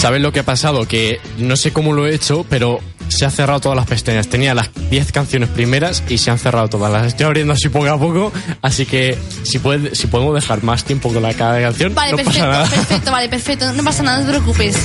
¿Sabes 0.07 0.23
lo 0.23 0.31
que 0.31 0.39
ha 0.39 0.45
pasado? 0.45 0.87
Que 0.87 1.19
no 1.37 1.57
sé 1.57 1.73
cómo 1.73 1.93
lo 1.93 2.07
he 2.07 2.15
hecho, 2.15 2.47
pero 2.49 2.79
se 3.09 3.25
ha 3.27 3.31
cerrado 3.31 3.59
todas 3.59 3.75
las 3.75 3.89
pestañas. 3.89 4.29
Tenía 4.29 4.55
las 4.55 4.71
10 4.89 5.11
canciones 5.11 5.49
primeras 5.49 6.05
y 6.09 6.19
se 6.19 6.31
han 6.31 6.39
cerrado 6.39 6.69
todas. 6.69 6.93
Las 6.93 7.09
estoy 7.09 7.27
abriendo 7.27 7.55
así 7.55 7.69
poco 7.69 7.89
a 7.89 7.99
poco, 7.99 8.33
así 8.63 8.87
que 8.87 9.19
si, 9.43 9.59
puede, 9.59 9.97
si 9.97 10.07
podemos 10.07 10.33
dejar 10.37 10.63
más 10.63 10.85
tiempo 10.85 11.13
con 11.13 11.25
la 11.25 11.35
cada 11.35 11.61
canción, 11.61 11.93
Vale, 11.93 12.13
no 12.13 12.19
pasa 12.19 12.31
perfecto, 12.31 12.49
nada. 12.53 12.69
perfecto, 12.69 13.11
vale, 13.11 13.29
perfecto. 13.29 13.73
No 13.73 13.83
pasa 13.83 14.05
nada, 14.05 14.21
no 14.21 14.27
te 14.27 14.31
preocupes. 14.31 14.77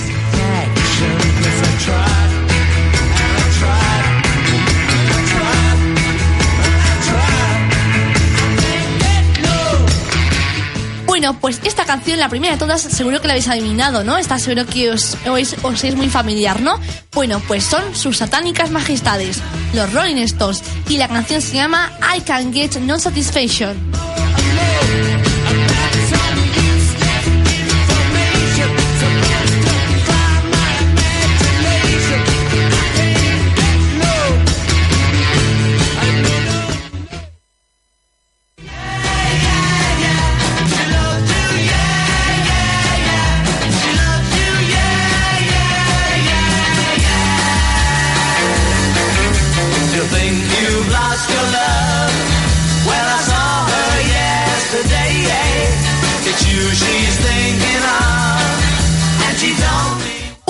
Bueno, 11.21 11.39
pues 11.39 11.61
esta 11.63 11.85
canción, 11.85 12.17
la 12.17 12.29
primera 12.29 12.53
de 12.55 12.59
todas, 12.59 12.81
seguro 12.81 13.21
que 13.21 13.27
la 13.27 13.33
habéis 13.33 13.47
adivinado, 13.47 14.03
¿no? 14.03 14.17
Está 14.17 14.39
seguro 14.39 14.65
que 14.65 14.89
os, 14.89 15.15
os, 15.27 15.55
os 15.61 15.83
es 15.83 15.95
muy 15.95 16.09
familiar, 16.09 16.61
¿no? 16.61 16.79
Bueno, 17.11 17.39
pues 17.47 17.63
son 17.63 17.95
sus 17.95 18.17
satánicas 18.17 18.71
majestades, 18.71 19.37
los 19.75 19.93
Rolling 19.93 20.15
Stones, 20.23 20.63
y 20.89 20.97
la 20.97 21.07
canción 21.07 21.39
se 21.43 21.57
llama 21.57 21.91
I 22.17 22.21
Can 22.21 22.51
Get 22.51 22.77
No 22.77 22.97
Satisfaction. 22.97 24.20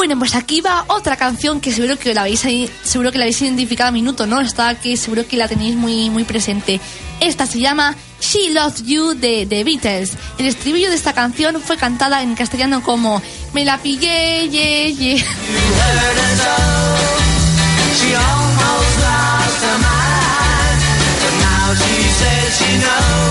Bueno, 0.02 0.18
pues 0.18 0.34
aquí 0.34 0.62
va 0.62 0.86
otra 0.88 1.16
canción 1.16 1.62
que 1.62 1.72
seguro 1.72 1.96
que 1.96 2.16
la 2.16 2.22
habéis 2.22 2.44
seguro 2.82 3.12
que 3.12 3.20
la 3.20 3.26
habéis 3.26 3.40
identificado 3.44 3.90
a 3.90 3.92
minuto, 3.92 4.26
¿no? 4.26 4.42
Está 4.42 4.74
que 4.74 4.98
seguro 4.98 5.28
que 5.28 5.38
la 5.38 5.48
tenéis 5.48 5.76
muy 5.76 6.10
muy 6.10 6.24
presente. 6.24 6.82
Esta 7.20 7.46
se 7.46 7.60
llama 7.60 7.96
She 8.20 8.50
Loves 8.50 8.84
You 8.84 9.14
de 9.14 9.46
The 9.46 9.64
Beatles. 9.64 10.14
El 10.40 10.48
estribillo 10.48 10.90
de 10.90 10.96
esta 10.96 11.14
canción 11.14 11.62
fue 11.62 11.78
cantada 11.78 12.24
en 12.24 12.34
castellano 12.34 12.82
como 12.82 13.22
Me 13.54 13.64
la 13.64 13.78
pillé, 13.78 14.50
ye, 14.50 14.96
ye. 14.96 15.18
She 15.18 15.24
almost 18.16 18.98
lost 19.06 19.62
her 19.62 19.78
mind, 19.78 20.82
but 21.22 21.34
now 21.46 21.76
she 21.76 22.10
says 22.10 23.31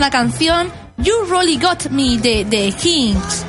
la 0.00 0.10
canción 0.10 0.70
You 0.98 1.12
Really 1.28 1.56
Got 1.56 1.90
Me 1.90 2.18
de 2.18 2.44
The 2.44 2.72
Kings. 2.72 3.44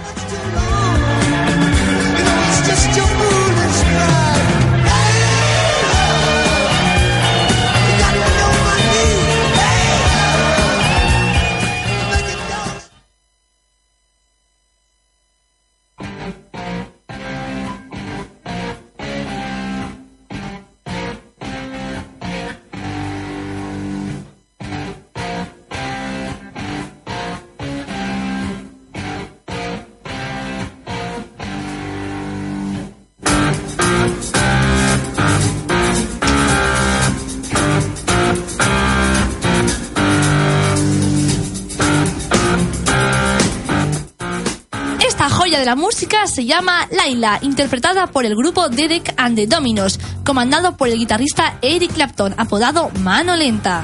Esta 45.25 45.37
joya 45.37 45.59
de 45.59 45.65
la 45.65 45.75
música 45.75 46.27
se 46.27 46.45
llama 46.45 46.87
Laila, 46.91 47.39
interpretada 47.41 48.05
por 48.05 48.27
el 48.27 48.35
grupo 48.35 48.69
Derek 48.69 49.11
and 49.17 49.35
the 49.35 49.47
Dominos, 49.47 49.99
comandado 50.23 50.77
por 50.77 50.87
el 50.87 50.99
guitarrista 50.99 51.57
Eric 51.63 51.93
Clapton, 51.93 52.35
apodado 52.37 52.91
Mano 52.99 53.35
Lenta. 53.35 53.83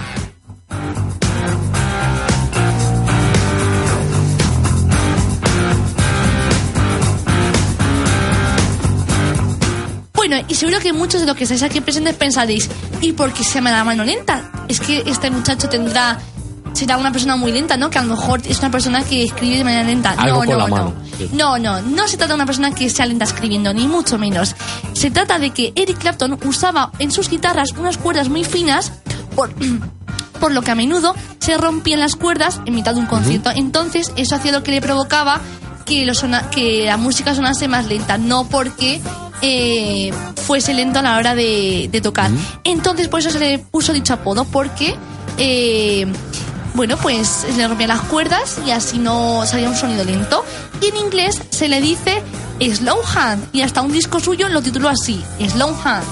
Bueno, 10.14 10.46
y 10.48 10.54
seguro 10.54 10.80
que 10.80 10.94
muchos 10.94 11.22
de 11.22 11.26
los 11.26 11.36
que 11.36 11.46
estáis 11.46 11.64
aquí 11.64 11.82
presentes 11.82 12.14
pensaréis, 12.18 12.70
¿y 13.02 13.14
por 13.14 13.34
qué 13.34 13.44
se 13.44 13.56
llama 13.56 13.72
la 13.72 13.84
mano 13.84 14.04
lenta? 14.04 14.52
Es 14.68 14.80
que 14.80 15.02
este 15.08 15.32
muchacho 15.32 15.68
tendrá 15.68 16.20
será 16.74 16.98
una 16.98 17.12
persona 17.12 17.36
muy 17.36 17.52
lenta, 17.52 17.78
¿no? 17.78 17.90
Que 17.90 18.00
a 18.00 18.04
lo 18.04 18.16
mejor 18.16 18.42
es 18.46 18.60
una 18.60 18.72
persona 18.72 19.04
que 19.04 19.24
escribe 19.24 19.58
de 19.58 19.64
manera 19.64 19.84
lenta. 19.84 20.12
Algo 20.18 20.46
no, 20.46 20.68
no, 20.68 20.68
no. 20.68 20.94
sí. 21.18 21.30
No, 21.34 21.58
no, 21.60 21.82
no 21.82 22.08
se 22.08 22.18
trata 22.18 22.30
de 22.34 22.36
una 22.36 22.46
persona 22.46 22.72
que 22.74 22.90
sea 22.90 23.06
lenta 23.06 23.26
escribiendo, 23.26 23.74
ni 23.74 23.88
mucho 23.88 24.18
menos. 24.18 24.56
Se 24.94 25.12
trata 25.12 25.38
de 25.40 25.52
que 25.52 25.74
Eric 25.76 25.98
Clapton 26.00 26.38
usaba 26.46 26.92
en 27.00 27.12
sus 27.12 27.30
guitarras 27.30 27.72
unas 27.78 27.98
cuerdas 27.98 28.30
muy 28.30 28.44
finas 28.44 28.92
por, 29.36 29.54
por 30.40 30.52
lo 30.52 30.62
que 30.62 30.72
a 30.72 30.76
menudo 30.76 31.16
se 31.40 31.58
rompían 31.58 32.00
las 32.00 32.16
cuerdas 32.16 32.60
en 32.66 32.74
mitad 32.76 32.94
de 32.94 33.00
un 33.02 33.06
concierto. 33.08 33.52
Entonces, 33.54 34.12
eso 34.16 34.36
hacía 34.36 34.52
lo 34.52 34.64
que 34.64 34.72
le 34.72 34.82
provocaba 34.82 35.40
que, 35.86 36.06
lo 36.06 36.14
sona- 36.14 36.50
que 36.50 36.86
la 36.86 36.98
música 36.98 37.34
sonase 37.36 37.68
más 37.68 37.86
lenta, 37.88 38.18
no 38.18 38.46
porque 38.46 39.02
eh, 39.42 40.12
fuese 40.46 40.74
lento 40.74 41.00
a 41.00 41.02
la 41.02 41.18
hora 41.18 41.36
de, 41.36 41.90
de 41.92 42.02
tocar. 42.02 42.30
Entonces, 42.64 43.08
por 43.08 43.20
eso 43.20 43.30
se 43.32 43.40
le 43.40 43.60
puso 43.60 43.92
dicho 43.92 44.14
apodo, 44.14 44.46
porque, 44.46 44.96
eh, 45.38 46.06
bueno, 46.74 46.98
pues 46.98 47.46
le 47.56 47.68
rompían 47.68 47.90
las 47.90 48.02
cuerdas 48.02 48.60
y 48.66 48.72
así 48.72 48.98
no 48.98 49.46
salía 49.46 49.70
un 49.70 49.76
sonido 49.76 50.04
lento. 50.04 50.44
Y 50.82 50.88
en 50.88 50.98
inglés 50.98 51.42
se 51.50 51.68
le 51.68 51.82
dice 51.82 52.24
Slow 52.60 53.00
Hand, 53.16 53.48
y 53.52 53.62
hasta 53.62 53.82
un 53.82 53.92
disco 53.92 54.20
suyo 54.20 54.50
lo 54.50 54.62
tituló 54.62 54.90
así, 54.90 55.24
Slow 55.40 55.76
Hand. 55.84 56.06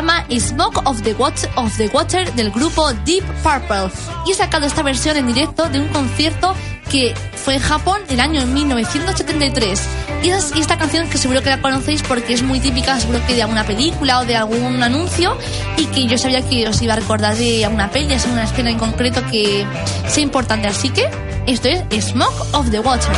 Llama 0.00 0.24
Smoke 0.38 0.80
of 0.86 1.02
the, 1.02 1.12
Water, 1.14 1.50
of 1.56 1.76
the 1.76 1.88
Water 1.88 2.32
del 2.34 2.50
grupo 2.50 2.90
Deep 3.04 3.24
Purple. 3.42 3.90
Y 4.26 4.32
he 4.32 4.34
sacado 4.34 4.66
esta 4.66 4.82
versión 4.82 5.16
en 5.16 5.26
directo 5.26 5.68
de 5.68 5.78
un 5.80 5.88
concierto 5.88 6.54
que 6.90 7.14
fue 7.36 7.54
en 7.54 7.60
Japón 7.60 8.00
el 8.08 8.18
año 8.18 8.44
1973 8.46 9.80
y, 10.24 10.30
es- 10.30 10.52
y 10.56 10.60
esta 10.60 10.76
canción 10.76 11.08
que 11.08 11.18
seguro 11.18 11.40
que 11.42 11.50
la 11.50 11.60
conocéis 11.60 12.02
porque 12.02 12.32
es 12.34 12.42
muy 12.42 12.58
típica 12.60 12.98
seguro 12.98 13.20
que 13.26 13.34
de 13.34 13.42
alguna 13.42 13.64
película 13.64 14.18
o 14.20 14.24
de 14.24 14.36
algún 14.36 14.82
anuncio 14.82 15.36
y 15.76 15.84
que 15.86 16.06
yo 16.06 16.18
sabía 16.18 16.42
que 16.42 16.66
os 16.66 16.80
iba 16.82 16.94
a 16.94 16.96
recordar 16.96 17.36
de 17.36 17.64
alguna 17.64 17.90
peli, 17.90 18.14
es 18.14 18.24
una 18.26 18.42
escena 18.44 18.70
en 18.70 18.78
concreto 18.78 19.22
que 19.30 19.64
sea 20.08 20.22
importante. 20.22 20.66
Así 20.66 20.88
que 20.90 21.08
esto 21.46 21.68
es 21.68 22.06
Smoke 22.06 22.54
of 22.54 22.70
the 22.70 22.80
Water 22.80 23.12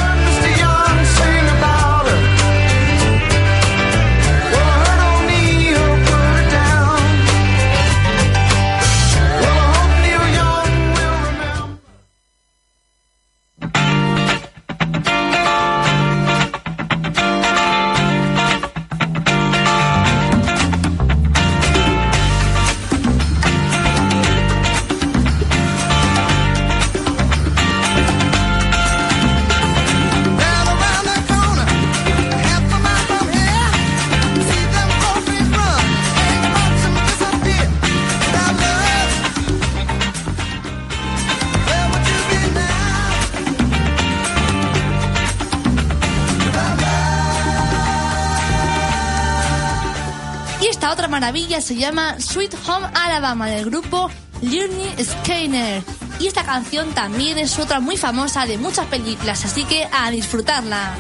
maravilla 51.23 51.61
se 51.61 51.77
llama 51.77 52.19
Sweet 52.19 52.53
Home 52.67 52.89
Alabama 52.95 53.47
del 53.47 53.67
grupo 53.67 54.11
Learning 54.41 54.93
Skinner. 54.99 55.81
Y 56.19 56.27
esta 56.27 56.43
canción 56.43 56.93
también 56.95 57.39
es 57.39 57.61
otra 57.61 57.79
muy 57.79 57.97
famosa 57.97 58.45
de 58.45 58.59
muchas 58.59 58.87
películas, 58.87 59.45
así 59.45 59.63
que 59.63 59.87
a 59.93 60.11
disfrutarla. 60.11 60.97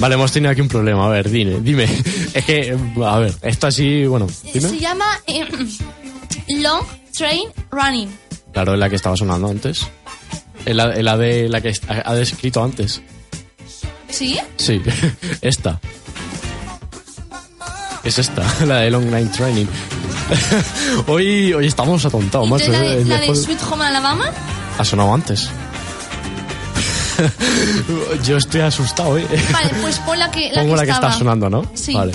Vale, 0.00 0.14
hemos 0.14 0.32
tenido 0.32 0.50
aquí 0.50 0.60
un 0.62 0.68
problema. 0.68 1.06
A 1.06 1.08
ver, 1.10 1.28
dime, 1.30 1.60
dime. 1.60 1.84
Es 2.34 2.44
que, 2.44 2.76
a 3.04 3.18
ver, 3.18 3.34
esto 3.42 3.66
así, 3.66 4.06
bueno, 4.06 4.26
Se 4.28 4.58
dime. 4.58 4.78
llama 4.78 5.04
eh, 5.26 5.44
Long 6.48 6.84
Train 7.16 7.48
Running. 7.70 8.08
Claro, 8.52 8.74
es 8.74 8.78
la 8.80 8.88
que 8.88 8.96
estaba 8.96 9.16
sonando 9.16 9.48
antes. 9.48 9.86
Es 10.64 10.74
la, 10.74 10.92
es 10.94 11.04
la 11.04 11.16
de 11.16 11.48
la 11.48 11.60
que 11.60 11.72
ha 11.88 12.14
descrito 12.14 12.62
antes. 12.62 13.00
¿Sí? 14.08 14.38
Sí, 14.56 14.80
esta. 15.42 15.80
Es 18.04 18.18
esta, 18.18 18.42
la 18.66 18.78
de 18.80 18.90
Long 18.90 19.06
Night 19.10 19.30
Training. 19.32 19.66
hoy, 21.08 21.52
hoy 21.52 21.66
estamos 21.66 22.04
atontados, 22.04 22.48
macho. 22.48 22.70
La, 22.72 22.80
de, 22.80 23.02
Eh, 23.02 23.04
la 23.04 23.18
de 23.20 23.34
Sweet 23.34 23.58
Home 23.70 23.84
Alabama. 23.84 24.30
Ha 24.78 24.84
sonado 24.84 25.12
antes. 25.14 25.50
Yo 28.24 28.36
estoy 28.36 28.60
asustado, 28.62 29.18
¿eh? 29.18 29.26
Vale, 29.52 29.70
pues 29.80 29.98
pon 30.00 30.18
la 30.18 30.30
que, 30.30 30.50
la 30.52 30.62
Pongo 30.62 30.74
que 30.74 30.76
la 30.80 30.84
que 30.84 30.90
estaba. 30.90 31.08
está 31.08 31.18
sonando, 31.18 31.50
¿no? 31.50 31.64
Sí. 31.74 31.94
Vale. 31.94 32.12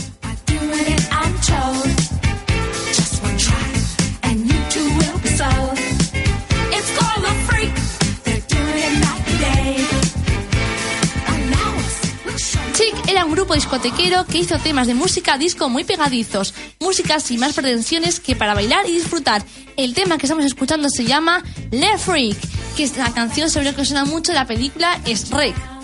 Chic 12.74 12.94
era 13.08 13.24
un 13.26 13.32
grupo 13.32 13.54
discotequero 13.54 14.26
que 14.26 14.40
hizo 14.40 14.58
temas 14.60 14.88
de 14.88 14.94
música 14.94 15.38
disco 15.38 15.70
muy 15.70 15.84
pegadizos, 15.86 16.54
música 16.80 17.20
sin 17.20 17.40
más 17.40 17.54
pretensiones 17.54 18.20
que 18.20 18.36
para 18.36 18.54
bailar 18.54 18.88
y 18.88 18.92
disfrutar. 18.92 19.44
El 19.78 19.94
tema 19.94 20.18
que 20.18 20.26
estamos 20.26 20.46
escuchando 20.46 20.90
se 20.90 21.06
llama 21.06 21.44
Le 21.72 21.98
Freak, 21.98 22.38
que 22.76 22.84
es 22.84 22.98
la 22.98 23.14
canción 23.14 23.50
sobre 23.50 23.72
lo 23.72 23.76
que 23.76 23.86
suena 23.86 24.06
mucho 24.06 24.34
la 24.34 24.46
película 24.46 25.00
Shrek. 25.06 25.56
Oh, 25.56 25.75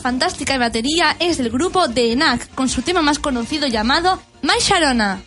fantástica 0.00 0.58
batería 0.58 1.16
es 1.20 1.38
del 1.38 1.50
grupo 1.50 1.88
The 1.88 2.12
Enac, 2.12 2.54
con 2.54 2.68
su 2.68 2.82
tema 2.82 3.02
más 3.02 3.18
conocido 3.18 3.66
llamado 3.66 4.20
My 4.42 4.58
Sharona. 4.60 5.22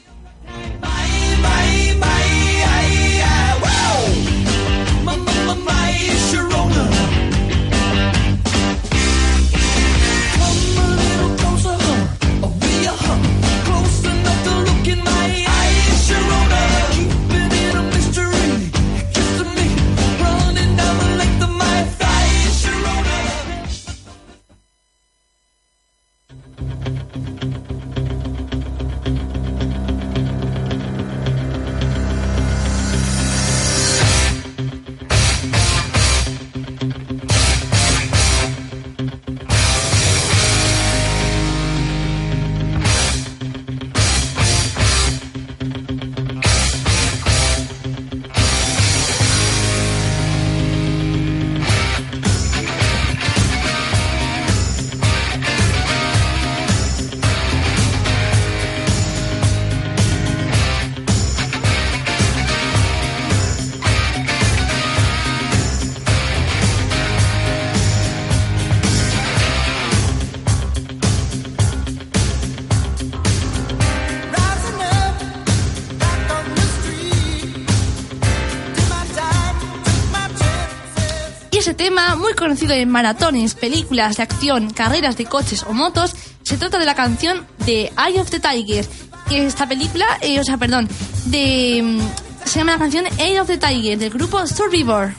Ese 81.64 81.74
tema, 81.74 82.18
muy 82.18 82.34
conocido 82.34 82.74
en 82.74 82.90
maratones, 82.90 83.56
películas 83.56 84.18
de 84.18 84.24
acción, 84.24 84.70
carreras 84.72 85.16
de 85.16 85.24
coches 85.24 85.64
o 85.64 85.72
motos, 85.72 86.14
se 86.42 86.58
trata 86.58 86.78
de 86.78 86.86
la 86.86 86.94
canción 86.94 87.48
de 87.66 87.90
Eye 87.98 88.20
of 88.20 88.30
the 88.30 88.42
Tiger. 88.42 88.86
Que 89.30 89.46
esta 89.46 89.66
película, 89.66 90.06
eh, 90.20 90.42
o 90.42 90.44
sea, 90.44 90.58
perdón, 90.58 90.90
de. 91.28 91.80
mm, 91.82 92.46
Se 92.50 92.60
llama 92.60 92.74
la 92.74 92.80
canción 92.80 93.06
Eye 93.18 93.40
of 93.40 93.48
the 93.48 93.58
Tiger, 93.58 93.98
del 93.98 94.10
grupo 94.10 94.46
Survivor. 94.46 95.14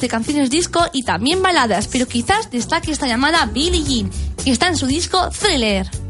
De 0.00 0.08
canciones 0.08 0.50
disco 0.50 0.80
y 0.92 1.02
también 1.02 1.42
baladas, 1.42 1.88
pero 1.88 2.06
quizás 2.06 2.50
destaque 2.50 2.92
esta 2.92 3.06
llamada 3.06 3.46
Billie 3.46 3.84
Jean, 3.84 4.10
que 4.44 4.50
está 4.50 4.68
en 4.68 4.76
su 4.76 4.86
disco 4.86 5.28
Thriller. 5.30 6.01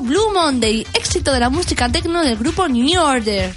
Blue 0.00 0.32
Monday, 0.32 0.86
éxito 0.94 1.32
de 1.32 1.40
la 1.40 1.50
música 1.50 1.88
techno 1.88 2.22
del 2.22 2.36
grupo 2.36 2.68
New 2.68 3.00
Order. 3.00 3.54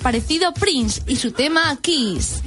Desaparecido 0.00 0.54
Prince 0.54 1.02
y 1.06 1.16
su 1.16 1.32
tema 1.32 1.76
Kiss. 1.82 2.42